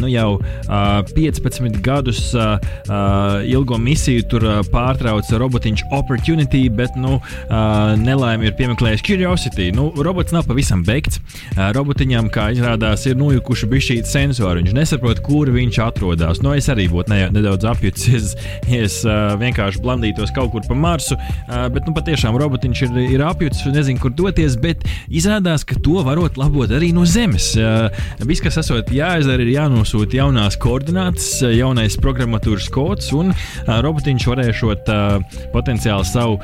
Nu, 0.00 0.10
jau 0.10 0.38
uh, 0.38 1.00
15 1.16 1.80
gadus 1.84 2.20
uh, 2.34 2.56
uh, 2.88 3.42
ilgo 3.46 3.78
misiju 3.80 4.24
tur 4.30 4.46
uh, 4.46 4.60
pārtrauca 4.72 5.40
robotiņš 5.40 5.86
Opportunity, 5.96 6.66
bet 6.72 6.96
nu, 7.00 7.16
uh, 7.18 7.94
nelaime 8.00 8.48
ir 8.48 8.56
piemeklējis 8.58 9.04
Curiosity. 9.06 9.70
Nu, 9.76 9.88
robots 10.02 10.34
nav 10.34 10.46
pavisam 10.48 10.82
beigts. 10.86 11.20
Uh, 11.54 11.70
robotiņam, 11.76 12.30
kā 12.32 12.48
izrādās, 12.54 13.06
ir 13.08 13.18
nojukuši 13.18 13.70
bišķīt 13.70 14.10
sensori. 14.10 14.64
Viņš 14.64 14.76
nesaprot, 14.76 15.22
kur 15.26 15.50
viņš 15.54 15.80
atrodas. 15.86 16.42
Nu, 16.44 16.54
es 16.56 16.68
arī 16.72 16.88
būtu 16.92 17.12
ne, 17.12 17.20
nedaudz 17.34 17.68
apjucis, 17.70 18.34
ja 18.70 18.82
es 18.86 19.00
uh, 19.06 19.34
vienkārši 19.40 19.82
blandītos 19.84 20.34
kaut 20.36 20.52
kur 20.54 20.66
pa 20.66 20.76
Marsu. 20.78 21.18
Uh, 21.46 21.66
bet 21.72 21.88
nu, 21.88 21.94
patiešām 21.96 22.38
robotiņš 22.40 22.84
ir, 22.88 23.00
ir 23.16 23.26
apjucis 23.26 23.66
un 23.68 23.76
nezinu, 23.78 24.02
kur 24.02 24.14
doties. 24.16 24.58
Bet 24.60 24.84
izrādās, 25.08 25.66
ka 25.66 25.78
to 25.82 26.02
varot 26.06 26.38
labot 26.40 26.72
arī 26.74 26.92
no 26.96 27.06
Zemes. 27.08 27.52
Uh, 27.58 27.88
viss, 28.26 28.44
kas 28.44 28.58
esot 28.62 28.90
jāizdara, 28.94 29.44
ir 29.44 29.54
jānosūta 29.86 30.16
jaunās 30.18 30.56
koordinātas, 30.58 31.26
uh, 31.44 31.52
jaunais 31.54 31.94
programmatūras 32.02 32.66
kods, 32.74 33.12
un 33.14 33.30
uh, 33.30 33.68
robotiņš 33.84 34.24
varēšot 34.26 34.88
uh, 34.90 35.20
potenciāli 35.52 36.06
savu 36.06 36.40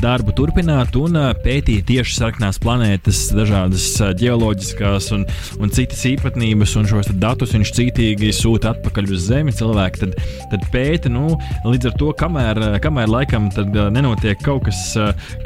darbu 0.00 0.32
turpināt 0.36 0.94
un 0.96 1.16
pētīt 1.42 1.86
tieši 1.88 2.14
sarkanās 2.16 2.58
planētas, 2.62 3.32
dažādas 3.34 3.86
geoloģiskās 4.20 5.08
un, 5.16 5.24
un 5.58 5.72
citas 5.74 6.04
īpatnības, 6.08 6.74
un 6.78 6.86
šos 6.88 7.10
datus 7.20 7.54
viņš 7.56 7.72
cītīgi 7.76 8.30
sūta 8.34 8.74
atpakaļ 8.74 9.10
uz 9.14 9.26
Zemi. 9.26 9.54
Cilvēki 9.54 10.02
tad, 10.04 10.14
tad 10.52 10.66
pēta, 10.72 11.10
nu, 11.12 11.34
līdz 11.66 11.90
ar 11.90 11.96
to, 12.00 12.10
kamēr, 12.20 12.60
kamēr 12.84 13.10
laikam 13.10 13.50
tad, 13.54 13.74
nenotiek 13.94 14.40
kaut 14.44 14.68
kas, 14.68 14.82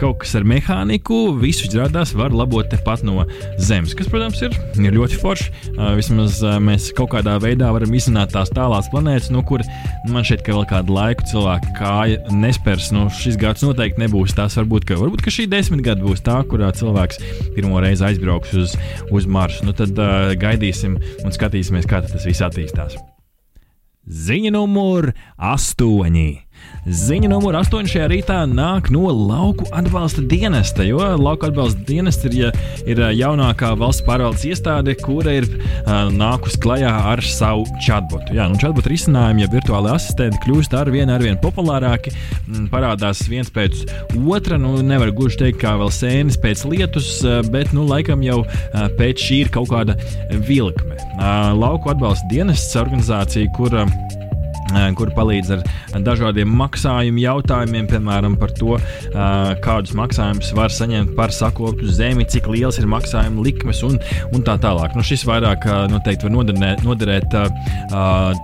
kaut 0.01 0.21
kas 0.23 0.37
ar 0.39 0.47
mehāniku, 0.49 1.21
visu 1.41 1.69
izrādās 1.69 2.15
var 2.19 2.35
labot 2.37 2.69
tepat 2.71 3.05
no 3.07 3.27
Zemes, 3.57 3.97
kas, 3.99 4.11
protams, 4.13 4.43
ir, 4.45 4.57
ir 4.85 4.99
ļoti 4.99 5.21
forši. 5.23 5.51
Vismaz 5.99 6.43
mēs 6.65 6.93
kaut 6.97 7.13
kādā 7.17 7.28
kādā 7.29 7.43
veidā 7.45 7.69
varam 7.75 7.93
izsnākt 7.93 8.33
tās 8.33 8.49
tālās 8.55 8.89
planētas, 8.89 9.29
no 9.35 9.43
kur 9.45 9.61
man 10.09 10.25
šķiet, 10.25 10.43
ka 10.47 10.55
vēl 10.57 10.65
kādu 10.71 10.95
laiku 10.97 11.27
cilvēku 11.29 11.75
kāja 11.77 12.23
nespērs. 12.33 12.89
Nu, 12.95 13.09
šis 13.13 13.37
gads 13.41 13.65
noteikti 13.67 14.01
nebūs 14.01 14.33
tas. 14.37 14.57
Varbūt, 14.57 14.87
ka, 14.89 14.97
varbūt, 14.97 15.25
ka 15.27 15.35
šī 15.35 15.45
desmit 15.51 15.85
gada 15.85 16.01
būs 16.01 16.25
tā, 16.25 16.39
kurā 16.49 16.71
cilvēks 16.73 17.21
pirmo 17.57 17.83
reizi 17.85 18.07
aizbrauks 18.09 18.57
uz, 18.57 18.79
uz 19.13 19.29
Marsu. 19.29 19.67
Nu, 19.69 19.77
tad 19.77 19.93
uh, 20.01 20.33
gaidīsim 20.41 20.97
un 20.97 21.37
skatīsimies, 21.37 21.89
kā 21.89 22.01
tas 22.07 22.25
viss 22.25 22.45
attīstās. 22.45 22.97
Ziņa 24.09 24.55
numur 24.55 25.13
astoņi. 25.37 26.31
Ziņa 26.89 27.29
numur 27.29 27.53
8 27.59 27.85
šajā 27.91 28.07
rītā 28.09 28.37
nāk 28.49 28.87
no 28.95 29.11
lauku 29.13 29.67
atbalsta 29.77 30.23
dienesta, 30.25 30.87
jo 30.87 31.03
lauku 31.21 31.49
atbalsta 31.51 31.83
dienests 31.85 32.25
ir, 32.25 32.37
ir 32.89 33.03
jaunākā 33.19 33.75
valsts 33.77 34.05
pārvaldes 34.07 34.47
iestāde, 34.49 34.95
kura 35.03 35.35
ir 35.37 35.49
uh, 35.51 36.09
nākus 36.15 36.57
klajā 36.63 36.93
ar 37.11 37.21
savu 37.25 37.67
chatbotu. 37.85 38.33
Jā, 38.39 38.47
nu, 38.49 38.57
chatbotu 38.63 38.93
risinājumi, 38.95 39.45
ja 39.45 39.51
virtuāli 39.53 39.93
asistenti 39.93 40.41
kļūst 40.47 40.77
ar 40.79 40.89
vien, 40.95 41.13
ar 41.13 41.25
vien 41.25 41.37
populārāki, 41.43 42.15
parādās 42.73 43.21
viens 43.29 43.53
pēc 43.53 43.85
otra. 44.17 44.57
Nu, 44.57 44.79
nevar 44.81 45.13
gluži 45.13 45.43
teikt, 45.43 45.61
kā 45.61 45.75
vēl 45.81 45.93
sēnes 45.93 46.41
pēc 46.41 46.65
lietus, 46.73 47.11
bet 47.53 47.75
nu, 47.77 47.85
laikam 47.91 48.25
jau 48.25 48.41
uh, 48.47 48.89
pēc 48.97 49.29
šī 49.29 49.43
ir 49.45 49.53
kaut 49.53 49.69
kāda 49.75 49.99
vilkme. 50.49 50.97
Uh, 51.19 51.53
lauku 51.59 51.93
atbalsta 51.93 52.33
dienests 52.33 52.79
organizācija, 52.81 53.53
kura 53.59 53.85
uh, 53.85 54.28
kur 54.99 55.13
palīdz 55.17 55.53
ar 55.57 55.65
dažādiem 56.05 56.51
maksājumu 56.59 57.23
jautājumiem, 57.23 57.89
piemēram, 57.91 58.37
par 58.41 58.53
to, 58.59 58.77
kādus 59.65 59.95
maksājumus 59.99 60.53
var 60.57 60.75
saņemt 60.75 61.15
par 61.19 61.35
sakoptu 61.35 61.89
zemi, 61.93 62.27
cik 62.29 62.49
liels 62.53 62.81
ir 62.81 62.89
maksājuma 62.91 63.45
likmes 63.45 63.83
un, 63.87 63.99
un 64.33 64.47
tā 64.47 64.59
tālāk. 64.63 64.97
Nu, 64.97 65.05
šis 65.07 65.27
vairāk 65.29 65.67
noteikti 65.93 66.29
var 66.29 66.35
noderēt, 66.39 66.85
noderēt 66.87 67.39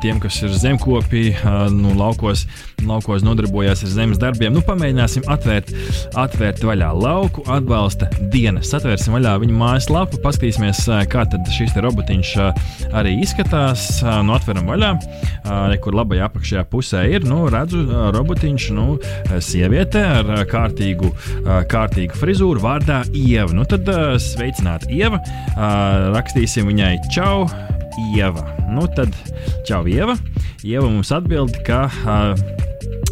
tiem, 0.04 0.22
kas 0.22 0.42
ir 0.44 0.54
zemkopi, 0.64 1.30
nu, 1.74 1.94
laukos, 1.98 2.46
laukos 2.88 3.24
nodarbojas 3.26 3.84
ar 3.86 3.92
zemes 3.92 4.20
darbiem. 4.22 4.54
Nu, 4.54 4.62
pamēģināsim 4.64 5.26
atvērt, 5.30 5.72
atvērt 6.20 6.62
vaļā 6.64 6.90
lauku 6.96 7.44
atbalsta 7.50 8.08
dienas. 8.32 8.72
Atvērsim 8.76 9.16
vaļā 9.16 9.34
viņu 9.42 9.56
mājaslapu, 9.58 10.20
paskatīsimies, 10.24 10.84
kā 11.12 11.24
šis 11.54 11.74
robotiņš 11.84 12.32
arī 12.94 13.16
izskatās. 13.24 13.86
Nu, 14.24 14.34
atveram 14.36 14.68
vaļā, 14.70 14.92
kur 15.84 15.98
labajā 15.98 16.28
apakšējā 16.30 16.64
pusē 16.72 17.04
ir, 17.12 17.26
nu, 17.28 17.44
redzu, 17.52 17.84
robotiņš, 18.14 18.68
nu, 18.76 18.98
sieviete 19.44 20.02
ar 20.20 20.44
kārtīgu, 20.50 21.12
kārtīgu 21.70 22.18
frizūru 22.20 22.62
vārdā 22.64 23.02
Ieva. 23.14 23.52
Nu, 23.54 23.66
tad 23.68 23.88
sveicināt 24.22 24.88
Ieva, 24.92 25.20
rakstīsim 26.14 26.70
viņai 26.70 26.96
čau, 27.14 27.44
Ieva. 28.14 28.42
Nu, 28.74 28.88
tad 28.90 29.14
čau, 29.68 29.84
Ieva. 29.86 30.18
Ieva 30.64 30.88
mums 30.90 31.12
atbild, 31.14 31.60
ka. 31.66 31.86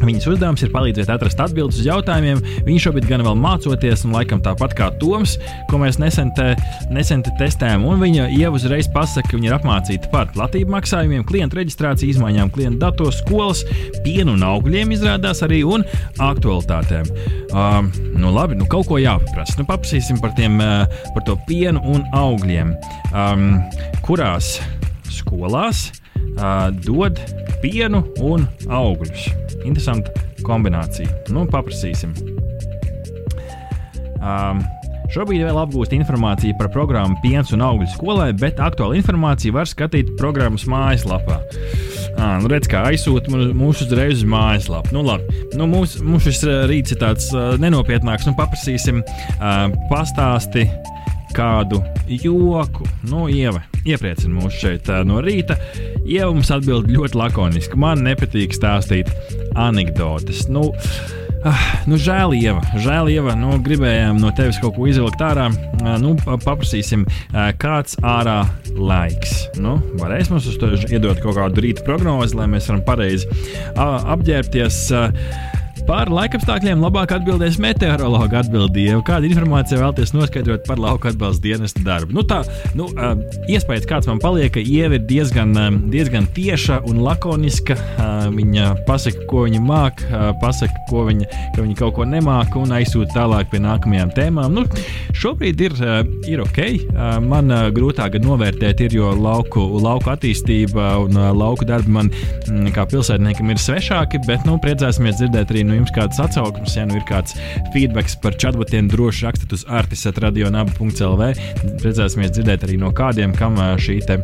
Viņas 0.03 0.27
uzdevums 0.33 0.63
ir 0.65 0.73
palīdzēt 0.75 1.11
atrast 1.13 1.41
atbildes 1.43 1.79
uz 1.79 1.87
jautājumiem. 1.87 2.41
Viņa 2.67 2.85
šobrīd 2.87 3.07
gan 3.11 3.23
vēl 3.27 3.37
mācoties, 3.39 4.03
un 4.07 4.17
laikam 4.17 4.43
tāpat 4.43 4.75
kā 4.79 4.89
Toms, 4.99 5.37
ko 5.71 5.79
mēs 5.83 6.01
nesen, 6.03 6.33
te, 6.37 6.53
nesen 6.91 7.23
te 7.23 7.33
testējām. 7.39 7.87
Viņa 8.03 8.29
jau 8.35 8.53
uzreiz 8.59 8.89
pasaka, 8.93 9.31
ka 9.31 9.39
viņa 9.39 9.51
ir 9.51 9.57
apmācīta 9.57 10.11
par 10.13 10.33
platību 10.35 10.75
maksājumiem, 10.75 11.25
klientu 11.29 11.61
reģistrāciju 11.61 12.17
izmaiņām, 12.17 12.51
klientu 12.55 12.83
datos, 12.83 13.21
skolas, 13.23 13.63
pienu 14.03 14.35
un 14.37 14.45
augļiem 14.47 14.95
izrādās 14.97 15.45
arī 15.47 15.63
un 15.69 15.87
aktualitātēm. 16.19 17.09
Um, 17.53 17.91
nu 18.19 18.35
labi, 18.35 18.59
nu 18.59 18.67
kaut 18.71 18.89
ko 18.91 18.99
jāpaprasa. 19.01 19.59
Nu, 19.61 19.69
paprasīsim 19.69 20.19
par, 20.23 20.35
tiem, 20.39 20.59
uh, 20.63 20.87
par 21.15 21.27
to 21.29 21.39
pienu 21.49 21.83
un 21.95 22.07
augļiem. 22.17 22.75
Um, 23.13 23.51
kurās 24.07 24.57
skolās 25.13 25.91
uh, 26.37 26.69
dod 26.85 27.19
pienu 27.63 28.05
un 28.23 28.47
augļus? 28.69 29.31
Interesanta 29.63 30.13
kombinācija. 30.47 31.11
Nu, 31.35 31.47
paprasīsim. 31.51 32.15
Um, 34.23 34.63
Šobrīd 35.13 35.43
vēl 35.45 35.59
apgūst 35.61 35.93
informāciju 35.93 36.55
par 36.57 36.71
programmu 36.73 37.19
Piens 37.21 37.51
un 37.53 37.61
augļu 37.67 37.91
skolai, 37.93 38.31
bet 38.33 38.63
aktuālu 38.65 38.97
informāciju 38.97 39.59
var 39.59 39.69
skatīt 39.69 40.15
programmas 40.17 40.65
mājaslapā. 40.65 41.37
À, 42.17 42.39
nu 42.41 42.49
redz, 42.49 42.69
kā 42.71 42.87
aizsūta 42.89 43.29
mūsu 43.53 43.85
uzreiz 43.85 44.23
uz 44.23 44.29
mājaslapu. 44.33 44.95
Nu, 44.97 45.03
labi, 45.05 45.43
nu, 45.59 45.67
mums, 45.69 45.99
mums 46.01 46.25
šis 46.25 46.41
rīts 46.71 46.95
ir 46.97 47.03
tāds 47.03 47.29
uh, 47.37 47.59
nenopietnāks. 47.61 48.25
Nu, 48.29 48.33
paprasīsim, 48.39 49.03
uh, 49.05 49.67
pastāsti 49.93 50.65
kādu 51.37 51.83
joku. 52.09 52.89
Nu, 53.09 53.27
Ieva, 53.29 53.61
iepriecina 53.89 54.41
mūs 54.41 54.59
šeit 54.61 54.91
no 55.09 55.23
rīta. 55.25 55.59
Ieva 56.03 56.33
mums 56.35 56.53
atbild 56.55 56.91
ļoti 56.93 57.19
lakoniski. 57.19 57.79
Man 57.81 58.05
nepatīk 58.07 58.55
stāstīt 58.57 59.11
anekdotes. 59.59 60.47
Nu, 60.53 60.71
Ah, 61.43 61.59
nu, 61.91 61.97
žēl, 61.99 62.37
Ieva. 62.39 62.61
Žēl, 62.79 63.09
Ieva. 63.17 63.33
Nu, 63.35 63.57
gribējām 63.67 64.21
no 64.23 64.31
tevis 64.37 64.61
kaut 64.63 64.77
ko 64.77 64.87
izvilkt 64.87 65.19
ārā. 65.27 65.49
Nu, 65.99 66.13
paprasīsim, 66.23 67.03
kāds 67.59 67.97
ārā 68.07 68.45
laiks. 68.79 69.49
Nu, 69.59 69.75
varēs 69.99 70.31
mums 70.31 70.47
uz 70.47 70.61
to 70.63 70.71
iedot 70.87 71.19
kaut 71.25 71.41
kādu 71.41 71.65
rīta 71.67 71.83
prognozi, 71.83 72.39
lai 72.39 72.47
mēs 72.53 72.71
varam 72.71 72.85
pareizi 72.87 73.27
apģērbties. 73.75 74.79
Par 75.83 76.07
laikapstākļiem 76.13 76.83
labāk 76.83 77.11
atbildēs 77.17 77.57
meteorologa 77.63 78.43
atbildība. 78.43 79.01
Kāda 79.07 79.27
informācija 79.27 79.81
vēlaties 79.81 80.13
noskaidrot 80.15 80.63
par 80.69 80.79
lauka 80.79 81.11
atbalsta 81.11 81.43
dienesta 81.43 81.83
darbu? 81.83 82.15
Nu, 82.15 82.23
tā, 82.29 82.43
nu, 82.79 82.87
uh, 82.93 83.17
iespējas, 83.51 83.89
kāds 83.91 84.07
man 84.07 84.21
paliek, 84.23 84.53
ka 84.55 84.63
Ieva 84.63 84.99
ir 84.99 85.07
diezgan, 85.09 85.51
uh, 85.59 85.71
diezgan 85.91 86.29
tieša 86.37 86.79
un 86.87 87.01
lakoniska. 87.03 87.75
Uh, 87.75 88.29
viņa 88.37 88.69
pasaka, 88.87 89.25
ko 89.31 89.43
viņa 89.49 89.63
māk, 89.65 90.05
uh, 90.07 90.31
pasaka, 90.43 90.85
ko 90.91 91.07
viņa, 91.09 91.27
ka 91.57 91.65
viņa 91.65 91.79
kaut 91.81 91.97
ko 91.99 92.07
nemāca 92.07 92.63
un 92.63 92.77
aizsūta 92.79 93.17
tālāk 93.17 93.51
pie 93.51 93.63
nākamajām 93.65 94.15
tēmām. 94.15 94.55
Nu, 94.55 94.65
šobrīd 95.19 95.67
ir, 95.67 95.77
uh, 95.83 96.01
ir 96.31 96.45
ok. 96.47 96.63
Uh, 96.63 97.19
man 97.27 97.51
uh, 97.51 97.67
grūtāk 97.75 98.21
novērtēt, 98.23 98.85
ir, 98.87 98.97
jo 99.01 99.11
lauku, 99.19 99.67
lauku 99.83 100.15
attīstība 100.15 100.95
un 101.03 101.19
uh, 101.19 101.33
lauku 101.35 101.67
darbi 101.67 101.99
man 101.99 102.13
mm, 102.15 102.71
kā 102.77 102.87
pilsētniekam 102.87 103.51
ir 103.51 103.61
svešāki, 103.67 104.23
bet 104.31 104.47
nu, 104.47 104.61
priecāsimies 104.63 105.19
dzirdēt 105.19 105.51
arī 105.51 105.67
no 105.73 105.81
jums 105.81 105.93
kādas 105.97 106.21
atsauksmes, 106.21 106.77
ja 106.77 106.85
nu 106.89 106.99
ir 106.99 107.07
kāds 107.09 107.37
feedback 107.73 108.13
par 108.23 108.37
chatbotiem, 108.37 108.91
droši 108.93 109.27
rakstiet 109.29 109.57
uz 109.57 109.65
artisatradio.lv. 109.81 111.29
Redzēsimies 111.83 112.35
dzirdēt 112.37 112.67
arī 112.69 112.79
no 112.83 112.93
kādiem, 112.97 113.33
kam 113.37 113.57
šī 113.81 114.01
te, 114.05 114.21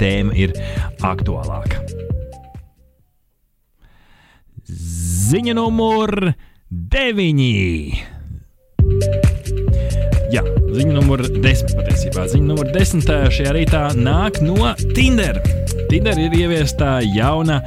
tēma 0.00 0.36
ir 0.38 0.56
aktuālāka. 1.04 1.84
Ziņa 5.28 5.54
numur 5.58 6.32
9. 6.68 7.44
Jā, 10.32 10.42
ziņa 10.44 10.92
numur 10.92 11.24
10 11.28 11.76
patiesībā. 11.76 12.28
Ziņa 12.32 12.52
numur 12.54 12.72
10 12.72 13.04
šajā 13.36 13.56
rītā 13.56 13.88
nāk 13.96 14.40
no 14.44 14.72
Tinder. 14.96 15.40
Tinder 15.88 16.18
ir 16.20 16.34
ieviesta 16.36 16.98
jauna 17.02 17.62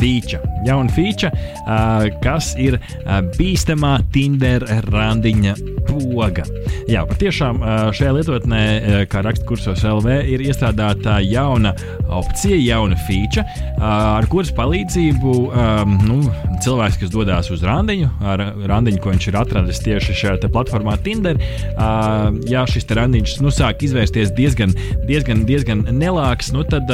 feature. 0.00 0.42
Jauna 0.66 0.90
feature, 0.92 1.30
kas 2.24 2.54
ir 2.60 2.78
bīstamā 3.36 3.98
Tinder 4.12 4.64
randiņa 4.90 5.54
poga. 5.86 6.44
Jā, 6.90 7.04
patiešām 7.06 7.60
šajā 7.94 8.14
lietotnē, 8.16 8.62
kā 9.12 9.22
raksta 9.24 9.46
kursos 9.48 9.84
LV, 9.86 10.16
ir 10.32 10.42
iestrādāta 10.44 11.18
jauna 11.24 11.72
opcija, 12.16 12.58
jauna 12.58 12.98
feature, 13.06 13.46
ar 13.82 14.26
kuras 14.32 14.50
palīdzību 14.56 15.36
nu, 16.02 16.18
cilvēks, 16.64 17.00
kas 17.02 17.14
dodas 17.14 17.52
uz 17.54 17.64
randiņu, 17.66 18.10
ar 18.26 18.44
randiņu, 18.72 19.00
ko 19.04 19.14
viņš 19.14 19.30
ir 19.30 19.40
atradis 19.42 19.82
tieši 19.86 20.18
šajā 20.22 20.50
platformā 20.50 20.98
Tinder, 21.06 21.40
ja 22.50 22.66
šis 22.68 22.88
randiņš 22.98 23.38
nu, 23.44 23.54
sāk 23.54 23.86
izvērsties 23.86 24.34
diezgan, 24.36 24.74
diezgan, 25.06 25.46
diezgan 25.48 25.86
nelāks, 25.94 26.52
nu 26.56 26.66
tad. 26.66 26.90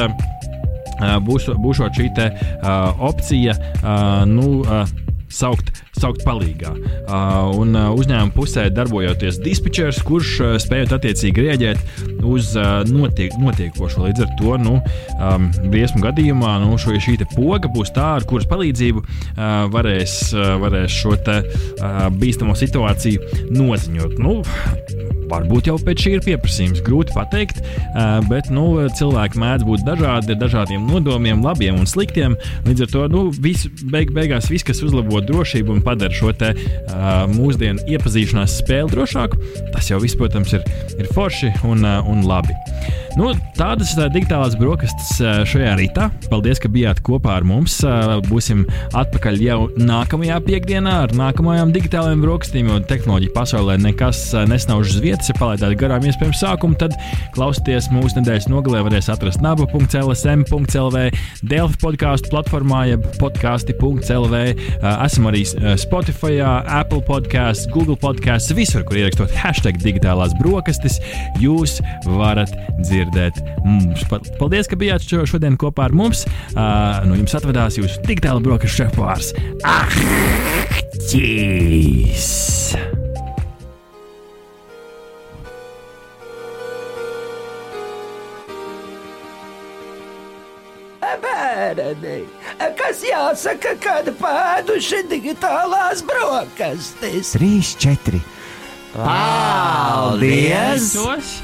Uh, 1.03 1.17
būs, 1.27 1.51
būšot 1.63 1.99
šī 1.99 2.11
te, 2.17 2.31
uh, 2.33 2.93
opcija. 3.11 3.57
Uh, 3.83 4.23
nu, 4.31 4.63
uh, 4.63 4.87
saukt, 5.33 5.73
saukt 5.97 6.23
palīgā. 6.27 6.73
Uh, 6.73 7.51
un 7.61 7.75
uh, 7.77 7.91
uzņēmuma 7.97 8.35
pusē 8.37 8.67
darbojoties 8.75 9.41
dispečers, 9.43 10.03
kurš 10.07 10.33
uh, 10.43 10.55
spējot 10.63 10.95
attiecīgi 10.99 11.47
rēģēt 11.47 12.03
uz 12.29 12.53
uh, 12.59 12.83
notiek, 12.89 13.35
notiekošo. 13.41 14.05
Līdz 14.07 14.27
ar 14.27 14.35
to 14.41 14.59
nu, 14.63 14.77
um, 15.19 15.49
briesmu 15.73 16.03
gadījumā 16.05 16.59
nu, 16.65 16.77
šo, 16.81 16.95
šī 17.03 17.19
poga 17.35 17.71
būs 17.73 17.95
tā, 17.97 18.13
ar 18.19 18.29
kuras 18.29 18.49
palīdzību 18.51 19.03
uh, 19.03 19.47
varēs, 19.73 20.19
uh, 20.37 20.55
varēs 20.63 21.01
šo 21.03 21.17
te, 21.25 21.41
uh, 21.49 22.05
bīstamo 22.13 22.57
situāciju 22.59 23.49
noziņot. 23.57 24.19
Nu, 24.23 24.41
varbūt 25.33 25.71
jau 25.71 25.79
pēc 25.81 26.05
šī 26.05 26.15
ir 26.17 26.25
pieprasījums. 26.27 26.83
Grūti 26.87 27.15
pateikt, 27.17 27.63
bet 28.29 28.51
nu, 28.53 28.67
cilvēki 28.99 29.41
mēdz 29.43 29.67
būt 29.69 29.85
dažādi, 29.87 30.35
ar 30.35 30.41
dažādiem 30.43 30.87
nodomiem, 30.89 31.43
labiem 31.45 31.81
un 31.81 31.89
sliktiem. 31.89 32.37
Līdz 32.69 32.87
ar 32.87 32.93
to 32.93 33.07
nu, 33.13 33.25
vis, 33.45 33.67
beig, 33.93 34.13
beigās 34.15 34.51
viss, 34.53 34.67
kas 34.67 34.83
uzlabo 34.85 35.23
drošību 35.25 35.77
un 35.77 35.85
padara 35.85 36.15
šo 36.15 36.35
te, 36.37 36.53
mūsdienu 37.33 37.87
iepazīšanās 37.93 38.59
spēli 38.63 38.93
drošāku, 38.93 39.41
tas 39.73 39.91
jau 39.91 40.01
viss, 40.03 40.19
protams, 40.19 40.53
ir, 40.57 40.67
ir 40.99 41.13
forši 41.17 41.55
un, 41.69 41.87
un 41.87 42.27
labi. 42.29 42.57
Nu, 43.13 43.29
tādas 43.59 43.93
uh, 43.99 44.07
digitālās 44.13 44.55
brokastis 44.57 45.19
šajā 45.51 45.75
rītā. 45.77 46.09
Paldies, 46.33 46.61
ka 46.63 46.71
bijāt 46.73 47.03
kopā 47.05 47.35
ar 47.37 47.45
mums. 47.45 47.75
Būsim 48.29 48.65
atpakaļ 48.97 49.41
jau 49.45 49.59
nākamajā 49.77 50.39
piekdienā 50.47 50.95
ar 51.05 51.13
nākamajām 51.17 51.75
digitālajām 51.75 52.25
brokastīm, 52.25 52.71
jo 52.73 52.79
tehnoloģija 52.89 53.35
pasaulē 53.37 53.77
nekas 53.85 54.25
uh, 54.33 54.47
nesnauž 54.49 54.97
vietas. 55.23 55.31
Ja 55.31 55.39
palaidāt 55.39 55.79
garām 55.79 56.05
iespējams 56.07 56.41
sākumu, 56.43 56.77
tad 56.79 56.95
klausieties 57.35 57.91
mūsu 57.93 58.21
nedēļas 58.21 58.49
nogalē. 58.51 58.83
Varēs 58.87 59.09
atrast 59.13 59.43
naba.lsm.lv, 59.43 61.03
Delfi 61.43 61.79
podkāstu 61.83 62.31
platformā, 62.33 62.87
jeb 62.91 63.07
podkāsti.lv. 63.21 64.43
Esam 64.83 65.29
arī 65.31 65.45
Spotify, 65.79 66.41
Apple 66.43 67.03
podkāsts, 67.07 67.69
Google 67.73 67.97
podkāsts, 67.97 68.55
visur, 68.55 68.85
kur 68.85 68.99
ierakstot 68.99 69.33
hashtag 69.43 69.79
digitālās 69.83 70.35
brokastis, 70.41 70.99
jūs 71.41 71.81
varat 72.07 72.53
dzirdēt 72.83 73.43
mums. 73.65 74.07
Paldies, 74.39 74.71
ka 74.71 74.79
bijāt 74.79 75.07
šo, 75.07 75.25
šodien 75.29 75.59
kopā 75.61 75.89
ar 75.89 75.97
mums. 75.97 76.27
No 76.55 77.19
jums 77.19 77.37
atvedās 77.39 77.79
jūsu 77.81 78.03
digitāla 78.09 78.43
brokastu 78.43 78.83
šefpārs. 78.83 79.33
Ah, 79.67 79.87
ķīs! 81.11 83.02
Bērni, 91.53 92.23
kas 92.79 93.03
jāsaka, 93.05 93.75
kad 93.83 94.07
pēduši 94.17 95.03
digitālās 95.11 96.01
brokastis? 96.09 97.35
Trīs, 97.35 97.75
četri. 97.83 98.21
Paldies! 98.95 100.87
Tos? 100.97 101.35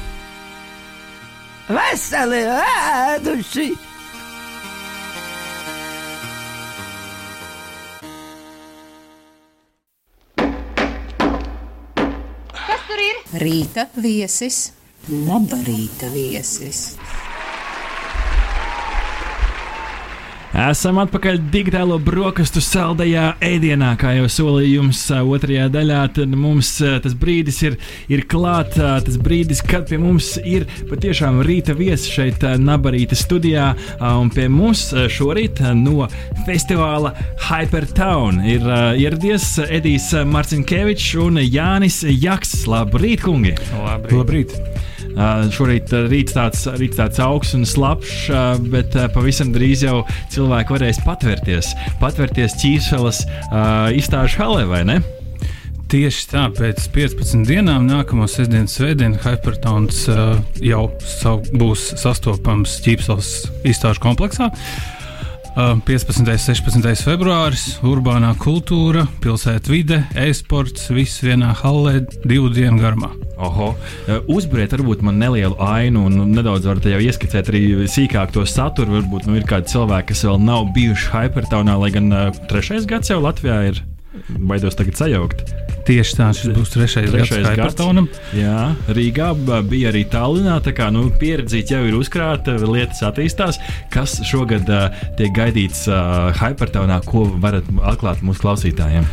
Veseli 1.69 2.41
ēduši! 2.55 3.67
Kas 12.65 12.89
tur 12.89 13.05
ir? 13.05 13.21
Rīta 13.45 13.85
viesis, 14.01 14.63
laba 15.29 15.61
rīta 15.69 16.09
viesis. 16.17 16.95
Esam 20.49 20.97
atpakaļ 20.97 21.35
digitālo 21.53 21.99
brokastu 22.01 22.57
saldajā 22.63 23.35
ēdienā, 23.45 23.91
kā 24.01 24.15
jau 24.15 24.25
solīju 24.33 24.79
jums 24.79 25.03
otrajā 25.13 25.67
daļā. 25.69 25.99
Tad 26.15 26.33
mums 26.33 26.71
tas 27.03 27.13
brīdis 27.13 27.59
ir, 27.67 27.75
ir 28.09 28.23
klāts. 28.29 28.79
Tas 28.79 29.19
brīdis, 29.21 29.61
kad 29.61 29.85
pie 29.91 29.99
mums 30.01 30.31
ir 30.41 30.65
patiešām 30.89 31.43
rīta 31.45 31.77
viesis 31.77 32.09
šeit, 32.09 32.41
Nabarīta 32.65 33.17
studijā. 33.19 33.69
Un 34.01 34.33
pie 34.33 34.47
mums 34.49 34.87
šorīt 35.13 35.61
no 35.77 36.09
festivāla 36.47 37.13
Hypertown 37.45 38.41
ir 38.49 38.65
ieradies 38.97 39.51
Edijs 39.69 40.15
Marcinkevičs 40.25 41.13
un 41.21 41.43
Jānis 41.45 42.01
Jaks. 42.09 42.63
Labrīt, 42.69 43.21
kungi! 43.21 43.53
Labrīt. 43.77 44.17
Labrīt. 44.17 44.97
Uh, 45.19 45.49
šorīt 45.51 45.91
uh, 45.91 46.05
rīts 46.07 46.31
tāds, 46.31 46.61
rīts 46.79 46.95
tāds 46.95 47.19
augsts 47.19 47.57
un 47.57 47.65
slapjš, 47.67 48.19
uh, 48.31 48.61
bet 48.71 48.93
pavisam 49.11 49.49
drīz 49.51 49.83
jau 49.83 49.97
cilvēki 50.31 50.77
varēs 50.77 51.01
patvērties, 51.03 51.73
patvērties 51.99 52.55
ķīseles 52.61 53.25
izstāžu 53.99 54.39
halē, 54.39 54.63
vai 54.69 54.83
ne? 54.87 54.99
Tieši 55.89 56.27
tā, 56.29 56.45
pēc 56.55 56.85
15 56.95 57.49
dienām, 57.49 57.87
nākamā 57.89 58.29
sestdienas 58.29 58.77
svētdienā, 58.77 59.19
Hypertons 59.25 60.05
uh, 60.13 60.37
jau 60.63 60.85
sav, 61.03 61.43
būs 61.51 61.89
sastopams 61.99 62.77
Ķīpsels 62.85 63.33
izstāžu 63.67 64.05
kompleksā. 64.05 64.47
Uh, 64.53 64.98
15. 65.55 66.19
un 66.21 66.27
16. 66.29 67.03
februāris, 67.03 67.63
urbānā 67.85 68.31
kultūra, 68.39 69.05
pilsēta 69.23 69.71
vide, 69.71 69.97
e-sports, 70.17 70.87
viss 70.93 71.23
vienā 71.25 71.51
hallē, 71.63 72.03
divu 72.23 72.51
dienu 72.53 72.79
garumā. 72.81 73.09
Oho, 73.39 73.71
uzbūriet 74.29 74.75
varbūt 74.75 75.03
man 75.05 75.19
nelielu 75.21 75.57
ainu 75.63 76.05
un 76.07 76.19
nu, 76.21 76.27
nedaudz 76.29 76.67
varat 76.69 76.85
jau 76.91 76.99
ieskicēt 77.01 77.51
arī 77.51 77.63
sīkāk 77.89 78.33
to 78.35 78.45
saturu. 78.45 78.99
Varbūt 78.99 79.29
nu, 79.29 79.37
ir 79.39 79.47
kādi 79.49 79.73
cilvēki, 79.73 80.11
kas 80.13 80.25
vēl 80.27 80.41
nav 80.43 80.69
bijuši 80.75 81.13
Hypertaunā, 81.15 81.79
lai 81.81 81.93
gan 81.95 82.11
trešais 82.51 82.87
gads 82.89 83.11
jau 83.13 83.21
Latvijā 83.23 83.61
ir. 83.71 83.81
Baidos 84.27 84.77
tagad 84.79 84.99
sajaukt. 84.99 85.43
Tieši 85.87 86.17
tā, 86.19 86.27
šis 86.35 86.53
būs 86.53 86.73
trešais, 86.73 87.09
Trešais 87.09 87.45
gads. 87.47 87.55
Hypertonam. 87.55 88.09
Jā, 88.37 88.75
Rīgā 88.93 89.31
bija 89.65 89.89
arī 89.89 90.03
Tallinā. 90.11 90.59
Tā 90.65 90.73
kā 90.77 90.91
nu, 90.93 91.07
pieredze 91.21 91.63
jau 91.65 91.81
ir 91.87 91.97
uzkrāta, 91.97 92.59
lietas 92.61 93.01
attīstās. 93.07 93.57
Kas 93.93 94.19
šogad 94.29 94.69
uh, 94.69 94.89
tiek 95.17 95.33
gaidīts 95.33 95.87
uh, 95.89 96.29
Hypertaunā, 96.37 97.01
ko 97.09 97.25
varat 97.41 97.69
atklāt 97.89 98.21
mūsu 98.25 98.45
klausītājiem? 98.45 99.07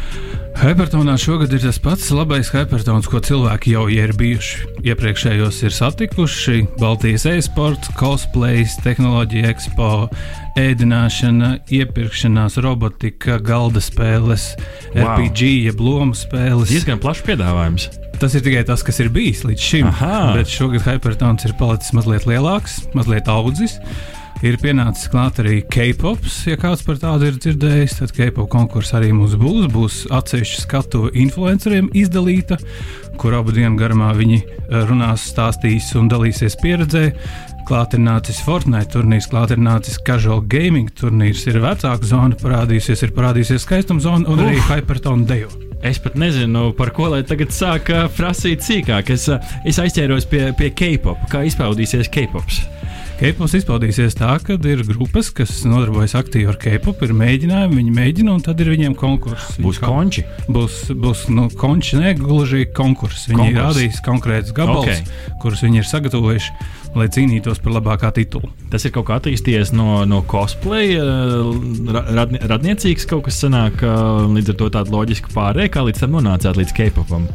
Hypertonā 0.56 1.18
šogad 1.20 1.52
ir 1.52 1.60
tas 1.60 1.76
pats 1.84 2.06
labais 2.16 2.48
hypertons, 2.54 3.04
ko 3.12 3.20
cilvēki 3.20 3.74
jau 3.74 3.82
ir 3.92 4.14
bijuši. 4.16 4.70
Iepriekšējos 4.88 5.58
ir 5.68 5.74
satikuši 5.76 6.62
Baltijas 6.80 7.26
e-sports, 7.28 7.90
cosplays, 7.98 8.78
tehnoloģija 8.80 9.50
ekspo, 9.52 9.90
ēdināšana, 10.56 11.52
iepirkšanās, 11.76 12.56
robotika, 12.64 13.36
galda 13.44 13.84
spēles, 13.84 14.48
wow. 14.94 15.04
RPG, 15.04 15.52
jeb 15.68 15.82
lomu 15.84 16.16
spēles. 16.16 16.72
Diezgan 16.72 17.04
plašs 17.04 17.26
piedāvājums. 17.28 17.90
Tas 18.16 18.32
ir 18.32 18.46
tikai 18.46 18.64
tas, 18.64 18.80
kas 18.86 19.02
ir 19.04 19.12
bijis 19.12 19.44
līdz 19.44 19.70
šim. 19.70 19.90
Aha. 19.92 20.30
Bet 20.38 20.48
šogad 20.48 20.86
hypertons 20.88 21.44
ir 21.44 21.52
palicis 21.60 21.92
mazliet 21.92 22.24
lielāks, 22.24 22.80
mazliet 22.96 23.28
audzis. 23.28 23.76
Ir 24.44 24.58
pienācis 24.60 25.08
klāt 25.08 25.38
arī 25.40 25.62
K-pops, 25.64 26.42
ja 26.50 26.58
kāds 26.60 26.82
par 26.84 26.98
tādu 27.00 27.30
ir 27.30 27.38
dzirdējis. 27.40 27.96
Tad 28.02 28.12
K-pop 28.12 28.50
konkurss 28.52 28.92
arī 28.96 29.08
mums 29.16 29.32
būs. 29.40 29.68
Būs 29.72 29.96
atsevišķa 30.12 30.64
skatu 30.66 31.06
influenceriem 31.16 31.88
izdalīta, 31.96 32.58
kur 33.16 33.38
abu 33.38 33.54
dienu 33.56 33.78
garumā 33.80 34.12
viņi 34.18 34.42
eh, 34.42 34.82
runās, 34.90 35.24
stāstīs 35.32 35.88
un 35.96 36.10
dalīsies 36.12 36.58
pieredzē. 36.60 37.06
Klāt 37.66 37.96
ir 37.96 38.04
nācis 38.04 38.38
Fortnite 38.44 38.92
turnīrs, 38.92 39.26
klāt 39.32 39.56
ir 39.56 39.58
nācis 39.58 39.96
Casual 40.06 40.44
Gaming 40.52 40.92
turnīrs, 41.00 41.48
ir 41.48 41.58
vecāka 41.64 42.06
zona 42.06 42.36
parādījusies, 42.38 43.08
ir 43.08 43.16
parādījusies 43.16 43.64
skaistuma 43.64 44.04
zona 44.04 44.28
un 44.30 44.44
arī 44.44 44.60
Uf. 44.60 44.68
Hypertona 44.68 45.26
dejo. 45.26 45.50
Es 45.86 45.98
pat 46.02 46.14
nezinu, 46.20 46.70
par 46.76 46.92
ko 46.94 47.08
lai 47.12 47.24
tagad 47.26 47.50
sāk 47.56 47.90
uh, 47.90 48.06
prasīt 48.16 48.62
sīkāk. 48.64 49.10
Es, 49.16 49.26
uh, 49.32 49.42
es 49.66 49.80
aizķēros 49.82 50.28
pie, 50.30 50.46
pie 50.56 50.70
K-pop. 50.76 51.26
Kā 51.32 51.42
izpaudīsies 51.48 52.12
K-pops? 52.12 52.75
K-pops 53.16 53.54
izpaudīsies 53.56 54.12
tā, 54.18 54.34
ka 54.44 54.58
ir 54.68 54.82
grupas, 54.84 55.30
kas 55.32 55.62
nodarbojas 55.64 56.12
aktīvi 56.18 56.50
ar 56.52 56.58
K-pop, 56.60 57.00
ir 57.06 57.14
mēģinājumi, 57.16 57.78
viņi 57.78 57.94
mēģina, 57.96 58.34
un 58.36 58.42
tad 58.44 58.60
ir 58.60 58.68
viņiem 58.74 58.92
konkurss. 59.00 59.54
Būs 59.56 59.78
Viņi 59.80 59.88
konči. 59.88 60.24
Būs, 60.52 60.74
būs 60.92 61.22
nu, 61.32 61.46
konči, 61.56 61.96
ne 61.96 62.12
gluži 62.18 62.66
konkurss. 62.76 63.24
Viņi 63.30 63.38
Konkurss. 63.40 63.56
ir 63.56 63.62
rādījis 63.62 64.02
konkrētus 64.04 64.52
gabalus, 64.56 65.00
Ok. 65.00 65.08
okay. 65.08 65.38
kurus 65.40 65.64
viņi 65.64 65.80
ir 65.80 65.88
sagatavojuši, 65.88 66.52
lai 66.96 67.08
cīnītos 67.16 67.62
par 67.64 67.72
labākā 67.78 68.12
titulu. 68.20 68.52
Tas 68.72 68.84
ir 68.84 68.92
kaut 68.92 69.08
kā 69.08 69.16
attīstījies 69.16 69.72
no, 69.72 70.02
no 70.04 70.20
cosplay, 70.28 70.92
ra- 71.00 72.06
radni, 72.20 72.40
radniecīgs 72.52 73.08
kaut 73.08 73.24
kas 73.30 73.40
sanāk, 73.46 73.80
uh, 73.80 74.28
līdz 74.28 74.52
ar 74.52 74.60
to 74.60 74.68
tādu 74.76 74.92
loģisku 74.92 75.32
pārēju, 75.32 75.72
kā 75.72 75.88
līdz 75.88 76.04
tam 76.04 76.18
nonācāt 76.20 76.60
līdz 76.60 76.76
K-popam. 76.76 77.30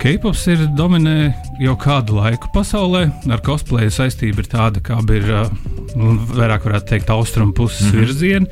K-pops 0.00 0.46
ir 0.48 0.62
dominē 0.78 1.34
jau 1.60 1.74
kādu 1.76 2.16
laiku 2.16 2.48
pasaulē. 2.54 3.02
Ar 3.28 3.42
cosplayu 3.44 3.92
saistība 3.92 4.40
ir 4.40 4.48
tāda, 4.48 4.80
kā 4.80 4.96
ir 5.12 5.26
uh, 5.28 5.50
nu, 5.92 6.14
vairāk 6.32 6.64
varētu 6.64 6.88
teikt, 6.94 7.12
austrumu 7.12 7.52
puses 7.52 7.82
mm 7.84 7.90
-hmm. 7.90 8.00
virziena. 8.00 8.46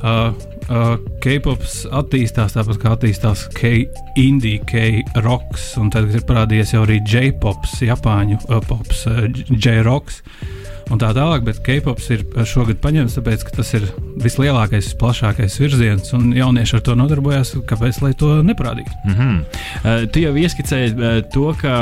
Uh, 0.00 0.32
uh, 0.70 0.96
K-pops 1.20 1.84
attīstās 1.92 2.56
tāpat 2.56 2.80
kā 2.80 2.94
attīstās 2.96 3.44
K-indija, 3.52 4.64
K-rocks, 4.64 5.76
un 5.76 5.90
tad 5.90 6.14
ir 6.14 6.24
parādījies 6.24 6.72
jau 6.72 6.86
arī 6.86 7.02
J-pops, 7.04 7.82
Japāņu 7.82 8.40
uh, 8.48 8.60
pops, 8.68 9.06
uh, 9.06 9.28
J-rocks. 9.52 10.22
Un 10.86 11.00
tā 11.02 11.08
tālāk, 11.16 11.42
bet 11.42 11.58
K-pops 11.66 12.04
ir 12.14 12.20
šogad 12.46 12.78
paņemts, 12.78 13.16
tāpēc 13.18 13.42
ka 13.48 13.56
tas 13.56 13.72
ir 13.74 13.88
vislielākais, 14.22 14.92
visplašākais 14.92 15.56
virziens, 15.58 16.12
un 16.14 16.30
jaunieši 16.36 16.76
ar 16.78 16.84
to 16.86 16.94
nodarbojās. 16.98 17.56
Kāpēc 17.66 17.98
lai 18.04 18.12
to 18.14 18.28
neparādītu? 18.46 18.94
Mm 19.04 19.14
-hmm. 19.14 19.40
uh, 19.42 20.06
tu 20.12 20.22
jau 20.22 20.32
ieskicēji 20.36 20.92
uh, 20.94 21.22
to, 21.34 21.54
ka 21.60 21.72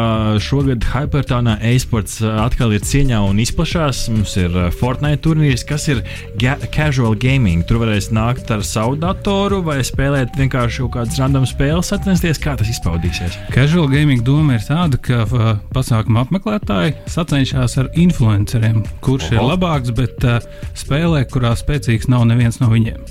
šogad 0.41 0.85
Hypertonā 0.95 1.59
e-sports 1.61 2.21
uh, 2.23 2.41
atkal 2.47 2.73
ir 2.73 2.81
cieņā 2.81 3.21
un 3.29 3.39
izplatās. 3.39 4.09
Mums 4.09 4.37
ir 4.37 4.51
Fortnite 4.81 5.23
turnīrs, 5.23 5.67
kas 5.69 5.89
ir 5.89 6.03
ga 6.41 6.57
casual 6.73 7.15
gaming. 7.15 7.65
Tur 7.67 7.85
varēs 7.85 8.11
nākt 8.11 8.51
ar 8.51 8.65
savu 8.65 8.97
datoru 8.97 9.63
vai 9.63 9.79
spēlēt 9.85 10.37
vienkārši 10.37 10.81
kaut 10.81 10.93
kādas 10.97 11.19
random 11.19 11.47
spēles, 11.47 11.89
sacensties, 11.93 12.39
kā 12.39 12.57
tas 12.57 12.69
izpaudīsies. 12.69 13.39
Casual 13.53 13.89
gaming 13.89 14.25
doma 14.25 14.55
ir 14.55 14.61
tāda, 14.61 14.97
ka 14.97 15.23
uh, 15.25 15.57
pasākuma 15.75 16.25
apmeklētāji 16.25 16.95
sacenšas 17.07 17.79
ar 17.79 17.91
influenceriem, 17.95 18.83
kurš 19.05 19.29
Oho. 19.31 19.37
ir 19.37 19.53
labāks, 19.53 19.93
bet 19.97 20.25
uh, 20.27 20.41
spēlē, 20.79 21.25
kurā 21.31 21.55
spēcīgs 21.59 22.09
nav 22.13 22.27
neviens 22.31 22.61
no 22.63 22.71
viņiem. 22.73 23.05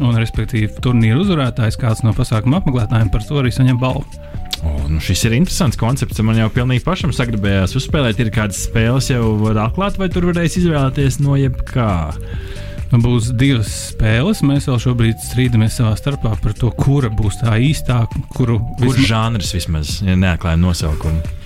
Un, 0.00 0.16
respektīvi, 0.16 0.72
turnīra 0.80 1.20
uzvarētājs, 1.20 1.76
kāds 1.80 2.00
no 2.06 2.14
pasākuma 2.16 2.62
apmeklētājiem, 2.62 3.12
par 3.12 3.24
to 3.26 3.40
arī 3.42 3.52
saņem 3.52 3.80
balvu. 3.80 4.06
O, 4.60 4.74
nu 4.92 5.00
šis 5.00 5.22
ir 5.28 5.36
interesants 5.36 5.78
koncepts. 5.80 6.20
Man 6.24 6.36
jau 6.40 6.50
pilnīgi 6.52 6.84
pašam 6.84 7.12
sagribējās 7.16 7.76
uzspēlēt. 7.80 8.20
Ir 8.20 8.32
kādas 8.34 8.60
spēles 8.66 9.08
jau 9.12 9.34
var 9.40 9.62
atklāt, 9.66 9.96
vai 10.00 10.10
tur 10.12 10.28
varēs 10.30 10.58
izvēlēties 10.60 11.20
no 11.24 11.36
jebkā. 11.40 11.92
Būs 12.90 13.30
divas 13.38 13.70
spēles. 13.92 14.42
Mēs 14.44 14.68
vēl 14.68 14.80
šobrīd 14.84 15.20
strīdamies 15.24 15.78
savā 15.80 15.94
starpā 15.96 16.34
par 16.42 16.56
to, 16.58 16.72
kura 16.76 17.08
būs 17.12 17.40
tā 17.40 17.56
īstā, 17.62 18.02
kuru 18.34 18.58
Kurš 18.80 18.98
vismaz... 18.98 19.10
žanrs 19.12 19.54
vismaz 19.56 19.94
ja 20.04 20.18
neatklāja 20.18 20.60
nosaukumu. 20.60 21.39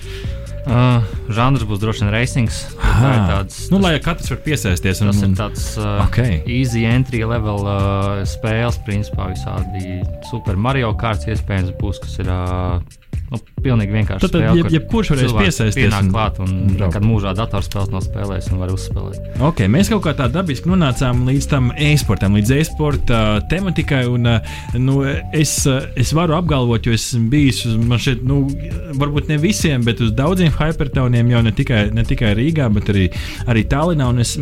Uh, 0.65 1.03
žanrs 1.29 1.61
būs 1.69 1.77
droši 1.81 2.03
vien 2.03 2.11
racings. 2.15 2.63
Tā 2.81 3.11
tāds, 3.29 3.57
nu, 3.69 3.77
lai 3.83 3.93
katrs 4.01 4.31
var 4.33 4.39
piesaisties. 4.47 5.01
Un, 5.03 5.11
tas 5.11 5.21
ir 5.21 5.35
tāds 5.37 5.65
uh, 5.77 6.01
okay. 6.07 6.39
easy 6.49 6.87
entry 6.89 7.21
level 7.27 7.67
uh, 7.69 8.23
spēles, 8.25 8.79
principā 8.87 9.29
visādi 9.29 10.01
Super 10.31 10.57
Mario 10.57 10.89
kārtas 10.97 11.29
iespējams 11.35 11.75
būs, 11.81 12.01
kas 12.05 12.21
ir. 12.23 12.31
Uh, 12.33 13.01
Nu, 13.31 13.39
pilnīgi 13.65 13.95
vienkārši. 13.95 14.21
Tad, 14.27 14.33
tad 14.35 14.59
jeb, 14.59 14.67
jebkurš 14.75 15.09
varēs 15.15 15.31
piesaisties. 15.33 15.77
Pienāk 15.79 16.11
klāt 16.13 16.37
un 16.43 16.75
kad 16.93 17.05
mūžā 17.05 17.31
datorspēles 17.37 17.89
nav 17.89 18.03
spēlējis 18.05 18.49
un 18.53 18.59
var 18.61 18.73
uzspēlēt. 18.73 19.29
Ok, 19.47 19.63
mēs 19.71 19.89
kaut 19.89 20.03
kā 20.05 20.13
tā 20.19 20.27
dabiski 20.29 20.69
nonācām 20.69 21.23
līdz 21.25 21.47
tam 21.49 21.71
e-sportam, 21.73 22.37
līdz 22.37 22.53
e-sporta 22.59 23.21
tematikai. 23.49 24.03
Un, 24.13 24.29
nu, 24.77 24.97
es, 25.33 25.55
es 25.97 26.13
varu 26.15 26.37
apgalvot, 26.37 26.85
jo 26.85 26.93
esmu 26.93 27.31
bijis 27.33 27.63
uz, 27.65 27.79
man 27.81 28.01
šeit, 28.01 28.21
nu, 28.27 28.43
varbūt 29.01 29.31
ne 29.33 29.39
visiem, 29.41 29.81
bet 29.87 30.03
uz 30.05 30.13
daudziem 30.15 30.53
hypertoniem 30.59 31.33
jau 31.33 31.41
ne 31.47 31.55
tikai, 31.55 31.81
ne 31.97 32.05
tikai 32.05 32.35
Rīgā, 32.37 32.69
bet 32.77 32.93
arī, 32.93 33.07
arī 33.49 33.65
Tallinā. 33.73 34.11
Un 34.13 34.21
es, 34.21 34.35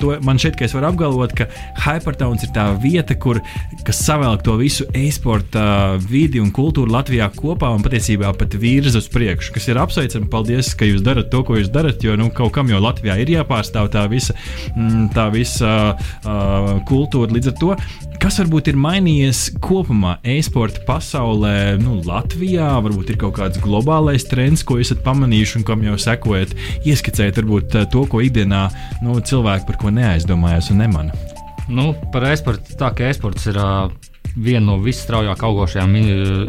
to 0.00 0.16
man 0.24 0.40
šeit, 0.40 0.56
ka 0.56 0.64
es 0.64 0.76
varu 0.76 0.88
apgalvot, 0.88 1.36
ka 1.36 1.50
hypertons 1.84 2.48
ir 2.48 2.56
tā 2.56 2.70
vieta, 2.80 3.18
kur, 3.20 3.42
kas 3.84 4.00
savelk 4.08 4.46
to 4.48 4.56
visu 4.60 4.88
e-sporta 4.96 5.98
vidi 6.08 6.40
un 6.40 6.48
kultūru 6.54 6.96
Latvijā 6.96 7.28
kopā 7.36 7.68
un 7.76 7.84
patiesībā 7.84 8.21
patiesībā 8.22 8.38
pat 8.38 8.54
virza 8.60 9.00
uz 9.00 9.08
priekšu, 9.10 9.52
kas 9.54 9.68
ir 9.68 9.78
apsveicami. 9.80 10.28
Paldies, 10.30 10.74
ka 10.74 10.86
jūs 10.86 11.02
darat 11.02 11.30
to, 11.30 11.42
ko 11.42 11.56
jūs 11.58 11.70
darat, 11.72 12.02
jo 12.02 12.14
nu, 12.16 12.30
kaut 12.30 12.52
kam 12.54 12.68
jau 12.70 12.80
Latvijā 12.80 13.18
ir 13.20 13.30
jāpārstāv 13.30 13.90
tā 13.92 14.06
visa, 14.10 14.34
mm, 14.76 15.10
tā 15.14 15.28
visa 15.32 15.96
uh, 15.96 16.80
kultūra. 16.88 17.32
Līdz 17.32 17.50
ar 17.50 17.56
to, 17.58 17.76
kas 18.22 18.38
varbūt 18.38 18.70
ir 18.70 18.78
mainījies 18.78 19.58
kopumā 19.62 20.18
e-sporta 20.22 20.82
pasaulē, 20.86 21.78
nu, 21.82 22.00
Latvijā, 22.06 22.70
varbūt 22.84 23.14
ir 23.14 23.20
kaut 23.22 23.36
kāds 23.40 23.60
globālais 23.62 24.26
trends, 24.28 24.62
ko 24.62 24.78
esat 24.78 25.02
pamanījuši 25.02 25.60
un 25.60 25.66
kam 25.66 25.82
jau 25.86 25.98
sekojat, 25.98 26.54
ieskicēt 26.86 27.42
varbūt 27.42 27.78
to, 27.92 28.06
ko 28.06 28.22
ikdienā 28.22 28.68
nu, 29.02 29.18
cilvēki 29.18 29.68
par 29.68 29.82
ko 29.82 29.94
neaizdomājas 29.94 30.70
un 30.72 30.82
nemana. 30.84 31.28
Nu, 31.72 31.92
par 32.12 32.26
e-sportu 32.30 32.78
tā, 32.78 32.94
ka 32.94 33.10
e-sports 33.10 33.50
ir. 33.50 33.58
Uh 33.58 34.11
viena 34.36 34.64
no 34.70 34.78
visstraujāk 34.82 35.42
augošajām 35.44 35.94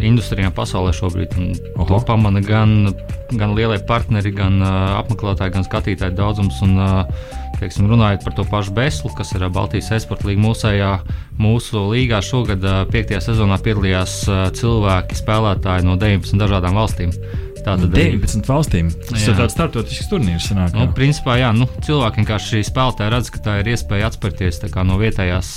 industrijām 0.04 0.54
pasaulē 0.56 0.94
šobrīd. 0.96 1.36
To 1.78 2.00
pamana 2.08 2.42
gan, 2.44 2.94
gan 3.34 3.56
lielie 3.58 3.80
partneri, 3.88 4.32
gan 4.36 4.62
uh, 4.62 5.00
apmeklētāji, 5.02 5.56
gan 5.58 5.68
skatītāju 5.68 6.18
daudzums. 6.18 6.62
Un, 6.66 6.78
uh, 6.80 7.32
teiksim, 7.60 7.88
runājot 7.92 8.26
par 8.26 8.36
to 8.38 8.46
pašu 8.50 8.74
Beslu, 8.76 9.12
kas 9.16 9.34
ir 9.36 9.46
Baltijas 9.54 9.92
esporta 9.96 10.28
līnija 10.28 10.48
mūsējā, 10.48 10.92
mūsu 11.40 11.86
līgā 11.92 12.24
šogad, 12.26 12.64
uh, 12.64 12.84
5. 12.92 13.18
sezonā 13.28 13.60
piedalījās 13.64 14.20
cilvēki, 14.60 15.20
spēlētāji 15.20 15.88
no 15.88 15.98
19 16.00 16.40
dažādām 16.40 16.80
valstīm. 16.80 17.16
Tātad 17.64 17.94
19 17.96 18.44
valstīm. 18.50 18.90
Tas 19.08 19.24
jā. 19.24 19.32
ir 19.32 19.40
tāds 19.40 19.56
startautisks 19.56 20.10
turnīrs. 20.12 20.50
Sanāk, 20.52 20.76
nu, 20.76 20.90
principā, 20.96 21.38
jā, 21.40 21.54
nu, 21.56 21.70
cilvēki 21.86 22.20
vienkārši 22.20 22.60
spēlētāji 22.68 23.14
redz, 23.16 23.32
ka 23.32 23.44
tā 23.46 23.56
ir 23.62 23.72
iespēja 23.72 24.12
atspērties 24.12 24.60
no 24.84 25.00
vietējās 25.00 25.54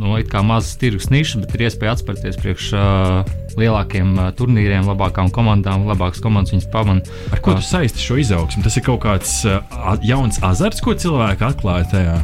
nu, 0.00 0.14
kā 0.30 0.42
mazas 0.46 0.76
tirgus 0.80 1.10
nišas, 1.12 1.42
bet 1.44 1.56
ir 1.56 1.66
iespēja 1.66 1.96
atspērties 1.96 2.38
priekš 2.42 2.70
uh, 2.76 3.34
lielākiem 3.56 4.14
uh, 4.18 4.30
turnīriem, 4.36 4.88
labākām 4.90 5.32
komandām, 5.34 5.88
labākas 5.88 6.22
komandas 6.24 6.54
viņas 6.54 6.70
pamana. 6.72 7.18
Ar 7.32 7.42
ko 7.44 7.56
tu 7.56 7.66
saisti 7.66 8.02
šo 8.04 8.20
izaugsmu? 8.22 8.64
Tas 8.66 8.78
ir 8.78 8.86
kaut 8.86 9.02
kāds 9.06 9.38
uh, 9.48 9.60
jauns 10.06 10.40
azarts, 10.44 10.84
ko 10.84 10.96
cilvēki 10.96 11.48
atklāja 11.50 11.90
tajā. 11.92 12.16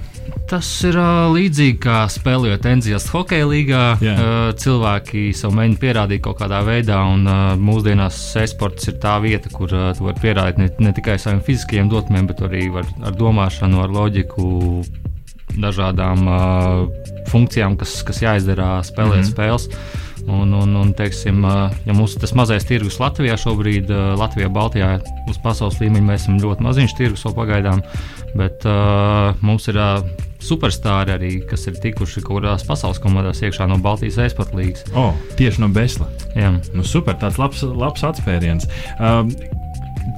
Tas 0.52 0.68
ir 0.84 0.96
uh, 1.00 1.30
līdzīgi 1.32 1.78
kā 1.80 2.02
spēlējot 2.12 2.66
Enzijas 2.68 3.06
hokeja 3.12 3.46
līgā. 3.48 3.84
Yeah. 4.04 4.18
Uh, 4.20 4.48
cilvēki 4.60 5.30
savu 5.36 5.56
mēģinu 5.56 5.80
pierādīt 5.80 6.22
kaut 6.26 6.42
kādā 6.42 6.60
veidā, 6.66 6.98
un 7.08 7.24
uh, 7.24 7.54
mūsdienās 7.56 8.18
e-sports 8.42 8.90
ir 8.92 8.98
tā 9.02 9.16
vieta, 9.24 9.52
kur 9.54 9.72
uh, 9.72 9.90
tu 9.96 10.04
vari 10.08 10.20
pierādīt 10.20 10.60
ne, 10.60 10.68
ne 10.84 10.92
tikai 10.96 11.16
saviem 11.22 11.40
fiziskajiem 11.46 11.88
dotumiem, 11.92 12.28
bet 12.28 12.44
arī 12.44 12.66
var, 12.74 12.88
ar 13.00 13.16
domāšanu, 13.16 13.80
ar 13.80 13.96
loģiku, 13.96 14.50
dažādām 15.60 16.28
uh, 16.28 17.12
funkcijām, 17.32 17.76
kas, 17.80 18.00
kas 18.06 18.22
jāizdara 18.22 18.78
spēlējot 18.86 19.20
mm 19.20 19.28
-hmm. 19.28 19.34
spēles. 19.34 19.68
Un, 20.26 20.52
un, 20.54 20.74
un 20.78 20.92
teiksim, 20.94 21.42
ja 21.86 21.94
tas 22.20 22.34
mazais 22.38 22.64
tirgus 22.64 23.00
Latvijā 23.02 23.34
šobrīd, 23.36 23.90
Latvijā, 24.18 24.48
Baltijā, 24.48 25.00
uz 25.28 25.38
pasaules 25.42 25.80
līmeņa 25.80 26.06
mēs 26.06 26.22
esam 26.22 26.38
ļoti 26.38 26.62
maziņš 26.62 26.94
tirgus 26.94 27.24
vēl 27.26 27.34
pagaidām, 27.34 27.82
bet 28.38 28.62
uh, 28.62 29.34
mums 29.42 29.66
ir 29.72 29.80
uh, 29.82 30.04
superstāri 30.42 31.14
arī, 31.16 31.32
kas 31.50 31.66
ir 31.66 31.80
tikuši 31.82 32.22
kaut 32.22 32.42
kādās 32.42 32.66
pasaules 32.66 33.02
komandās 33.02 33.42
iekšā 33.42 33.66
no 33.66 33.80
Baltijas 33.82 34.20
e-sporta 34.22 34.56
līnijas. 34.58 34.86
Oh, 34.94 35.10
tieši 35.38 35.64
no 35.64 35.68
Besla. 35.74 36.06
Jā, 36.38 36.54
nu, 36.74 36.86
super, 36.86 37.18
tāds 37.18 37.42
labs, 37.42 37.66
labs 37.66 38.06
atspēriens. 38.06 38.70
Uh, 39.00 39.26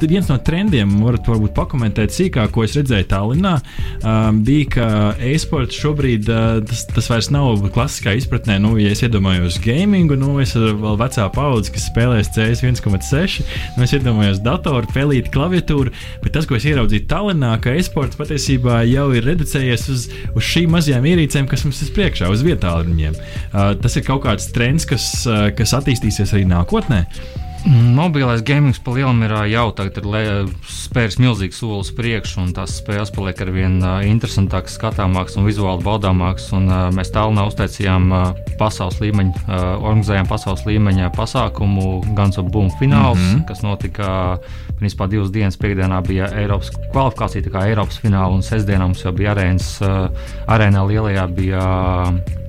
viens 0.01 0.29
no 0.29 0.37
trendiem, 0.43 0.91
varat 1.05 1.27
varbūt 1.29 1.55
pakomentēt 1.57 2.15
sīkāk, 2.15 2.53
ko 2.55 2.65
es 2.67 2.75
redzēju 2.77 3.07
Tallinā, 3.11 3.55
um, 4.01 4.41
bija, 4.47 4.69
ka 4.75 4.87
e-sports 5.31 5.79
šobrīd 5.81 6.29
uh, 6.31 6.59
tas, 6.67 6.85
tas 6.91 7.11
vairs 7.13 7.31
nav 7.35 7.63
klasiskā 7.75 8.15
izpratnē. 8.19 8.59
Nu, 8.63 8.75
ja 8.81 8.93
es 8.95 9.05
iedomājos 9.05 9.59
gamingu, 9.65 10.19
nu, 10.21 10.37
es 10.43 10.55
vēl 10.57 10.99
vecā 11.01 11.29
paudze, 11.35 11.73
kas 11.75 11.89
spēlēs 11.91 12.33
CS 12.35 12.65
1,6, 12.67 13.39
nu, 13.77 13.87
es 13.87 13.95
iedomājos 13.97 14.43
datoru, 14.45 14.91
pelīti, 14.95 15.33
klaviatūru, 15.35 15.95
bet 16.25 16.37
tas, 16.37 16.49
ko 16.49 16.59
es 16.59 16.69
ieraudzīju 16.69 17.09
Tallinā, 17.11 17.55
ka 17.65 17.77
e-sports 17.79 18.19
patiesībā 18.21 18.83
jau 18.91 19.09
ir 19.17 19.29
reducējies 19.31 19.89
uz, 19.95 20.09
uz 20.35 20.53
šīm 20.53 20.75
mazajām 20.75 21.09
ierīcēm, 21.15 21.49
kas 21.51 21.67
mums 21.67 21.83
ir 21.85 21.95
priekšā, 21.97 22.31
uz 22.33 22.45
vietāluņiem. 22.47 23.17
Uh, 23.17 23.73
tas 23.81 23.99
ir 23.99 24.07
kaut 24.07 24.25
kāds 24.27 24.51
trends, 24.55 24.89
kas, 24.89 25.09
uh, 25.29 25.49
kas 25.57 25.77
attīstīsies 25.81 26.37
arī 26.37 26.47
nākotnē. 26.51 27.05
Mobilais 27.65 28.43
gaming 28.45 28.77
pa 28.85 28.93
lielam 28.93 29.23
ir 29.25 29.33
jau 29.49 29.71
tagad 29.73 29.97
ir 30.19 30.51
spēris 30.69 31.17
milzīgs 31.17 31.63
solis 31.63 31.89
priekšu, 31.97 32.43
un 32.43 32.51
tās 32.53 32.75
spēles 32.77 33.13
paliek 33.15 33.39
ar 33.41 33.51
vien 33.55 33.79
interesantākas, 34.05 34.75
skatāmākas 34.77 35.39
un 35.41 35.47
vizuāli 35.49 35.81
baudāmākas. 35.87 36.51
Un, 36.53 36.69
uh, 36.69 36.91
mēs 36.93 37.13
tālāk 37.15 37.49
uztaisījām 37.49 38.13
uh, 38.13 38.43
pasaules 38.61 39.01
līmeņa, 39.01 39.47
uh, 39.47 39.65
organizējām 39.79 40.29
pasaules 40.29 40.67
līmeņa 40.69 41.09
pasākumu 41.17 42.03
Guns 42.13 42.37
of 42.43 42.53
Boom 42.53 42.69
fināls, 42.81 43.17
mm 43.17 43.33
-hmm. 43.33 43.47
kas 43.49 43.65
notika 43.65 44.39
principā 44.77 45.09
divas 45.09 45.33
dienas. 45.33 45.57
Piektdienā 45.57 46.03
bija 46.05 46.29
Eiropas 46.37 46.69
kvalifikācija, 46.93 47.49
tā 47.49 47.55
kā 47.55 47.67
Eiropas 47.71 47.97
fināla, 47.97 48.35
un 48.35 48.43
sestdienā 48.43 48.85
mums 48.85 49.05
jau 49.05 49.13
bija 49.13 49.33
arēnas, 49.33 49.81
uh, 49.81 50.11
arēnā 50.47 50.85
lielajā 50.85 51.27
bija. 51.33 51.65
Uh, 52.13 52.45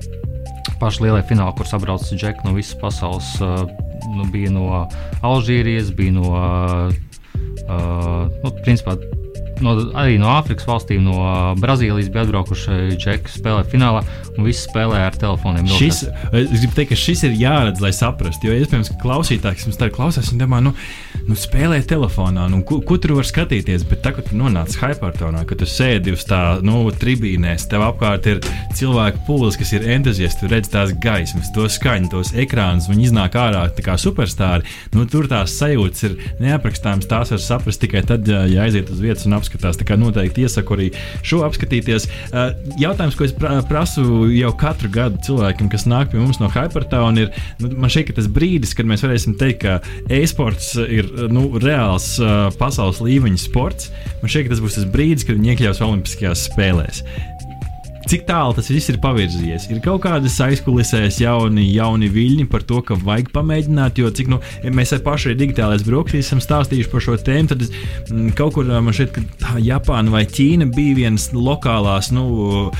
paši 0.80 1.02
lielie 1.02 1.22
fināli, 1.22 1.56
kur 1.56 1.66
sabrauc 1.66 2.04
džeki 2.04 2.44
no 2.44 2.52
visas 2.52 2.76
pasaules. 2.76 3.40
Uh, 3.40 3.64
nu, 4.14 4.26
bija 4.32 4.52
no 4.54 4.86
Alžīrijas, 5.26 5.90
bija 5.96 6.14
no, 6.16 6.30
uh, 7.66 8.30
nu, 8.42 8.52
principā, 8.64 8.96
no, 9.64 9.76
arī 9.96 10.18
no 10.20 10.30
Āfrikas 10.34 10.66
valstīm, 10.68 11.06
no 11.06 11.54
Brazīlijas 11.60 12.10
bija 12.12 12.26
atbraukuši 12.26 12.96
džeki 12.96 13.32
spēlē 13.38 13.64
finālā, 13.70 14.02
un 14.36 14.46
visi 14.46 14.66
spēlē 14.66 15.04
ar 15.06 15.16
telefoniem. 15.16 15.68
Šis, 15.70 16.04
es 16.36 16.52
gribu 16.58 16.74
teikt, 16.76 16.92
ka 16.92 17.00
šis 17.00 17.24
ir 17.28 17.36
jāredz, 17.40 17.82
lai 17.84 17.92
saprastu, 17.96 18.50
jo 18.50 18.56
iespējams, 18.60 18.92
ka 18.92 19.00
klausītājs 19.04 19.68
mums 19.68 19.80
tā 19.80 19.90
klausās 19.92 20.32
un 20.32 20.42
domā, 20.42 20.60
nu, 20.64 20.74
nu, 21.26 21.36
spēlē 21.38 21.80
telefonā, 21.88 22.46
nu, 22.52 22.62
ko, 22.66 22.80
ko 22.84 22.98
tur 23.00 23.16
var 23.18 23.28
skatīties. 23.28 23.86
Bet 23.88 24.02
tagad, 24.04 24.26
kad 24.26 24.32
tu 24.32 24.38
nonāc 24.40 24.76
hypertonā, 24.80 25.42
kad 25.48 25.60
tu 25.60 25.68
sēdi 25.68 26.14
uz 26.16 26.24
tā 26.28 26.40
nu, 26.64 26.78
tribīnēs, 26.96 27.66
tev 27.70 27.84
apkārt 27.84 28.28
ir 28.30 28.40
cilvēku 28.76 29.24
pūlis, 29.26 29.58
kas 29.60 29.74
ir 29.76 29.84
entuziasti. 29.96 30.44
Tu 30.44 30.50
redz 30.52 30.70
tās 30.72 30.94
gaismas, 31.02 31.50
to 31.54 31.66
skaņu, 31.70 32.10
tos 32.12 32.32
ekrānus, 32.36 32.88
viņi 32.90 33.10
iznāk 33.10 33.36
ārā 33.40 33.66
kā 33.84 33.96
superstarri. 34.00 34.66
Nu, 34.94 35.04
tur 35.10 35.28
tās 35.30 35.56
sajūtas 35.60 36.06
ir 36.08 36.16
neaprakstāmas. 36.42 37.08
Tās 37.10 37.32
var 37.34 37.42
saprast 37.42 37.82
tikai 37.82 38.04
tad, 38.08 38.26
ja 38.26 38.64
aiziet 38.64 38.90
uz 38.92 39.02
vietas 39.02 39.26
un 39.28 39.36
jāapskatās. 39.46 39.78
Tā 39.78 39.86
kā 39.86 39.96
noteikti 39.98 40.44
iesaku 40.44 40.76
arī 40.76 40.88
šo 41.24 41.44
apskatīties. 41.46 42.08
Uh, 42.32 42.52
jautājums, 42.80 43.16
ko 43.16 43.26
es 43.26 43.34
pra 43.36 43.62
prasu 43.66 44.28
jau 44.34 44.52
katru 44.56 44.90
gadu 44.90 45.20
cilvēkiem, 45.22 45.70
kas 45.70 45.86
nāk 45.86 46.10
pie 46.10 46.20
mums 46.20 46.40
no 46.40 46.50
Hypertown, 46.50 47.18
ir, 47.18 47.32
nu, 47.60 47.70
man 47.76 47.90
šķiet, 47.90 48.10
ka 48.10 48.18
tas 48.20 48.28
brīdis, 48.28 48.74
kad 48.76 48.86
mēs 48.86 49.04
varēsim 49.04 49.36
teikt, 49.38 49.64
ka 49.64 49.80
e-sports 50.12 50.74
ir 50.76 51.08
nu, 51.30 51.48
reāls 51.62 52.16
uh, 52.20 52.48
pasaules 52.58 53.00
līmeņa 53.04 53.42
sports, 53.46 53.90
man 54.22 54.32
šķiet, 54.32 54.48
ka 54.48 54.54
tas 54.54 54.64
būs 54.64 54.80
tas 54.80 54.90
brīdis, 54.90 55.26
kad 55.26 55.38
viņi 55.38 55.54
iekļaus 55.54 55.82
Olimpiskajās 55.86 56.46
spēlēs. 56.50 57.04
Cik 58.06 58.22
tālu 58.28 58.54
tas 58.54 58.68
viss 58.70 58.86
ir 58.92 59.00
pavirzījies? 59.02 59.64
Ir 59.74 59.80
kaut 59.82 60.04
kādas 60.04 60.36
aizkulisēs 60.44 61.16
jauni, 61.24 61.64
jauni 61.74 62.06
viļņi 62.14 62.44
par 62.52 62.62
to, 62.62 62.78
ka 62.86 62.94
vajag 63.02 63.32
pamēģināt, 63.34 63.98
jo 63.98 64.12
cik 64.14 64.30
nu, 64.30 64.38
mēs 64.70 64.94
ar 64.94 65.02
pašu 65.02 65.34
digitālais 65.34 65.82
brokastīs 65.82 66.28
esam 66.28 66.42
stāstījuši 66.44 66.92
par 66.92 67.02
šo 67.02 67.16
tēmu, 67.26 67.50
tad 67.50 67.64
es, 67.66 67.72
m, 68.12 68.28
kaut 68.38 68.54
kur 68.54 68.70
man 68.70 68.94
šķiet, 68.94 69.10
ka 69.10 69.24
tā 69.42 69.56
Japāna 69.66 70.14
vai 70.14 70.22
Ķīna 70.30 70.70
bija 70.76 71.00
viens 71.00 71.32
lokālās, 71.34 72.12
nu, 72.14 72.70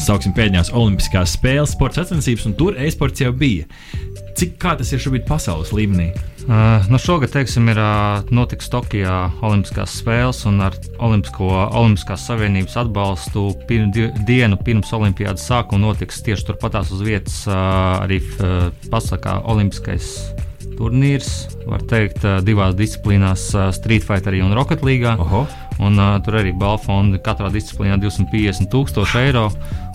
sauksim, 0.00 0.32
pēdējās 0.38 0.72
Olimpiskās 0.72 1.36
spēles, 1.36 1.76
sports 1.76 2.00
sacensības, 2.00 2.48
un 2.48 2.56
tur 2.56 2.80
e-sports 2.80 3.20
jau 3.20 3.34
bija. 3.36 3.68
Cik 4.40 4.54
kā 4.56 4.70
tas 4.72 4.88
ir 4.94 5.00
šobrīd 5.04 5.26
pasaules 5.28 5.68
līmenī? 5.76 6.06
Uh, 6.46 6.86
nu 6.88 6.96
šogad, 6.96 7.28
teiksim, 7.34 7.66
ir 7.68 7.76
uh, 7.76 8.22
notiks 8.32 8.70
Tokijā 8.72 9.16
Olimpiskās 9.44 9.98
spēles 10.00 10.38
un 10.48 10.62
ar 10.64 10.78
Olimpisko, 10.96 11.50
Olimpiskās 11.76 12.24
Savienības 12.24 12.78
atbalstu 12.80 13.42
pir, 13.68 13.82
di, 13.92 14.06
dienu 14.24 14.56
pirms 14.64 14.94
Olimpiādas 14.96 15.44
sākuma 15.44 15.82
notiks 15.82 16.22
tieši 16.24 16.46
turpatās 16.48 16.88
uz 16.96 17.02
vietas 17.04 17.36
uh, 17.50 18.00
arī 18.00 18.22
uh, 18.38 18.70
pasakā 18.88 19.42
Olimpiskais 19.52 20.08
turnīrs, 20.80 21.34
var 21.68 21.84
teikt, 21.92 22.24
divās 22.48 22.72
disciplīnās 22.80 23.50
Street 23.76 24.08
Fighter 24.08 24.40
un 24.40 24.56
Rocket 24.56 24.80
League. 24.88 25.12
Un, 25.84 26.00
uh, 26.00 26.16
tur 26.24 26.40
arī 26.40 26.56
balvu 26.56 26.86
fondi 26.88 27.20
katrā 27.20 27.52
disciplīnā 27.52 28.00
250 28.00 28.72
tūkstoši 28.72 29.20
eiro. 29.26 29.50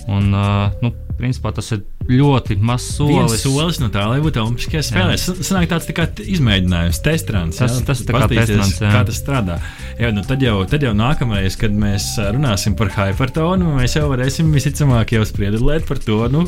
Un, 0.05 0.29
uh, 0.37 0.69
nu, 0.85 0.93
principā 1.17 1.49
tas 1.57 1.73
ir 1.73 1.81
ļoti 2.09 2.57
mazs 2.61 2.91
solis. 2.99 3.15
Viens 3.15 3.41
solis 3.45 3.79
no 3.81 3.87
tā, 3.93 4.03
lai 4.11 4.19
būtu 4.23 4.41
Olimpiskajās 4.43 4.91
spēlēs. 4.91 5.23
Tas 5.39 5.49
nāk 5.55 5.67
tāds 5.71 5.87
tā 5.89 5.95
kā 5.97 6.05
izmēģinājums, 6.21 6.99
testrāns. 7.05 7.57
Tas- 7.57 7.79
jā, 7.79 7.85
tas 7.87 8.01
tā 8.05 8.13
kā 8.13 8.27
testrāns, 8.29 8.75
jā. 8.81 8.91
Kā 8.93 9.01
tas 9.07 9.17
strādā. 9.21 9.59
Jā, 9.99 10.11
nu 10.13 10.21
tad, 10.27 10.41
jau, 10.43 10.57
tad 10.69 10.83
jau 10.83 10.91
nākamreiz, 10.93 11.55
kad 11.57 11.71
mēs 11.71 12.09
runāsim 12.35 12.75
par 12.77 12.89
Hypertonu, 12.93 13.71
mēs 13.79 13.95
jau 13.97 14.09
varēsim 14.11 14.51
visticamāk 14.53 15.13
jau 15.15 15.23
spriedzelēt 15.25 15.87
par 15.87 15.97
to, 16.03 16.19
nu, 16.29 16.43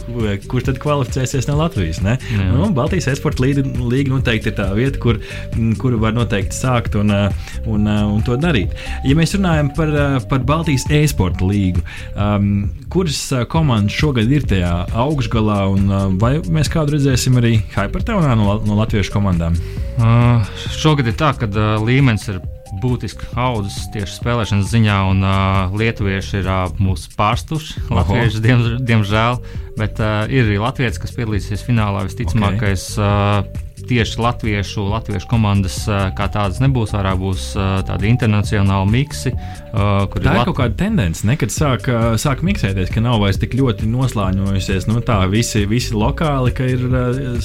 kurš 0.51 0.65
tad 0.69 0.79
kvalificēsies 0.83 1.47
no 1.47 1.55
Latvijas. 1.61 2.01
Ne? 2.05 2.17
Jā. 2.35 2.49
Nu, 2.53 2.69
Baltijas 2.75 3.07
esporta 3.15 3.41
līga, 3.45 3.63
līga 3.79 4.13
noteikti 4.13 4.51
ir 4.51 4.57
tā 4.59 4.67
vieta, 4.75 4.99
kur, 4.99 5.21
m, 5.55 5.73
kuru 5.79 5.97
var 6.03 6.13
noteikti 6.13 6.53
sākt 6.53 6.99
un, 6.99 7.09
ā, 7.15 7.31
un, 7.65 7.87
ā, 7.87 7.97
un 8.11 8.21
to 8.27 8.35
darīt. 8.37 8.75
Ja 9.07 9.15
mēs 9.15 9.33
runājam 9.39 9.73
par, 9.73 9.87
ā, 9.87 10.07
par 10.29 10.43
Baltijas 10.47 10.85
e-sporta 10.91 11.47
līgu, 11.47 11.81
um, 12.15 12.69
kuras 12.93 13.23
komandas 13.49 13.95
šogad 13.95 14.29
ir 14.31 14.43
tajā 14.43 14.73
augšgalā, 14.91 15.46
un 15.71 15.87
ā, 15.87 16.03
vai 16.19 16.37
mēs 16.53 16.69
kādu 16.73 16.97
redzēsim 16.97 17.39
arī 17.39 17.57
Hypertonā 17.75 18.35
no, 18.39 18.59
no 18.65 18.77
latviešu 18.79 19.13
komandām? 19.15 19.57
Uh, 19.97 20.45
šogad 20.77 21.09
ir 21.09 21.17
tā, 21.17 21.31
ka 21.39 21.49
uh, 21.49 21.77
līmenis 21.83 22.27
ir 22.31 22.41
būtiski 22.81 23.29
audzis 23.39 23.87
tieši 23.93 24.17
spēlēšanas 24.19 24.71
ziņā, 24.71 24.97
un 25.11 25.23
uh, 25.25 25.77
lietuvieši 25.77 26.41
ir 26.41 26.49
uh, 26.51 26.65
mūsu 26.81 27.13
pārstuši. 27.17 27.87
Latvieši, 27.93 28.43
diem, 28.43 28.65
diemžēl, 28.87 29.39
bet 29.79 30.01
uh, 30.03 30.25
ir 30.31 30.45
arī 30.45 30.59
latvieši, 30.61 31.01
kas 31.03 31.15
piedalīsies 31.17 31.63
finālā. 31.65 32.03
Visticamākais, 32.09 32.89
okay. 32.97 33.07
uh, 33.07 33.66
tieši 33.89 34.21
latviešu, 34.21 34.87
latviešu 34.91 35.29
komandas 35.31 35.79
kā 35.87 36.27
tādas 36.33 36.59
nebūs, 36.63 36.93
vairāk 36.95 37.19
būs 37.21 37.47
tādi 37.87 38.11
internacionāli 38.11 38.91
miksi. 38.93 39.33
Kur 39.77 40.21
Tā 40.23 40.31
ir 40.31 40.39
Lat- 40.39 40.47
kaut 40.49 40.57
kāda 40.57 40.77
tendence, 40.79 41.25
ne, 41.27 41.35
kad 41.37 41.51
sāk, 41.53 41.85
sāk 42.17 42.41
miksēties, 42.45 42.89
ka 42.93 43.03
nav 43.03 43.19
vairs 43.21 43.37
tik 43.37 43.53
ļoti 43.57 43.85
noslāņojusies. 43.91 44.87
Nu, 44.89 45.01
tā 45.05 45.19
visi, 45.29 45.65
visi 45.69 45.93
lokāli, 45.93 46.53
ka 46.55 46.65
ir 46.65 46.85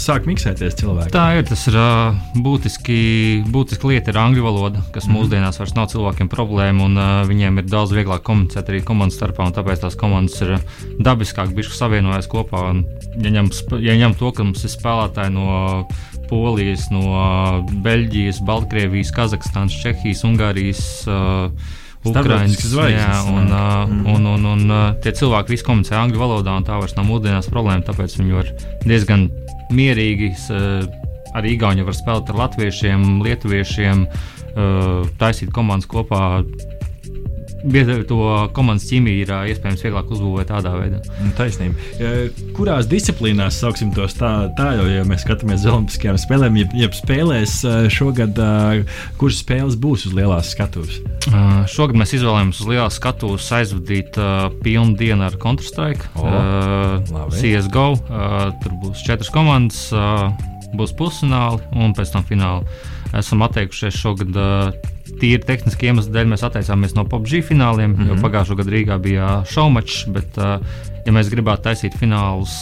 sāk 0.00 0.28
miksēties 0.30 0.78
cilvēki. 0.80 1.12
Tā 1.12 1.26
ir. 1.38 1.46
Tas 1.52 1.66
ir 1.68 1.76
būtiski, 2.40 3.42
būtiski 3.52 3.90
lieta, 3.90 4.12
ir 4.14 4.20
angļu 4.22 4.44
valoda, 4.46 4.84
kas 4.94 5.04
mm. 5.08 5.18
mūsdienās 5.18 5.60
vairs 5.60 5.74
nav 5.76 5.90
cilvēkiem 5.92 6.30
problēma. 6.32 6.86
Un, 6.86 7.00
viņiem 7.28 7.60
ir 7.60 7.68
daudz 7.68 7.92
vieglāk 7.92 8.24
komunicēt 8.24 8.70
arī 8.70 8.80
komandas 8.86 9.18
starpā, 9.20 9.44
un 9.44 9.56
tāpēc 9.56 9.84
tās 9.84 9.98
komandas 9.98 10.40
ir 10.44 10.56
dabiskāk 11.02 11.52
bijušas 11.52 11.82
savienojas 11.84 12.30
kopā. 12.32 12.64
Un, 12.72 12.84
ja, 13.18 13.34
ņem, 13.34 13.52
ja 13.82 13.98
ņem 14.00 14.16
to, 14.20 14.32
ka 14.32 14.46
mums 14.46 14.64
ir 14.64 14.72
spēlētāji 14.72 15.34
no 15.34 15.50
Polijas, 16.32 16.88
no 16.94 17.04
Beļģijas, 17.84 18.40
Baltkrievijas, 18.48 19.12
Kazahstānas, 19.12 19.76
Čehijas, 19.84 20.24
Ungārijas. 20.24 20.82
Uh, 21.06 21.78
Starptautiskas 22.02 22.72
zvaigznes, 22.72 23.28
un, 23.30 23.44
uh, 23.52 23.84
Mhm. 23.86 24.06
un, 24.10 24.24
un, 24.26 24.46
un 24.56 24.70
uh, 24.74 24.94
tie 25.04 25.12
cilvēki 25.14 25.52
visi 25.54 25.62
komunicē 25.68 25.94
angļu 26.00 26.18
valodā, 26.18 26.56
un 26.58 26.64
tā 26.66 26.74
vairs 26.80 26.96
nav 26.98 27.06
mūsdienās 27.06 27.46
problēma. 27.52 27.84
Tāpēc 27.86 28.16
viņi 28.18 28.34
var 28.34 28.48
diezgan 28.82 29.28
mierīgi 29.70 30.32
s- 30.34 30.50
arī 31.32 31.52
Igauni 31.54 31.84
var 31.86 31.94
spēlēt 31.94 32.28
ar 32.32 32.40
latviešiem, 32.42 33.04
lietuviešiem, 33.22 34.02
uh, 34.08 35.06
taisīt 35.22 35.52
komandas 35.54 35.86
kopā. 35.86 36.42
Bieži 37.62 38.02
to 38.08 38.18
komandas 38.56 38.88
ķīmiju 38.90 39.22
ir 39.22 39.32
iespējams 39.52 39.84
vieglāk 39.84 40.10
uzbūvēt 40.12 40.50
tādā 40.50 40.72
veidā. 40.74 41.02
Nu, 41.22 41.30
Taisnība. 41.38 41.78
Kurās 42.56 42.88
disciplīnās, 42.90 43.60
sauksim 43.62 43.92
tos 43.94 44.16
tā, 44.18 44.32
tā 44.58 44.72
jau, 44.78 44.86
ja 44.90 45.04
mēs 45.08 45.22
skatāmies 45.26 45.62
uz 45.62 45.70
Olimpiskajām 45.72 46.18
spēlēm, 46.20 46.58
ja, 46.62 46.68
ja 46.84 46.90
spēlēs 46.96 47.58
šogad, 47.94 48.40
kuras 49.20 49.42
spēles 49.44 49.78
būs 49.80 50.08
uz 50.10 50.16
lielās 50.16 50.52
skatuves? 50.56 50.98
Šogad 51.70 52.00
mēs 52.02 52.16
izvēlējāmies 52.18 52.62
uz 52.64 52.72
lielās 52.72 52.98
skatuves 52.98 53.50
aizvadīt 53.54 54.18
pilnu 54.64 54.98
dienu 54.98 55.28
ar 55.28 55.38
Counter-Strike, 55.42 56.10
uh. 56.18 57.30
CSGO. 57.32 57.92
Uh, 57.92 58.50
tur 58.62 58.74
būs 58.82 59.02
četras 59.06 59.30
komandas, 59.32 59.84
uh, 59.94 60.30
būs 60.76 60.94
pusfināli 60.98 61.62
un 61.78 61.94
pēc 61.96 62.14
tam 62.14 62.26
fināli. 62.28 62.80
Esam 63.18 63.44
atteikušies 63.46 63.98
šogad. 64.02 64.36
Uh, 64.36 64.91
Tīri 65.20 65.42
tehniski 65.46 65.86
iemeslu 65.90 66.12
dēļ 66.14 66.28
mēs 66.30 66.44
atteicāmies 66.46 66.94
no 66.94 67.04
PUBG 67.04 67.42
fināliem, 67.48 67.90
mm 67.90 67.96
-hmm. 67.96 68.08
jo 68.08 68.14
Mhm. 68.14 68.22
pagājušā 68.24 68.56
gada 68.56 68.70
Rīgā 68.70 68.98
bija 69.02 69.44
šaumačs. 69.50 70.04
Bet, 70.12 70.38
uh, 70.38 70.60
ja 71.06 71.12
mēs 71.14 71.30
gribētu 71.32 71.64
taisīt 71.66 71.96
finālus 71.98 72.52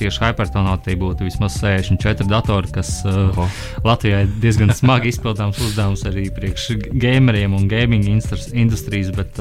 tieši 0.00 0.20
Hypertonā, 0.26 0.74
tad 0.84 0.98
būtu 1.00 1.24
vismaz 1.26 1.56
64 1.62 2.26
datori, 2.30 2.68
kas 2.74 2.90
Oho. 3.08 3.46
Latvijai 3.86 4.24
diezgan 4.42 4.72
smagi 4.80 5.12
izpildāms 5.14 5.60
uzdevums 5.64 6.04
arī 6.08 6.26
priekš 6.34 6.66
gameriem 7.00 7.54
un 7.56 7.68
gaming 7.70 8.04
industri- 8.10 8.52
industrijas, 8.62 9.12
bet 9.16 9.38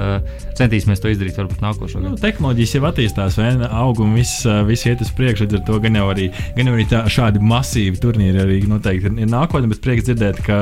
centīsimies 0.56 1.02
to 1.04 1.12
izdarīt 1.12 1.38
varbūt 1.40 1.64
nākošo 1.66 2.00
Nu, 2.02 2.14
gadu. 2.14 2.22
tehnoloģijas 2.24 2.76
jau 2.78 2.84
attīstās, 2.90 3.38
vai 3.40 3.50
ne? 3.60 3.68
Aug 3.82 4.00
un 4.04 4.14
viss, 4.18 4.46
viss 4.68 4.88
iet 4.88 5.02
uz 5.04 5.12
priekšu. 5.16 5.46
Līdz 5.46 5.60
ar 5.60 5.66
to 5.68 5.80
gan 5.84 6.00
jau 6.00 6.06
arī, 6.14 6.30
gan 6.58 6.70
jau 6.72 6.76
arī 6.78 6.86
tā, 6.92 7.02
šādi 7.12 7.42
masīvi 7.44 8.00
turnīri 8.04 8.42
arī 8.44 8.60
noteikti 8.70 9.12
ir, 9.12 9.30
nākotnē, 9.32 9.70
bet 9.72 9.82
prieks 9.84 10.08
dzirdēt, 10.08 10.40
ka, 10.46 10.60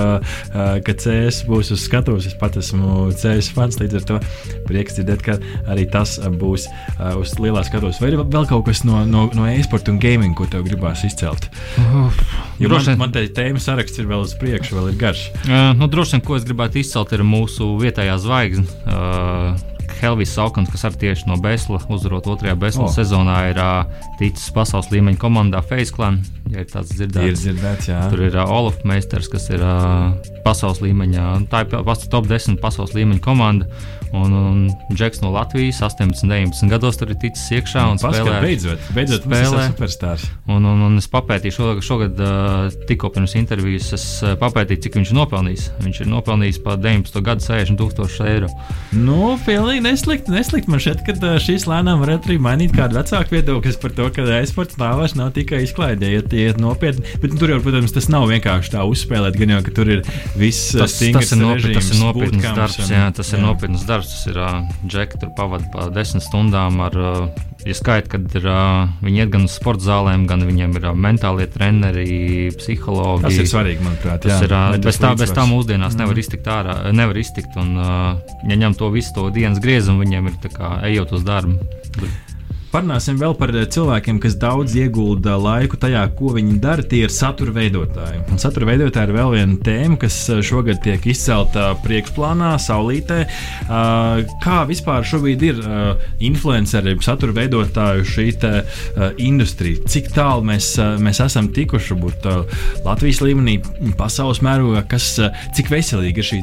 ka 0.86 0.96
CS 1.04 1.44
būs 1.50 1.74
uz 1.76 1.84
skatuves. 1.86 2.28
Es 2.32 2.38
pat 2.40 2.58
esmu 2.62 3.10
CS 3.14 3.52
fans, 3.56 3.78
līdz 3.82 4.00
ar 4.02 4.08
to 4.12 4.20
prieks 4.70 4.98
dzirdēt, 4.98 5.24
ka 5.26 5.38
arī 5.74 5.86
tas 5.94 6.18
būs 6.42 6.68
uz 7.20 7.36
lielās 7.44 7.70
skatuves. 7.70 7.82
Vai 7.84 8.12
ir 8.12 8.20
vēl 8.22 8.48
kaut 8.50 8.66
kas 8.70 8.84
no, 8.88 9.02
no, 9.10 9.26
no 9.36 9.48
e-sporta 9.52 9.92
un 9.94 10.00
gaming, 10.02 10.36
ko 10.38 10.48
tev 10.50 10.64
gribās 10.68 11.04
izcelt? 11.08 11.50
Jo 12.62 12.70
Droši 12.70 12.94
man, 12.94 13.08
man 13.08 13.14
te 13.16 13.26
tēma 13.34 13.60
saraksts 13.60 14.00
ir 14.00 14.08
vēl 14.08 14.24
uz 14.24 14.36
priekšu, 14.40 14.78
vēl 14.78 14.92
ir 14.94 14.98
garš. 15.02 15.28
Uh, 15.44 15.72
nu, 15.76 15.90
droši 15.92 16.18
vien, 16.18 16.26
ko 16.26 16.38
es 16.38 16.48
gribētu 16.48 16.80
izcelt, 16.84 17.12
ir 17.16 17.26
mūsu 17.28 17.74
vietējā 17.82 18.18
zvaigzne. 18.24 18.68
Uh, 18.86 19.72
Helvijas 20.04 20.34
Saukans, 20.36 20.72
kas 20.72 20.84
arī 20.88 21.00
tieši 21.06 21.28
no 21.30 21.38
Besla 21.40 21.80
uzvarot 21.92 22.28
otrajā 22.34 22.56
Besla 22.60 22.86
O. 22.86 22.90
oh. 22.90 22.94
sezonā, 22.94 23.38
ir 23.52 23.60
uh, 23.62 24.08
ticis 24.20 24.52
pasaules 24.56 24.90
līmeņa 24.92 25.20
komandā 25.22 25.64
Face 25.64 25.96
Clan. 25.96 26.20
Ja 26.52 26.64
ir 26.64 26.70
tāds 26.72 26.92
Ir 26.94 27.04
dzirdēts, 27.04 27.44
dzirdēts, 27.46 27.90
jā. 27.92 28.02
Tur 28.12 28.26
ir 28.28 28.36
uh, 28.36 28.52
Olaf 28.52 28.82
Meisters, 28.88 29.30
kas 29.32 29.48
ir 29.54 29.64
uh, 29.64 30.12
pasaules 30.46 30.84
līmeņa. 30.84 31.28
Tā 31.52 31.64
ir 31.66 31.76
pats 31.88 32.10
top 32.12 32.28
10 32.32 32.60
pasaules 32.64 32.96
līmeņa 32.98 33.24
komanda. 33.24 33.70
Un, 34.14 34.34
un 34.34 34.58
Džeks 34.94 35.24
no 35.24 35.32
Latvijas 35.34 35.82
18, 35.82 36.28
19 36.30 36.70
gados 36.70 37.00
tur 37.00 37.10
ir 37.10 37.18
ticis 37.22 37.48
iekšā 37.58 37.86
un 37.90 37.98
Paskat, 38.02 38.28
spēlē. 38.28 38.42
beidzot, 38.46 38.84
beidzot, 38.94 39.26
spēlē. 39.26 39.64
superstārs. 39.72 40.26
Un, 40.46 40.68
un, 40.70 40.84
un 40.86 41.00
es 41.02 41.08
papētīju 41.10 41.56
šogad, 41.56 41.82
šogad 41.86 42.22
uh, 42.22 42.76
tikko 42.90 43.10
pirms 43.16 43.34
intervijas, 43.40 43.90
es 43.98 44.06
uh, 44.22 44.36
papētīju, 44.38 44.84
cik 44.86 45.00
viņš 45.00 45.14
ir 45.14 45.18
nopelnījis. 45.18 45.66
Viņš 45.82 46.02
ir 46.06 46.12
nopelnījis 46.12 46.62
par 46.66 46.78
19 46.84 47.26
gadu 47.26 47.46
60 47.48 47.80
tūkstošu 47.82 48.28
eiro. 48.30 48.52
Nu, 48.94 49.34
pilnīgi 49.48 49.82
neslikti. 49.88 50.34
neslikti. 50.34 50.70
Man 50.70 50.84
šķiet, 50.84 51.02
ka 51.08 51.34
šīs 51.42 51.66
lēnām 51.70 52.04
varētu 52.04 52.30
arī 52.30 52.38
mainīt 52.44 52.76
kādu 52.78 53.00
vecāku 53.00 53.40
viedokli 53.40 53.74
par 53.82 53.96
to, 53.98 54.10
ka 54.14 54.28
e-sports 54.38 54.78
tā 54.78 54.92
vairs 55.00 55.18
nav 55.18 55.34
tikai 55.34 55.64
izklaide. 55.66 56.12
Ja, 56.14 56.22
iet 56.22 56.62
nopietni. 56.62 57.06
Bet 57.24 57.34
nu, 57.34 57.40
tur 57.42 57.56
jau, 57.56 57.60
protams, 57.64 57.94
tas 57.96 58.10
nav 58.12 58.28
vienkārši 58.30 58.76
tā 58.76 58.86
uzspēlēt, 58.86 59.38
gan 59.40 59.56
jau, 59.56 59.62
ka 59.66 59.74
tur 59.74 59.90
ir 59.90 60.04
viss 60.38 60.74
Tas, 60.78 60.98
tas 61.00 61.34
ir, 61.34 61.40
nopietn, 61.42 61.76
tas 61.78 61.90
ir 61.90 62.00
nopietns 62.02 62.46
darbs. 62.46 62.80
Jā, 62.92 63.08
tas 63.16 63.32
ir 63.34 63.40
jā. 63.40 63.44
nopietns 63.46 63.86
darbs. 63.88 64.03
Tas 64.10 64.26
ir 64.32 64.40
džeki, 64.88 65.20
tur 65.22 65.32
pavadīja 65.38 65.72
pa 65.74 65.88
desmit 65.94 66.26
stundām. 66.26 66.80
Ar, 66.84 66.98
ja 67.64 67.76
skaita, 67.78 68.12
kad 68.16 68.38
ir, 68.40 68.48
viņi 69.04 69.24
iet 69.24 69.32
gan 69.34 69.48
uz 69.48 69.56
sporta 69.58 69.86
zālēm, 69.88 70.26
gan 70.30 70.46
viņiem 70.48 70.76
ir 70.80 70.90
mentālie 70.96 71.48
treneri, 71.52 72.52
psihologi. 72.60 73.28
Tas 73.28 73.40
ir 73.40 73.50
svarīgi, 73.52 73.86
manuprāt. 73.86 74.26
Tas 74.26 74.44
jā, 74.44 74.50
ir, 74.50 74.84
bez, 74.84 75.00
tā, 75.02 75.14
bez 75.20 75.34
tā 75.36 75.48
mūsdienās 75.50 75.98
nevar 76.00 76.20
iztikt 76.20 76.52
ārā, 76.52 76.78
nevar 76.96 77.20
iztikt. 77.22 77.58
Un, 77.60 77.76
ja 77.80 78.60
ņem 78.66 78.78
to 78.80 78.92
visu 78.94 79.16
to 79.18 79.30
dienas 79.34 79.64
griezumu, 79.64 80.04
viņiem 80.06 80.32
ir 80.32 80.54
kā 80.54 80.78
ejot 80.92 81.18
uz 81.20 81.26
darbu. 81.28 81.60
Parunāsim 82.74 83.20
vēl 83.22 83.36
par 83.38 83.52
eh, 83.54 83.68
cilvēkiem, 83.70 84.18
kas 84.24 84.34
daudz 84.42 84.74
ieguldīja 84.82 85.36
laiku 85.38 85.78
tajā, 85.78 86.08
ko 86.18 86.32
viņi 86.34 86.56
dara. 86.64 86.82
Tie 86.82 87.04
ir 87.06 87.12
satura 87.14 87.54
veidotāji. 87.54 88.24
Un 88.34 88.42
satura 88.42 88.72
veidotāji 88.72 89.12
ir 89.12 89.14
vēl 89.14 89.34
viena 89.36 89.58
tēma, 89.62 90.00
kas 90.02 90.18
eh, 90.34 90.42
šogad 90.42 90.82
tiek 90.82 91.06
izcelta 91.14 91.68
priekšplānā, 91.86 92.56
saulītē. 92.62 93.20
Uh, 93.68 94.24
Kā 94.44 94.64
vispār 94.68 95.06
šobrīd 95.08 95.44
ir 95.46 95.60
influenceri, 96.24 96.96
satura 97.04 97.36
veidotāju 97.36 98.06
šī 98.08 98.26
industrija? 99.24 99.84
Cik 99.90 100.10
tālu 100.16 100.46
mēs, 100.48 100.74
mēs 101.04 101.22
esam 101.24 101.50
tikuši 101.54 101.98
būt 102.00 102.28
Latvijas 102.86 103.22
līmenī, 103.24 103.60
pasaules 104.00 104.42
mērogā, 104.46 104.86
kas, 104.96 105.14
cik 105.58 105.72
veselīga 105.74 106.24
ir 106.24 106.30
šī 106.32 106.42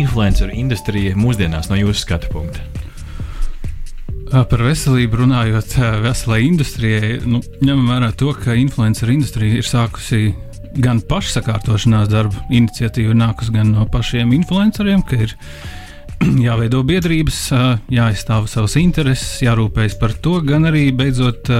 influenceru 0.00 0.54
industrija 0.56 1.16
mūsdienās 1.18 1.72
no 1.72 1.80
jūsu 1.80 2.06
skatu 2.06 2.30
punkta? 2.34 2.79
Par 4.30 4.62
veselību 4.62 5.24
runājot, 5.24 5.72
veselai 6.04 6.44
industrijai, 6.46 7.16
nu, 7.26 7.40
ņemam 7.66 7.88
vērā 7.90 8.10
to, 8.14 8.30
ka 8.38 8.54
influencer 8.54 9.10
industrija 9.10 9.58
ir 9.58 9.66
sākusi 9.66 10.28
gan 10.78 11.00
pašsakārtošanās 11.02 12.06
darbu 12.12 12.44
iniciatīva, 12.54 13.16
nākus 13.18 13.50
gan 13.50 13.72
no 13.74 13.88
pašiem 13.90 14.30
influenceriem, 14.36 15.02
ka 15.02 15.18
ir 15.26 15.34
jāveido 16.46 16.84
biedrības, 16.86 17.40
jāizstāv 17.90 18.46
savas 18.52 18.78
intereses, 18.78 19.40
jārūpējas 19.42 19.98
par 19.98 20.14
to, 20.22 20.38
gan 20.46 20.68
arī 20.70 20.86
beidzot 20.94 21.50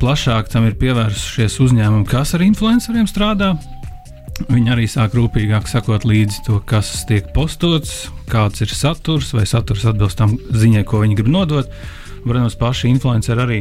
plašāk 0.00 0.52
tam 0.52 0.68
ir 0.68 0.76
pievērsušies 0.80 1.56
uzņēmumi, 1.64 2.08
kas 2.12 2.36
ar 2.36 2.44
influenceriem 2.44 3.08
strādā. 3.08 3.54
Viņi 4.48 4.72
arī 4.72 4.86
sāk 4.88 5.12
rūpīgāk 5.18 5.68
sekot 5.68 6.06
līdzi 6.08 6.44
to, 6.46 6.60
kas 6.66 6.88
tiek 7.08 7.26
postots, 7.34 8.08
kāds 8.30 8.62
ir 8.64 8.72
saturs, 8.72 9.34
vai 9.36 9.44
saturs 9.48 9.84
atbilst 9.90 10.20
tam 10.20 10.36
ziņai, 10.38 10.84
ko 10.88 11.02
viņi 11.02 11.18
grib 11.18 11.28
nodot. 11.32 11.68
Protams, 12.24 12.56
paši 12.60 12.88
influenceri 12.94 13.44
arī 13.44 13.58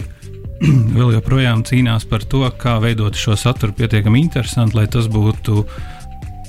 vēl 0.97 1.13
joprojām 1.17 1.65
cīnās 1.67 2.07
par 2.09 2.23
to, 2.27 2.45
kā 2.61 2.77
veidot 2.83 3.17
šo 3.17 3.35
saturu 3.39 3.75
pietiekami 3.75 4.23
interesantu, 4.23 4.79
lai 4.79 4.87
tas 4.91 5.11
būtu. 5.11 5.65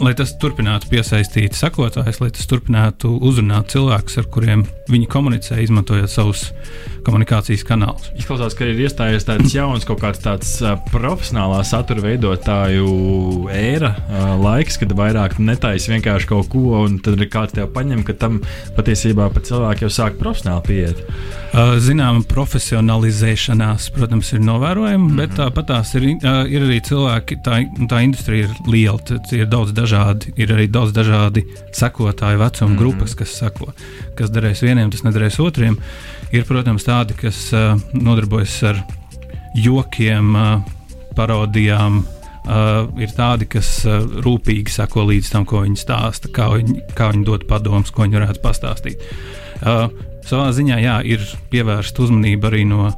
Lai 0.01 0.15
tas 0.17 0.31
turpinātu 0.41 0.89
piesaistīt 0.89 1.53
sekotājus, 1.59 2.23
lai 2.23 2.31
tas 2.33 2.47
turpinātu 2.49 3.11
uzrunāt 3.21 3.75
cilvēkus, 3.75 4.15
ar 4.23 4.29
kuriem 4.33 4.63
viņi 4.89 5.09
komunicē, 5.13 5.59
izmantojot 5.61 6.09
savus 6.09 6.47
komunikācijas 7.05 7.65
kanālus. 7.69 8.09
Izklausās, 8.17 8.57
ka 8.57 8.65
ir 8.69 8.81
iestājies 8.81 9.27
tāds 9.29 9.53
jauns, 9.53 9.85
kaut 9.89 10.01
kāds 10.01 10.23
tāds 10.25 10.55
profesionālā 10.89 11.61
satura 11.69 12.05
veidotāju 12.05 12.87
uh, 13.51 14.01
laiks, 14.41 14.79
kad 14.81 14.95
vairāk 14.97 15.37
netaisa 15.41 15.93
vienkārši 15.93 16.31
kaut 16.31 16.49
ko, 16.53 16.65
un 16.85 16.97
tad 17.05 17.21
ir 17.21 17.29
kāds 17.33 17.57
tev 17.57 17.69
paņem, 17.75 18.01
ka 18.09 18.17
tam 18.21 18.41
patiesībā 18.79 19.29
pat 19.35 19.49
cilvēki 19.51 19.85
jau 19.85 19.93
sāk 20.01 20.17
profesionāli 20.21 20.65
pieiet. 20.69 21.05
Zināma 21.83 22.23
profesionalizēšanās, 22.31 23.91
protams, 23.97 24.33
ir 24.33 24.45
novērojama, 24.47 25.05
mm 25.05 25.11
-hmm. 25.11 25.21
bet 25.21 25.37
tāpat 25.37 25.67
tās 25.73 25.95
ir, 25.99 26.09
ir 26.15 26.67
arī 26.67 26.81
cilvēki, 26.89 27.41
tā, 27.45 27.61
tā 27.91 28.03
industrija 28.07 28.49
ir 28.49 28.55
liela, 28.71 29.21
ir 29.35 29.49
daudz 29.51 29.75
dažādi, 29.91 30.33
ir 30.39 30.53
arī 30.55 30.69
daudz 30.71 30.95
dažādi 30.95 31.45
sekotāju 31.75 32.39
vecuma 32.39 32.69
mm 32.71 32.75
-hmm. 32.75 32.79
grupas, 32.79 33.15
kas 33.15 33.35
seko. 33.39 33.73
Kas 34.15 34.31
derēs 34.31 34.63
vieniem, 34.63 34.91
tas 34.91 35.03
nederēs 35.03 35.41
otriem. 35.41 35.79
Ir, 36.33 36.45
protams, 36.45 36.85
tādi, 36.85 37.15
kas 37.15 37.53
uh, 37.53 37.81
nodarbojas 37.93 38.63
ar 38.63 38.83
jokiem, 39.55 40.35
uh, 40.35 40.63
parodijām. 41.17 42.05
Uh, 42.41 43.01
ir 43.01 43.09
tādi, 43.09 43.47
kas 43.47 43.85
uh, 43.85 44.01
rūpīgi 44.25 44.71
sako 44.71 45.05
līdz 45.05 45.31
tam, 45.31 45.45
ko 45.45 45.61
viņi 45.61 45.77
stāsta, 45.77 46.29
kā 46.33 46.49
viņi, 46.49 46.81
kā 46.95 47.11
viņi 47.13 47.25
dod 47.25 47.47
padomus, 47.47 47.91
ko 47.91 48.03
viņi 48.03 48.17
varētu 48.17 48.41
pastāstīt. 48.41 48.97
Uh, 49.61 49.91
savā 50.25 50.51
ziņā 50.53 50.79
jā, 50.81 51.03
ir 51.05 51.21
pievērsta 51.51 52.03
uzmanība 52.03 52.49
arī 52.49 52.65
no 52.65 52.87
uh, 52.89 52.95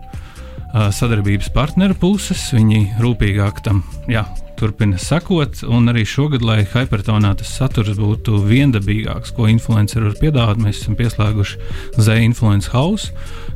sadarbības 0.90 1.51
partneru 1.51 1.95
puses. 1.95 2.53
Viņi 2.53 2.95
rūpīgāk 3.01 3.62
tam 3.64 3.82
jā, 4.09 4.24
turpina 4.63 4.99
sekot, 5.03 5.65
un 5.67 5.91
arī 5.91 6.05
šogad, 6.09 6.45
lai 6.47 6.63
hipertonā 6.63 7.35
tas 7.39 7.51
saturs 7.59 7.99
būtu 7.99 8.39
viendabīgāks, 8.47 9.35
ko 9.37 9.49
influenceri 9.51 10.07
var 10.09 10.19
piedāvāt, 10.21 10.63
mēs 10.63 10.83
esam 10.85 10.99
pieslēguši 10.99 11.59
Z-Influence 11.99 12.71
House, 12.73 13.11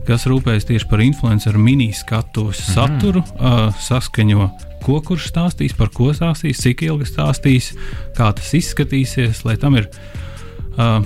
kas 0.09 0.27
rūpējas 0.31 0.67
tieši 0.69 0.89
par 0.91 1.03
influenceru 1.05 1.63
mini-skatuves 1.63 2.63
-hmm. 2.63 2.75
saturu, 2.75 3.23
uh, 3.39 3.71
saskaņo 3.89 4.51
ko 4.87 5.01
kurš 5.03 5.31
stāstīs, 5.33 5.75
par 5.77 5.91
ko 5.95 6.13
stāstīs, 6.15 6.63
cik 6.63 6.83
ilgi 6.87 7.09
stāstīs, 7.11 7.73
kā 8.17 8.31
tas 8.37 8.53
izskatīsies, 8.55 9.43
lai 9.47 9.57
tam 9.57 9.79
ir 9.81 9.89
uh, 10.79 11.03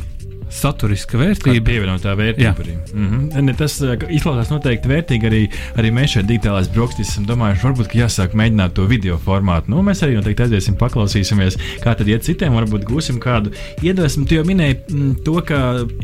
saturiska 0.51 1.19
vērtība. 1.21 1.65
Pievienotā 1.67 2.15
vērtība. 2.19 2.67
Mm 2.93 3.09
-hmm. 3.09 3.43
ne, 3.47 3.55
tas 3.55 3.81
uh, 3.85 3.95
izklausās 4.11 4.51
noteikti 4.51 4.91
vērtīgi. 4.91 5.27
Arī, 5.31 5.43
arī 5.79 5.93
mēs 5.95 6.17
šeit 6.17 6.27
digitālās 6.29 6.71
brokastīs 6.75 7.13
esam 7.13 7.27
domājuši, 7.29 7.65
varbūt 7.67 7.95
jāsāk 7.95 8.35
mēģināt 8.39 8.75
to 8.75 8.87
video 8.91 9.19
formātu. 9.19 9.71
Nu, 9.71 9.83
mēs 9.87 10.03
arī 10.07 10.17
noteikti 10.19 10.47
aiziesim, 10.47 10.77
paklausīsimies, 10.81 11.59
kā 11.85 11.95
tad 11.99 12.09
iet 12.09 12.27
citiem, 12.27 12.55
varbūt 12.59 12.87
gūsim 12.89 13.21
kādu 13.23 13.53
iedvesmu. 13.83 14.27
Tu 14.27 14.39
jau 14.39 14.45
minēji 14.49 14.79
mm, 14.91 15.13
to, 15.27 15.37
ka 15.47 15.61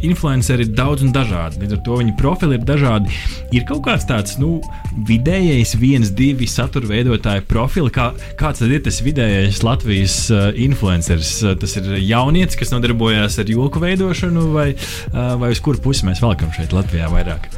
influenceri 0.07 0.67
ir 0.67 0.75
daudz 0.77 1.03
un 1.07 1.13
dažādi. 1.15 1.63
Līdz 1.63 1.79
ar 1.79 1.83
to 1.87 1.99
viņu 2.03 2.17
profili 2.21 2.59
ir 2.59 2.67
dažādi. 2.67 3.13
Ir 3.57 3.67
kaut 3.69 3.85
kāds 3.87 4.07
tāds 4.09 4.37
nu, 4.43 4.61
vidējais, 5.09 5.77
viens, 5.81 6.11
divi 6.17 6.49
satura 6.51 6.91
veidotāju 6.91 7.47
profili. 7.49 7.93
Kā, 7.95 8.11
kāds 8.39 8.63
tad 8.63 8.73
ir 8.75 8.83
tas 8.87 9.01
vidējais 9.05 9.63
Latvijas 9.67 10.19
uh, 10.31 10.49
influenceris? 10.67 11.33
Uh, 11.45 11.57
tas 11.61 11.77
ir 11.81 11.91
jaunietis, 12.03 12.59
kas 12.59 12.73
nodarbojas 12.75 13.39
ar 13.43 13.51
joku 13.51 13.83
veidošanu, 13.83 14.36
vai, 14.55 14.73
uh, 14.75 15.37
vai 15.41 15.53
uz 15.55 15.63
kuru 15.65 15.83
pusi 15.85 16.07
mēs 16.09 16.23
valkam 16.25 16.53
šeit 16.55 16.75
Latvijā 16.77 17.09
vairāk? 17.13 17.49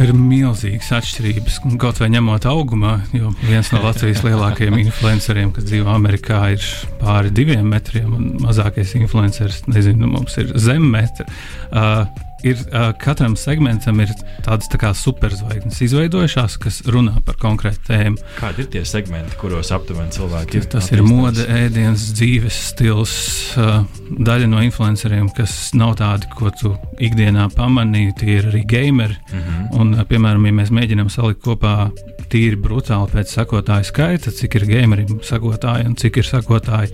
Ir 0.00 0.14
milzīgas 0.16 0.88
atšķirības, 0.96 1.58
kaut 1.80 1.98
vai 2.00 2.08
ņemot 2.14 2.46
augumā, 2.48 2.94
jo 3.12 3.28
viens 3.42 3.68
no 3.74 3.82
Latvijas 3.84 4.22
lielākajiem 4.26 4.78
influenceriem, 4.86 5.52
kas 5.52 5.68
dzīvo 5.68 5.92
Amerikā, 5.92 6.40
ir 6.54 6.68
pāri 7.02 7.32
diviem 7.34 7.68
metriem, 7.68 8.08
un 8.16 8.30
mazākais 8.40 8.94
influenceris, 8.96 9.66
nezinu, 9.68 10.08
mums 10.14 10.38
ir 10.40 10.54
zem 10.56 10.88
metra. 10.94 11.28
Uh, 11.68 12.06
ir, 12.46 12.58
uh, 12.70 12.90
katram 12.98 13.34
segmentam 13.38 14.00
ir 14.02 14.12
tādas 14.44 14.70
tā 14.72 14.92
superzvaigznes 14.96 15.80
izveidojušās, 15.86 16.56
kas 16.62 16.80
runā 16.90 17.20
par 17.26 17.38
konkrētu 17.42 17.86
tēmu. 17.88 18.20
Kādi 18.38 18.64
ir 18.64 18.70
tie 18.74 18.84
segmenti, 18.88 19.36
kuros 19.40 19.72
aptuveni 19.74 20.14
cilvēki 20.14 20.62
Tas, 20.62 20.70
tas 20.74 20.90
ir 20.94 21.02
mode, 21.06 21.46
ēdienas, 21.46 22.08
dzīves 22.18 22.60
stils, 22.72 23.14
uh, 23.60 23.82
daļa 24.10 24.50
no 24.50 24.62
influenceriem, 24.64 25.30
kas 25.36 25.72
nav 25.78 25.96
tādi, 26.00 26.30
ko 26.36 26.52
tu 26.54 26.74
ikdienā 27.02 27.48
pamanīji. 27.56 28.16
Tie 28.22 28.38
ir 28.38 28.50
arī 28.52 28.64
gameri. 28.68 29.18
Mm 29.32 29.42
-hmm. 29.42 29.80
un, 29.80 29.94
uh, 29.94 30.06
piemēram, 30.08 30.46
ja 30.46 30.52
mēs 30.60 30.74
mēģinām 30.74 31.10
salikt 31.10 31.42
kopā 31.42 31.90
tīri 32.32 32.56
brutāli 32.56 33.10
pēc 33.12 33.34
sekotāju 33.36 33.84
skaita, 33.84 34.32
cik 34.32 34.54
ir 34.54 34.66
gameriem 34.66 35.20
sekotāji 35.22 35.86
un 35.86 35.96
cik 35.96 36.16
ir 36.16 36.24
sekotāji 36.24 36.92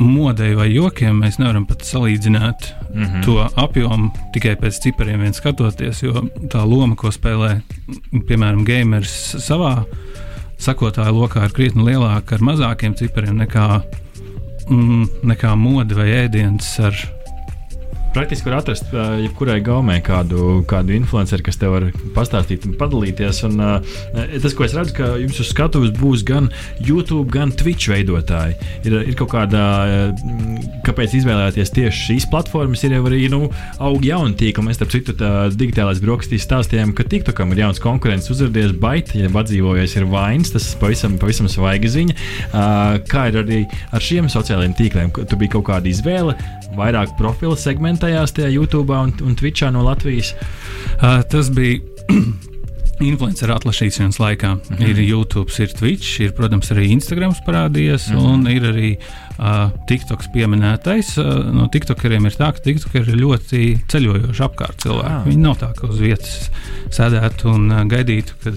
modei 0.00 0.54
vai 0.56 0.70
jokiem, 0.72 1.20
mēs 1.22 1.38
nevaram 1.40 1.66
pat 1.68 1.84
salīdzināt 1.84 2.70
mm 2.94 3.04
-hmm. 3.04 3.24
to 3.24 3.48
apjomu 3.56 4.10
tikai 4.32 4.56
pēc 4.56 4.80
cipariem 4.82 5.20
vien 5.20 5.34
skatoties, 5.36 6.02
jo 6.02 6.24
tā 6.48 6.64
loma, 6.64 6.96
ko 6.96 7.12
spēlē, 7.12 7.60
piemēram, 8.28 8.64
gameris 8.64 9.36
savā 9.38 9.84
sekotāju 10.58 11.14
lokā, 11.14 11.44
ir 11.44 11.52
krietni 11.52 11.84
lielāka 11.84 12.34
ar 12.34 12.40
mazākiem 12.40 12.94
cipariem 12.94 13.36
nekā, 13.36 13.82
mm, 14.70 15.08
nekā 15.22 15.54
mode 15.56 15.94
vai 15.94 16.08
ēdiens 16.24 16.80
ar 16.80 17.19
Praktiski 18.10 18.48
var 18.48 18.56
atrast 18.58 18.88
uh, 18.90 19.12
jebkurai 19.22 19.60
gaumē 19.62 20.00
kādu, 20.02 20.64
kādu 20.66 20.96
influenceru, 20.96 21.44
kas 21.46 21.58
te 21.60 21.68
var 21.70 21.84
pastāstīt 22.16 22.64
un 22.66 22.74
padalīties. 22.78 23.44
Un, 23.46 23.60
uh, 23.62 24.00
tas, 24.42 24.54
ko 24.56 24.64
es 24.66 24.74
redzu, 24.74 24.96
ka 24.96 25.12
jums 25.20 25.38
uz 25.38 25.52
skatuves 25.52 25.92
būs 25.94 26.24
gan 26.26 26.48
YouTube, 26.82 27.28
gan 27.30 27.52
Twitch 27.54 27.86
veidotāji. 27.92 28.56
Ir, 28.88 28.96
ir 29.12 29.18
kaut 29.18 29.30
kāda, 29.36 29.62
uh, 29.86 30.64
kāpēc 30.86 31.14
izvēlēties 31.20 31.70
tieši 31.76 32.02
šīs 32.08 32.26
platformas, 32.32 32.82
ir 32.82 32.96
jau 32.96 33.04
arī 33.06 33.28
nu, 33.30 33.44
augi 33.78 34.10
jauni 34.10 34.34
tīkli. 34.42 34.66
Mēs, 34.66 34.80
starp 34.80 34.90
citu, 34.96 35.14
tā, 35.20 35.30
digitālās 35.54 36.02
brokastīs 36.02 36.48
stāstījām, 36.48 36.96
ka 36.98 37.06
TikTokam 37.06 37.54
ir 37.54 37.62
jauns 37.62 37.82
konkurents 37.82 38.30
uzrādījies 38.34 38.74
baita, 38.82 39.20
ja 39.22 39.30
atdzīvojies 39.30 39.96
ir 40.00 40.08
vainas, 40.10 40.50
tas 40.56 40.66
pavisam, 40.82 41.14
pavisam 41.22 41.46
svaiga 41.52 41.94
ziņa. 41.94 42.18
Uh, 42.50 42.98
kā 43.06 43.28
ir 43.30 43.38
arī 43.44 43.62
ar 43.94 44.02
šiem 44.02 44.26
sociālajiem 44.32 44.74
tīkliem? 44.82 45.14
Tur 45.14 45.38
bija 45.38 45.54
kaut 45.54 45.68
kāda 45.70 45.90
izvēle, 45.94 46.34
vairāk 46.74 47.14
profilu 47.18 47.54
segmentējās 48.00 48.32
tajā 48.32 48.50
YouTube 48.54 48.96
un, 48.96 49.12
un 49.20 49.34
Twitchā 49.36 49.70
no 49.72 49.82
Latvijas. 49.84 50.32
Uh, 51.00 51.20
tas 51.28 51.50
bija 51.52 51.80
influenceru 53.10 53.52
atlasīšanas 53.54 54.18
laikā. 54.20 54.54
Mm 54.54 54.76
-hmm. 54.76 54.88
Ir 54.88 55.00
YouTube, 55.04 55.52
ir 55.58 55.72
Twitch, 55.72 56.20
ir, 56.20 56.32
protams, 56.32 56.70
arī 56.72 56.88
Instagram 56.92 57.34
parādījies, 57.46 58.10
mm 58.10 58.16
-hmm. 58.16 58.32
un 58.32 58.46
ir 58.48 58.62
arī 58.62 58.96
uh, 58.96 59.70
TikToks 59.86 60.32
pieminētais. 60.32 61.18
Uh, 61.18 61.52
no 61.52 61.68
TikTokeriem 61.68 62.26
ir 62.26 62.32
tā, 62.32 62.52
ka 62.52 62.58
TikTokeri 62.64 63.12
ir 63.12 63.16
ļoti 63.16 63.80
ceļojoši 63.88 64.42
apkārt 64.42 64.80
cilvēki. 64.82 65.12
Ah. 65.20 65.26
Viņi 65.26 65.42
nav 65.42 65.56
tā, 65.58 65.72
ka 65.76 65.86
uz 65.86 65.98
vietas 65.98 66.50
sēdētu 66.90 67.48
un 67.54 67.70
uh, 67.70 67.84
gaidītu, 67.84 68.32
kad 68.44 68.54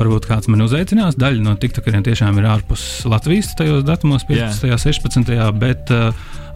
varbūt 0.00 0.28
kāds 0.30 0.48
man 0.50 0.64
uzaicinās. 0.64 1.18
Daļa 1.20 1.44
no 1.44 1.56
TikTokeriem 1.60 2.04
tiešām 2.06 2.38
ir 2.40 2.48
ārpus 2.50 2.84
Latvijas 3.08 3.52
tajos 3.58 3.84
datumos, 3.86 4.24
15. 4.28 4.70
un 4.70 4.80
16. 4.80 5.34
bet 5.60 5.92
uh, 5.94 6.10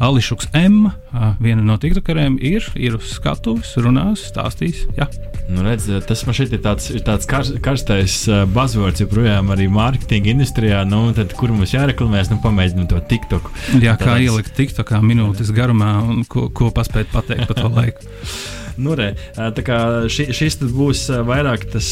Ališuks 0.05 0.51
M, 0.59 0.89
uh, 0.89 1.29
viena 1.43 1.63
no 1.65 1.77
TikTokeriem, 1.81 2.39
ir, 2.43 2.67
ir 2.81 2.97
uz 2.99 3.15
skatuves, 3.19 3.75
runās, 3.81 4.25
stāstīs. 4.33 4.85
Jā. 4.99 5.09
Nu, 5.45 5.61
redz, 5.61 5.91
tas 6.09 6.23
man 6.25 6.37
šeit 6.37 6.55
ir 6.57 6.63
tāds, 6.65 6.89
ir 6.95 7.05
tāds 7.05 7.29
kar, 7.29 7.45
karstais 7.65 8.17
uh, 8.31 8.45
buzzwords, 8.49 9.05
joprojām 9.05 9.53
arī 9.53 9.69
mārketinga 9.73 10.33
industrijā. 10.33 10.81
Nu, 10.89 11.07
tad, 11.17 11.37
kur 11.37 11.53
mums 11.53 11.77
jāreklamēs, 11.77 12.33
nu, 12.33 12.41
pamēģinām 12.45 12.89
to 12.91 13.03
TikTok. 13.13 13.53
Jā, 13.77 13.99
kā 14.01 14.15
Tāds- 14.15 14.27
ielikt 14.31 14.57
TikTokā 14.57 15.03
minūtes 15.05 15.53
garumā 15.55 15.99
un 16.01 16.25
ko, 16.25 16.49
ko 16.49 16.73
paspēt 16.75 17.13
pateikt 17.13 17.51
pa 17.51 17.61
to 17.61 17.69
laiku. 17.69 18.09
Nu, 18.77 18.95
re, 18.99 19.13
tā 19.35 19.65
kā 19.65 19.79
ši, 20.11 20.29
šis 20.35 20.59
būs 20.65 21.07
vairāk 21.27 21.69
tas 21.75 21.89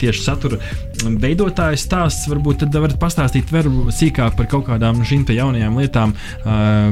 tieši 0.00 0.22
satura 0.24 0.58
veidotājs 1.02 1.84
stāsts. 1.86 2.28
Varbūt 2.30 2.64
tad 2.64 2.76
varat 2.80 2.98
pastāstīt 3.00 3.52
vēl 3.54 3.70
sīkāk 3.94 4.36
par 4.38 4.48
kaut 4.50 4.66
kādām 4.68 5.02
šīm 5.06 5.26
te 5.28 5.36
jaunajām 5.36 5.78
lietām, 5.80 6.14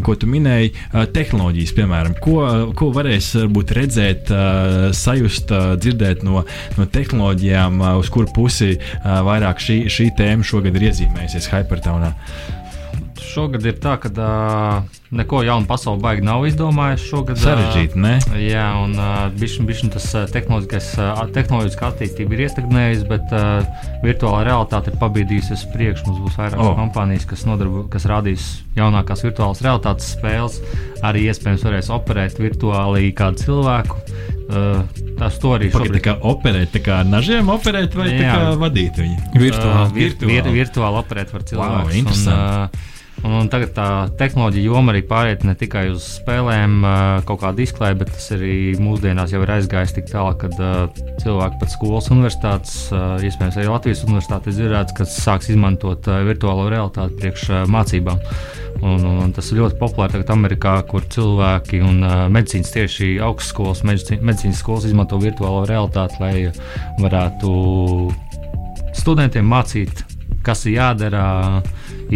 ko 0.06 0.16
tu 0.18 0.30
minēji. 0.30 0.72
Tehnoloģijas, 1.16 1.74
piemēram, 1.76 2.16
ko, 2.22 2.38
ko 2.78 2.92
varēs 2.94 3.32
varbūt 3.40 3.74
redzēt, 3.78 4.32
sajust, 4.96 5.52
dzirdēt 5.82 6.24
no, 6.26 6.44
no 6.78 6.88
tehnoloģijām, 6.96 7.82
uz 8.00 8.10
kuru 8.12 8.30
pusi 8.36 8.74
vairāk 9.02 9.62
šī, 9.62 9.82
šī 9.92 10.10
tēma 10.18 10.46
šogad 10.46 10.76
ir 10.78 10.90
iezīmējusies 10.90 11.50
Hypertaunā. 11.52 12.12
Šogad 13.22 13.64
ir 13.66 13.76
tā, 13.82 13.94
ka 14.02 14.10
uh, 14.12 14.98
neko 15.14 15.42
jaunu 15.46 15.68
pasauli 15.68 16.02
baigi 16.02 16.24
nav 16.26 16.44
izdomājuši. 16.48 17.06
Šogad 17.08 17.40
Sarežģīti, 17.40 18.00
ne? 18.02 18.14
Jā, 18.40 18.66
un 18.82 18.96
uh, 18.96 19.26
bišķiņ, 19.38 19.68
bišķiņ 19.68 19.92
tas 19.94 20.08
uh, 20.16 20.26
uh, 20.98 21.22
tehnoloģiskā 21.34 21.90
attīstība 21.92 22.36
ir 22.36 22.44
iestagnējusi, 22.46 23.06
bet 23.10 23.34
uh, 23.36 23.84
virtuālā 24.04 24.42
realitāte 24.50 24.92
ir 24.92 24.98
pabīdījusies 25.02 25.62
uz 25.62 25.66
priekšu. 25.74 26.08
Mums 26.08 26.22
būs 26.26 26.38
vairākas 26.40 26.66
oh. 26.66 26.76
kompānijas, 26.78 27.28
kas, 27.30 27.46
nodarbo, 27.48 27.86
kas 27.92 28.08
rādīs 28.10 28.48
jaunākās 28.78 29.24
virtuālās 29.26 29.62
realitātes 29.64 30.12
spēles. 30.16 30.60
Arī 31.06 31.26
iespējams 31.30 31.66
varēs 31.66 31.92
operēt 31.94 32.40
virtuāli 32.42 33.12
kādu 33.16 33.46
cilvēku. 33.46 34.02
Uh, 34.52 34.82
tas 35.16 35.38
arī 35.48 35.68
tā 35.70 35.80
šobrīd 35.80 36.02
kā 36.04 36.16
operēt, 36.28 36.72
tā 36.74 36.80
kā 36.84 36.98
ar 37.02 37.08
nažiem 37.08 37.48
operēt 37.52 37.94
vai 37.96 38.08
tā 38.10 38.24
Jā. 38.24 38.32
kā 38.34 38.54
vadīt 38.60 38.98
viņu? 39.00 39.18
Virtuāli. 39.38 39.84
Uh, 39.86 39.92
vir, 39.96 40.16
vir, 40.20 40.48
Virtuāli. 40.56 40.98
operēt 41.00 41.32
var 41.32 41.46
cilvēku. 41.48 41.78
Wow, 41.78 41.94
interesanti. 42.02 42.40
Un, 42.42 42.82
un, 42.82 42.91
un 43.26 43.48
tagad 43.52 43.72
tā 43.76 43.86
tehnoloģija 44.18 44.66
joma 44.66 44.92
arī 44.92 45.02
pāriet 45.06 45.44
ne 45.46 45.54
tikai 45.58 45.84
uz 45.92 46.04
spēlēm, 46.18 46.80
kaut 47.28 47.42
kādu 47.42 47.62
izklaidu, 47.64 48.00
bet 48.02 48.10
tas 48.14 48.30
arī 48.36 48.54
mūsdienās 48.82 49.34
jau 49.34 49.42
ir 49.44 49.52
aizgājis 49.56 49.94
tik 49.96 50.08
tālu, 50.10 50.34
ka 50.40 50.50
cilvēki 51.22 51.60
pat 51.60 51.72
skolas 51.72 52.10
universitātes, 52.14 52.74
iespējams 53.28 53.60
arī 53.60 53.68
Latvijas 53.70 54.02
universitātes 54.08 54.58
ir 54.58 54.72
redzēts, 54.72 54.96
ka 54.98 55.06
sāks 55.08 55.52
izmantot 55.54 56.08
virtuālo 56.26 56.66
realitāti 56.72 57.18
priekš 57.20 57.48
mācībām. 57.70 58.18
Un, 58.82 59.04
un, 59.06 59.18
un 59.28 59.34
tas 59.34 59.46
ir 59.52 59.60
ļoti 59.60 59.78
populāri 59.78 60.16
tagad 60.16 60.32
Amerikā, 60.34 60.74
kur 60.88 61.04
cilvēki 61.14 61.82
un 61.86 62.02
medicīnas 62.34 62.72
tieši 62.74 63.12
augstskolas, 63.22 63.84
medicīnas 63.86 64.58
skolas 64.58 64.88
izmanto 64.88 65.20
virtuālo 65.22 65.62
realitāti, 65.70 66.18
lai 66.18 66.34
varētu 66.98 67.52
studentiem 68.98 69.46
mācīt, 69.46 70.02
kas 70.42 70.66
ir 70.66 70.80
jādara 70.80 71.26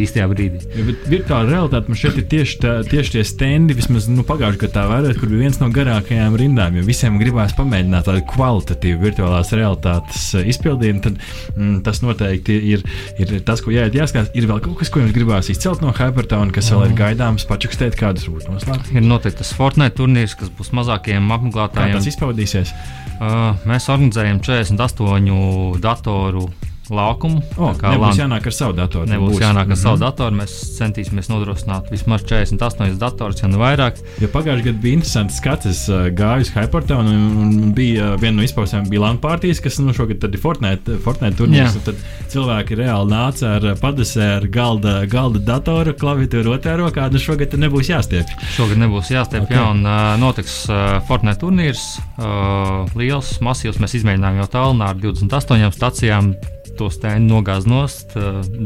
īstajā 0.02 0.26
brīdī. 0.30 0.60
Ja, 0.76 0.84
bet 0.88 1.06
virtuāla 1.10 1.50
realitāte 1.50 1.92
man 1.92 1.98
šeit 2.00 2.18
ir 2.20 2.26
tieši, 2.30 2.58
tā, 2.62 2.72
tieši 2.86 3.14
tie 3.16 3.24
stendi, 3.26 3.76
vismaz 3.76 4.08
nu, 4.10 4.24
pagājušajā 4.26 4.62
gadā, 4.66 4.84
vērot, 4.90 5.20
kur 5.20 5.30
bija 5.32 5.46
viens 5.46 5.60
no 5.62 5.70
garākajām 5.74 6.36
rindām. 6.40 6.76
Jo 6.78 6.84
visiem 6.86 7.18
gribās 7.20 7.54
pamēģināt 7.58 8.08
tādu 8.08 8.24
kvalitatīvu 8.32 9.02
virtuālās 9.04 9.52
realitātes 9.56 10.26
eh, 10.36 10.50
izpildījumu, 10.52 11.02
tad 11.06 11.18
mm, 11.56 11.80
tas 11.86 12.02
noteikti 12.04 12.58
ir, 12.74 12.84
ir 13.22 13.34
tas, 13.46 13.64
ko 13.64 13.74
jāiet 13.74 13.96
jāskatās. 13.96 14.32
Ir 14.36 14.48
vēl 14.50 14.62
kaut 14.64 14.78
kas, 14.82 14.92
ko 14.92 15.02
jums 15.02 15.16
gribās 15.16 15.50
izcelt 15.52 15.84
no 15.84 15.94
Hypertona, 15.96 16.52
kas 16.54 16.70
vēl 16.74 16.90
ir 16.90 16.96
gaidāms, 16.98 17.48
pačukstēt 17.48 17.98
kādus 17.98 18.28
varbūt 18.28 18.50
noslēgt. 18.52 18.92
Ir 18.94 19.06
noteikti 19.06 19.42
tas 19.42 19.54
Fortnite 19.56 19.96
turnīrs, 20.00 20.36
kas 20.38 20.52
būs 20.56 20.72
mazākiem 20.76 21.26
Kā 21.26 21.38
apmeklētājiem. 21.38 21.96
tas 21.96 22.10
izpaudīsies? 22.12 22.72
Uh, 23.16 23.56
mēs 23.64 23.88
organizējam 23.88 24.42
48 24.44 25.80
datoru 25.80 26.50
laukumu. 26.90 27.42
O, 27.58 27.72
Tā 27.72 27.80
kā 27.80 27.92
nebūs 27.94 28.16
lan- 28.16 28.18
jānāk 28.30 28.46
ar 28.46 28.52
savu 28.52 28.72
datoru. 28.76 29.06
Nebūs 29.10 29.34
būs. 29.34 29.40
jānāk 29.42 29.66
ar 29.66 29.74
Mhm. 29.74 29.80
savu 29.82 29.98
datoru. 29.98 30.36
Mēs 30.36 30.52
centīsimies 30.78 31.28
nodrošināt 31.32 31.90
vismaz 31.90 32.22
48 32.24 32.98
datorus, 32.98 33.42
ja 33.42 33.48
ne 33.48 33.56
vairāk. 33.58 33.98
Jo 34.20 34.28
pagājušajā 34.28 34.64
gadā 34.64 34.80
bija 34.82 34.92
interesants 34.98 35.36
skats. 35.40 35.66
Es 35.66 35.88
uh, 35.88 36.08
gāju 36.10 36.40
uz 36.46 36.50
Hypertonu 36.54 37.08
un, 37.08 37.36
un 37.42 37.72
bija 37.74 38.12
uh, 38.14 38.16
viena 38.20 38.36
no 38.36 38.42
izpausmēm, 38.42 38.88
bija 38.88 39.00
LAN 39.00 39.18
partijas, 39.18 39.60
kas 39.60 39.78
nu, 39.78 39.92
šogad 39.92 40.22
ir 40.24 40.38
Fortnite, 40.38 40.98
Fortnite 41.02 41.36
turnīrs. 41.36 41.76
Tad 41.84 41.94
cilvēki 42.30 42.76
reāli 42.78 43.10
nāca 43.10 43.56
ar 43.56 43.64
uh, 43.64 43.74
padesē, 43.74 44.36
ar 44.36 44.46
galda, 44.48 45.06
galda 45.06 45.38
datoru, 45.38 45.92
klaviatūru 45.92 46.54
otrā 46.58 46.76
rokā. 46.78 47.10
Nu 47.12 47.18
šogad 47.18 47.50
nebūs 47.58 47.88
jāstiep. 47.90 48.26
Šogad 48.56 48.78
nebūs 48.78 49.10
jāstiep, 49.10 49.42
Ok. 49.42 49.50
okay. 49.50 49.56
jā, 49.56 49.70
un 49.70 49.84
uh, 49.86 50.16
notiks 50.20 50.68
uh, 50.70 51.00
Fortnite 51.08 51.38
turnīrs. 51.40 51.98
Uh, 52.18 52.86
liels, 52.96 53.38
masīvs. 53.44 53.78
Mēs 53.82 53.94
izmēģinājām 54.00 54.40
jau 54.42 54.48
tālāk 54.52 54.88
ar 54.88 54.94
28 54.94 55.72
stacijām. 55.76 56.34
To 56.76 56.90
stēnu 56.92 57.30
nogāzt 57.30 57.68
nost. 57.70 58.12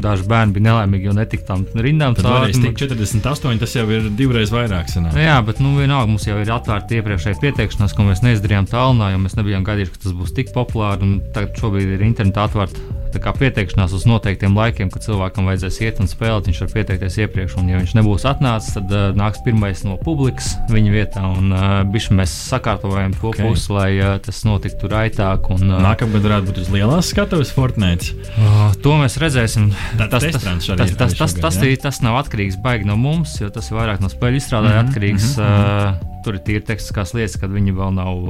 Daži 0.03 0.25
bērni 0.27 0.57
bija 0.57 0.67
nelaimīgi, 0.69 1.07
jo 1.07 1.15
netika 1.15 1.47
tam 1.53 1.65
rindām 1.71 2.17
Tad 2.17 2.27
tikt 2.51 2.81
48, 2.83 3.61
tas 3.61 3.75
jau 3.77 3.85
ir 3.87 4.09
divreiz 4.17 4.51
vairāk. 4.53 4.91
Sanāk. 4.91 5.15
Jā, 5.21 5.37
bet 5.47 5.61
nu, 5.63 5.73
vienalga 5.79 6.09
mums 6.11 6.27
jau 6.27 6.39
ir 6.41 6.51
atvērta 6.51 6.99
iepriekšēja 6.99 7.39
pieteikšanās, 7.43 7.95
ko 7.95 8.07
mēs 8.07 8.23
neizdarījām 8.25 8.67
tālāk, 8.71 9.15
jo 9.15 9.21
mēs 9.23 9.37
nebijām 9.39 9.67
gaidījuši, 9.67 9.95
ka 9.95 10.03
tas 10.07 10.17
būs 10.17 10.35
tik 10.35 10.51
populāri. 10.55 11.07
un 11.07 11.21
Tagad 11.35 11.55
šobrīd 11.61 11.95
ir 11.95 12.09
internetā 12.09 12.49
atvērta 12.49 13.00
pieteikšanās 13.19 13.91
uz 13.93 14.05
noteiktiem 14.07 14.55
laikiem, 14.55 14.89
kad 14.93 15.03
cilvēkam 15.03 15.45
vajadzēs 15.49 15.81
iet 15.83 15.99
un 15.99 16.07
spēlēt. 16.07 16.47
Viņš 16.47 16.61
var 16.63 16.69
pieteikties 16.73 17.17
iepriekš, 17.25 17.57
un 17.59 17.69
ja 17.69 17.77
viņš 17.81 17.95
nebūs 17.97 18.25
atnācis, 18.29 18.73
tad 18.77 18.91
uh, 18.91 19.11
nāks 19.17 19.41
pirmais 19.43 19.83
no 19.83 19.97
publikas 19.97 20.53
viņa 20.71 20.91
vietā. 20.93 21.23
Un 21.37 21.51
uh, 21.51 21.83
mēs 22.15 22.31
sakārtojam 22.51 23.13
to 23.19 23.27
Ok. 23.31 23.35
okay. 23.35 23.49
pusi, 23.49 23.71
lai 23.73 23.89
uh, 23.99 24.17
tas 24.23 24.43
notiktu 24.47 24.87
raitāk. 24.91 25.49
Un, 25.51 25.67
uh, 25.71 25.81
Nākamgad 25.81 26.21
varētu 26.23 26.47
būt 26.51 26.61
uz 26.63 26.69
lielās 26.71 27.09
skatuves 27.11 27.51
Fortnite. 27.51 28.13
Uh, 28.37 28.71
to 28.83 28.95
mēs 29.01 29.17
redzēsim. 29.21 29.71
Tā- 29.99 30.07
tas, 30.09 30.23
tas, 30.23 30.43
tas, 30.43 30.95
tas, 30.95 31.15
tas, 31.17 31.33
tas, 31.41 31.59
ir- 31.65 31.77
tas 31.81 32.01
nav 32.05 32.21
atkarīgs 32.23 32.59
baigi 32.61 32.85
no 32.87 32.95
mums, 32.95 33.39
jo 33.41 33.49
tas 33.49 33.67
ir 33.71 33.77
vairāk 33.77 33.99
no 34.01 34.07
spēļu 34.11 34.39
izstrādāja 34.41 34.81
Mhm, 34.83 34.89
atkarīgs. 34.89 35.35
mhm, 35.37 35.41
Uh, 35.41 36.07
tur 36.25 36.37
ir 36.37 36.43
tīri 36.45 36.63
tekstiskās 36.65 37.15
lietas, 37.17 37.37
kad 37.41 37.53
viņi 37.53 37.75
vēl 37.77 37.95
nav 37.97 38.21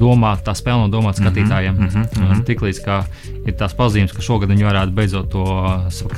domāti, 0.00 0.46
tā 0.46 0.54
spēle 0.56 0.84
nav 0.84 0.92
domāta 0.94 1.22
skatītājiem. 1.22 1.76
mhm, 1.76 2.08
mhm. 2.16 2.44
Tiklīdz 2.48 2.82
kā 2.84 3.02
ir 3.46 3.56
tās 3.58 3.74
pazīmes, 3.76 4.14
ka 4.14 4.24
šogad 4.24 4.52
viņi 4.52 4.66
varētu 4.66 4.96
beidzot 4.96 5.30
to 5.32 5.44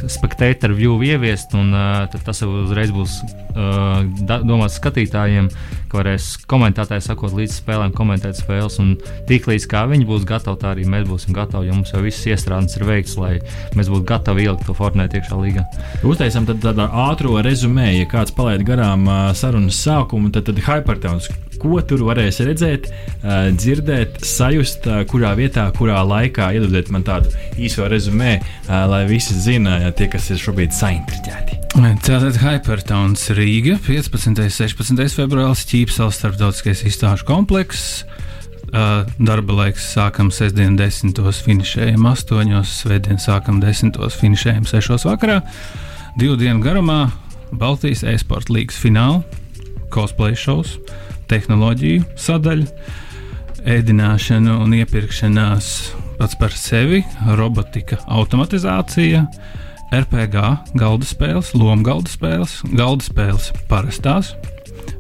spectator 0.09 0.75
view 0.77 0.99
ieviest, 1.05 1.55
un 1.59 1.73
tad 2.13 2.21
tas 2.25 2.43
jau 2.43 2.51
uzreiz 2.65 2.93
būs 2.95 3.21
uh, 3.59 4.03
domāts 4.27 4.79
skatītājiem, 4.79 5.49
ka 5.89 6.01
varēs 6.01 6.31
komentētāji 6.51 7.07
sakot 7.07 7.35
līdz 7.37 7.59
spēlēm, 7.61 7.95
komentēt 7.97 8.39
spēles. 8.39 8.79
Un 8.83 8.95
tiklīdz 9.29 9.69
kā 9.71 9.85
viņi 9.91 10.07
būs 10.09 10.27
gatavi, 10.29 10.61
tā 10.61 10.73
arī 10.75 10.87
mēs 10.89 11.07
būsim 11.09 11.37
gatavi, 11.37 11.71
jo 11.71 11.79
mums 11.79 11.93
jau 11.95 12.03
viss 12.05 12.27
iestrādes 12.29 12.77
ir 12.79 12.87
veikts, 12.89 13.17
lai 13.21 13.39
mēs 13.79 13.91
būtu 13.93 14.07
gatavi 14.09 14.47
ielikt 14.47 14.67
to 14.69 14.77
Fortnite 14.77 15.19
iekšā 15.21 15.39
līgā. 15.41 15.65
Uztaisām 16.07 16.49
tad 16.49 16.63
tādu 16.65 16.89
ātrā 17.09 17.43
rezumē, 17.47 17.91
ja 17.97 18.09
kāds 18.11 18.35
palaid 18.37 18.65
garām 18.69 19.09
sarunas 19.39 19.81
sākumu, 19.85 20.33
tad, 20.35 20.49
tad 20.49 20.61
Hypertons. 20.69 21.29
Ko 21.59 21.81
tur 21.83 22.05
varēs 22.07 22.39
redzēt, 22.47 22.87
dzirdēt, 23.59 24.21
sajust, 24.23 24.87
kurā 25.11 25.33
vietā, 25.39 25.65
kurā 25.75 25.99
laikā. 26.07 26.53
Iedodiet 26.55 26.93
man 26.95 27.03
tādu 27.07 27.33
īso 27.59 27.89
rezumē, 27.91 28.37
lai 28.69 29.01
visi 29.11 29.35
zinātu, 29.35 29.91
tie, 29.99 30.07
kas 30.13 30.31
ir 30.31 30.39
šobrīd 30.39 30.77
saintriģēti. 30.77 31.59
Tātad 32.07 32.39
Hypertons 32.45 33.27
Rīga 33.35 33.77
15. 33.83 34.31
un 34.31 34.39
16. 34.39 35.19
februāris 35.19 35.67
Ķīpsels 35.69 36.23
starptautiskais 36.23 36.87
izstāžu 36.89 37.27
komplekss. 37.29 38.05
Uh, 38.69 39.07
darba 39.17 39.55
laiks 39.63 39.87
sākam 39.95 40.29
sestdien, 40.35 40.75
10. 40.77 41.15
finišējam 41.17 42.05
8. 42.05 42.59
svētdien 42.69 43.21
sākam 43.23 43.63
10. 43.63 43.97
finišējam 44.13 44.67
6. 44.69 45.07
vakarā. 45.09 45.39
Divu 46.21 46.37
dienu 46.37 46.61
garumā 46.61 47.07
Baltijas 47.49 48.03
e-sporta 48.05 48.53
līnijas 48.53 48.77
fināla, 48.83 49.23
cosplay 49.93 50.37
šovs, 50.39 50.77
tehnoloģiju 51.31 52.05
sadaļa, 52.19 52.67
ēdināšana 53.69 54.59
un 54.63 54.77
iepirkšanās 54.79 55.71
pats 56.19 56.37
par 56.39 56.55
sevi, 56.57 57.05
robotika, 57.39 58.01
automatizācija. 58.11 59.25
RPG, 59.95 60.43
galda 60.77 61.07
spēles, 61.09 61.55
lomu 61.57 61.87
galda 61.87 62.11
spēles, 62.13 62.59
galda 62.77 63.07
spēles 63.07 63.47
parastās, 63.71 64.35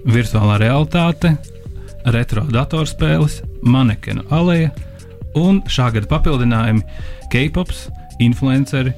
virtuālā 0.09 0.57
realitāte, 0.63 1.35
retro 2.09 2.47
datorspēles, 2.49 3.43
manekenu 3.69 4.25
aleja 4.33 4.71
un 5.37 5.61
šā 5.69 5.91
gada 5.93 6.09
papildinājumi 6.09 6.85
K-pops, 7.33 7.89
influenceri. 8.25 8.95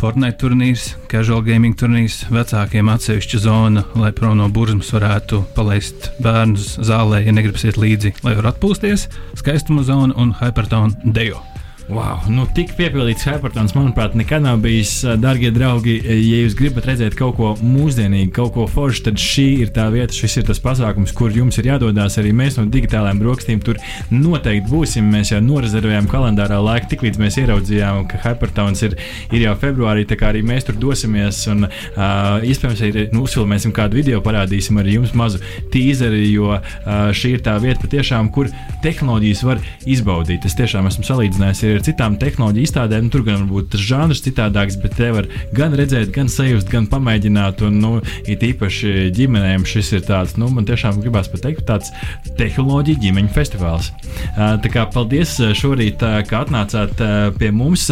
Fortnite 0.00 0.38
turnīrs, 0.40 0.84
casual 1.12 1.42
gaming 1.44 1.74
turnīrs, 1.76 2.22
vecākiem 2.32 2.88
atsevišķa 2.88 3.40
zona, 3.44 3.82
lai 4.00 4.08
prom 4.16 4.38
no 4.38 4.46
burzmas 4.48 4.94
varētu 4.96 5.42
palaist 5.52 6.08
bērnus 6.24 6.78
zālē, 6.88 7.20
ja 7.26 7.36
negribas 7.36 7.66
iet 7.68 7.76
līdzi, 7.76 8.14
lai 8.24 8.32
varētu 8.38 8.54
atpūsties, 8.56 9.08
skaistuma 9.42 9.84
zona 9.84 10.16
un 10.16 10.32
hypertone 10.40 10.96
dejo. 11.04 11.49
Wow, 11.90 12.20
nu 12.30 12.44
tik 12.54 12.76
piepildīts 12.78 13.24
Hypertons, 13.26 13.72
manuprāt, 13.74 14.12
nekad 14.14 14.44
nav 14.44 14.60
bijis, 14.62 14.92
darbie 15.18 15.48
draugi. 15.50 15.96
Ja 16.06 16.42
jūs 16.44 16.54
gribat 16.54 16.84
redzēt 16.86 17.16
kaut 17.18 17.34
ko 17.34 17.48
mūsdienīgu, 17.58 18.30
kaut 18.36 18.52
ko 18.54 18.66
foršu, 18.70 19.08
tad 19.08 19.18
šī 19.18 19.46
ir 19.64 19.72
tā 19.74 19.88
vieta, 19.90 20.14
šis 20.14 20.36
ir 20.38 20.46
tas 20.46 20.62
pasākums, 20.62 21.10
kur 21.18 21.34
jums 21.34 21.58
ir 21.58 21.66
jādodas. 21.72 22.14
Arī 22.22 22.30
mēs 22.36 22.60
no 22.60 22.68
digitālajām 22.70 23.18
brokastīm 23.18 23.62
tur 23.66 23.80
noteikti 24.12 24.70
būsim. 24.70 25.08
Mēs 25.10 25.32
jau 25.32 25.40
norezervējām 25.42 26.06
kalendārā 26.12 26.60
laiku, 26.62 26.92
tiklīdz 26.92 27.18
mēs 27.24 27.40
ieraudzījām, 27.42 28.04
ka 28.12 28.22
Hypertons 28.22 28.84
ir, 28.86 28.94
ir 29.34 29.48
jau 29.48 29.56
februārī, 29.58 30.06
tā 30.06 30.20
kā 30.20 30.30
arī 30.30 30.44
mēs 30.46 30.70
tur 30.70 30.78
dosimies. 30.78 31.42
Un, 31.50 31.66
uh, 31.66 32.38
iespējams, 32.46 32.84
arī 32.86 33.08
nu, 33.16 33.24
uzfilmēsim 33.26 33.74
kādu 33.74 33.98
video, 33.98 34.22
parādīsim 34.22 34.78
arī 34.78 35.00
jums 35.00 35.16
mazu 35.18 35.42
tīzeri, 35.74 36.22
jo 36.30 36.54
uh, 36.54 36.62
šī 37.10 37.34
ir 37.40 37.44
tā 37.50 37.58
vieta, 37.58 37.82
patiešām, 37.82 38.30
kur 38.30 38.54
tehnoloģijas 38.86 39.44
var 39.48 39.66
izbaudīt. 39.90 40.46
Es 40.46 40.54
tiešām 40.62 40.86
esmu 40.86 41.08
salīdzinājis 41.10 41.66
ar 41.80 41.86
citām 41.86 42.16
tehnoloģiju 42.20 42.68
izstādēm. 42.68 43.06
Nu, 43.06 43.12
tur 43.12 43.24
gan 43.26 43.44
varbūt 43.44 43.72
tas 43.74 43.84
žanrs 43.84 44.22
citādāks, 44.24 44.78
bet 44.82 44.96
te 45.00 45.10
var 45.16 45.28
gan 45.56 45.74
redzēt, 45.78 46.12
gan 46.14 46.28
sajust, 46.30 46.68
gan 46.72 46.88
pamēģināt. 46.90 47.64
Un, 47.66 47.80
nu, 47.82 47.92
it 48.30 48.44
īpaši 48.46 49.10
ģimenēm 49.16 49.64
šis 49.68 49.94
ir 49.96 50.04
tāds, 50.08 50.36
nu, 50.40 50.50
man 50.52 50.68
tiešām 50.68 51.00
gribās 51.00 51.30
pateikt, 51.32 51.64
tāds 51.70 51.92
tehnoloģiju 52.38 53.00
ģimeņu 53.06 53.32
festivāls. 53.36 53.92
Tā 54.36 54.72
kā 54.72 54.84
paldies 54.92 55.38
šorīt, 55.60 56.04
ka 56.28 56.44
atnācāt 56.44 57.00
pie 57.40 57.54
mums. 57.54 57.88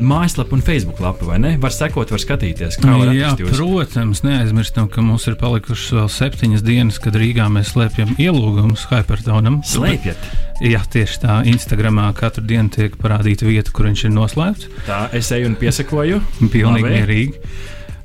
Mājaslapa 0.00 0.56
un 0.56 0.62
Facebook 0.64 1.00
lapa, 1.02 1.26
vai 1.28 1.38
ne? 1.42 1.54
Var 1.60 1.74
sekot, 1.74 2.12
var 2.14 2.22
skatīties. 2.22 2.78
Kā 2.80 2.94
var 2.96 3.12
Jā, 3.16 3.34
protams, 3.38 4.22
neaizmirstam, 4.24 4.88
ka 4.92 5.04
mums 5.04 5.26
ir 5.28 5.36
palikušas 5.40 5.92
vēl 5.98 6.08
septiņas 6.14 6.64
dienas, 6.64 7.00
kad 7.02 7.18
Rīgā 7.20 7.48
mēs 7.52 7.74
slēpjam 7.74 8.14
ielūgumus 8.16 8.86
Hypertonam. 8.90 9.60
Slēpjat. 9.68 10.30
Jā, 10.64 10.80
tieši 10.92 11.20
tā. 11.22 11.40
Instagramā 11.48 12.08
katru 12.16 12.44
dienu 12.48 12.72
tiek 12.72 12.96
parādīta 13.00 13.48
vieta, 13.48 13.72
kur 13.76 13.88
viņš 13.88 14.06
ir 14.08 14.16
noslēpts. 14.16 14.72
Tā 14.88 15.02
es 15.16 15.30
eju 15.36 15.52
un 15.52 15.60
piesakoju. 15.60 16.20
Pilnīgi 16.52 16.96
mierīgi. 16.96 17.52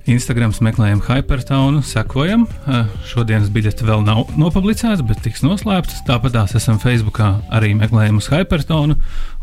Instagrams 0.06 0.60
meklējam 0.62 1.02
Hypertonu, 1.08 1.82
sekojam. 1.86 2.46
Eh, 2.70 2.86
Šodienas 3.10 3.50
biļete 3.54 3.86
vēl 3.88 4.04
nav 4.06 4.26
nopublicēta, 4.38 5.04
bet 5.08 5.22
tiks 5.26 5.42
noslēpta. 5.46 5.94
Tāpat 6.06 6.32
tās 6.38 6.52
esam 6.60 6.78
Facebookā 6.82 7.30
arī 7.54 7.70
meklējam 7.78 8.18
uz 8.22 8.28
Hypertonu 8.30 8.96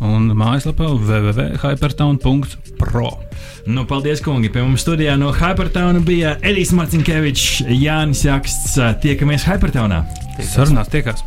un 0.03 0.23
mājaslapā 0.39 0.87
www.hypertonu.pro. 0.95 3.11
Nu, 3.67 3.85
paldies, 3.91 4.21
kungi. 4.23 4.49
Pie 4.55 4.63
mums 4.63 4.83
studijā 4.87 5.15
no 5.19 5.33
Hypertona 5.35 6.01
bija 6.07 6.37
Edijs 6.43 6.73
Marcinkevičs, 6.79 7.67
Jānis 7.67 8.23
Jaksts. 8.27 8.79
Tiekamies 9.03 9.43
Hypertonā! 9.51 10.07
Sarunās 10.43 10.89
tiekās! 10.95 11.23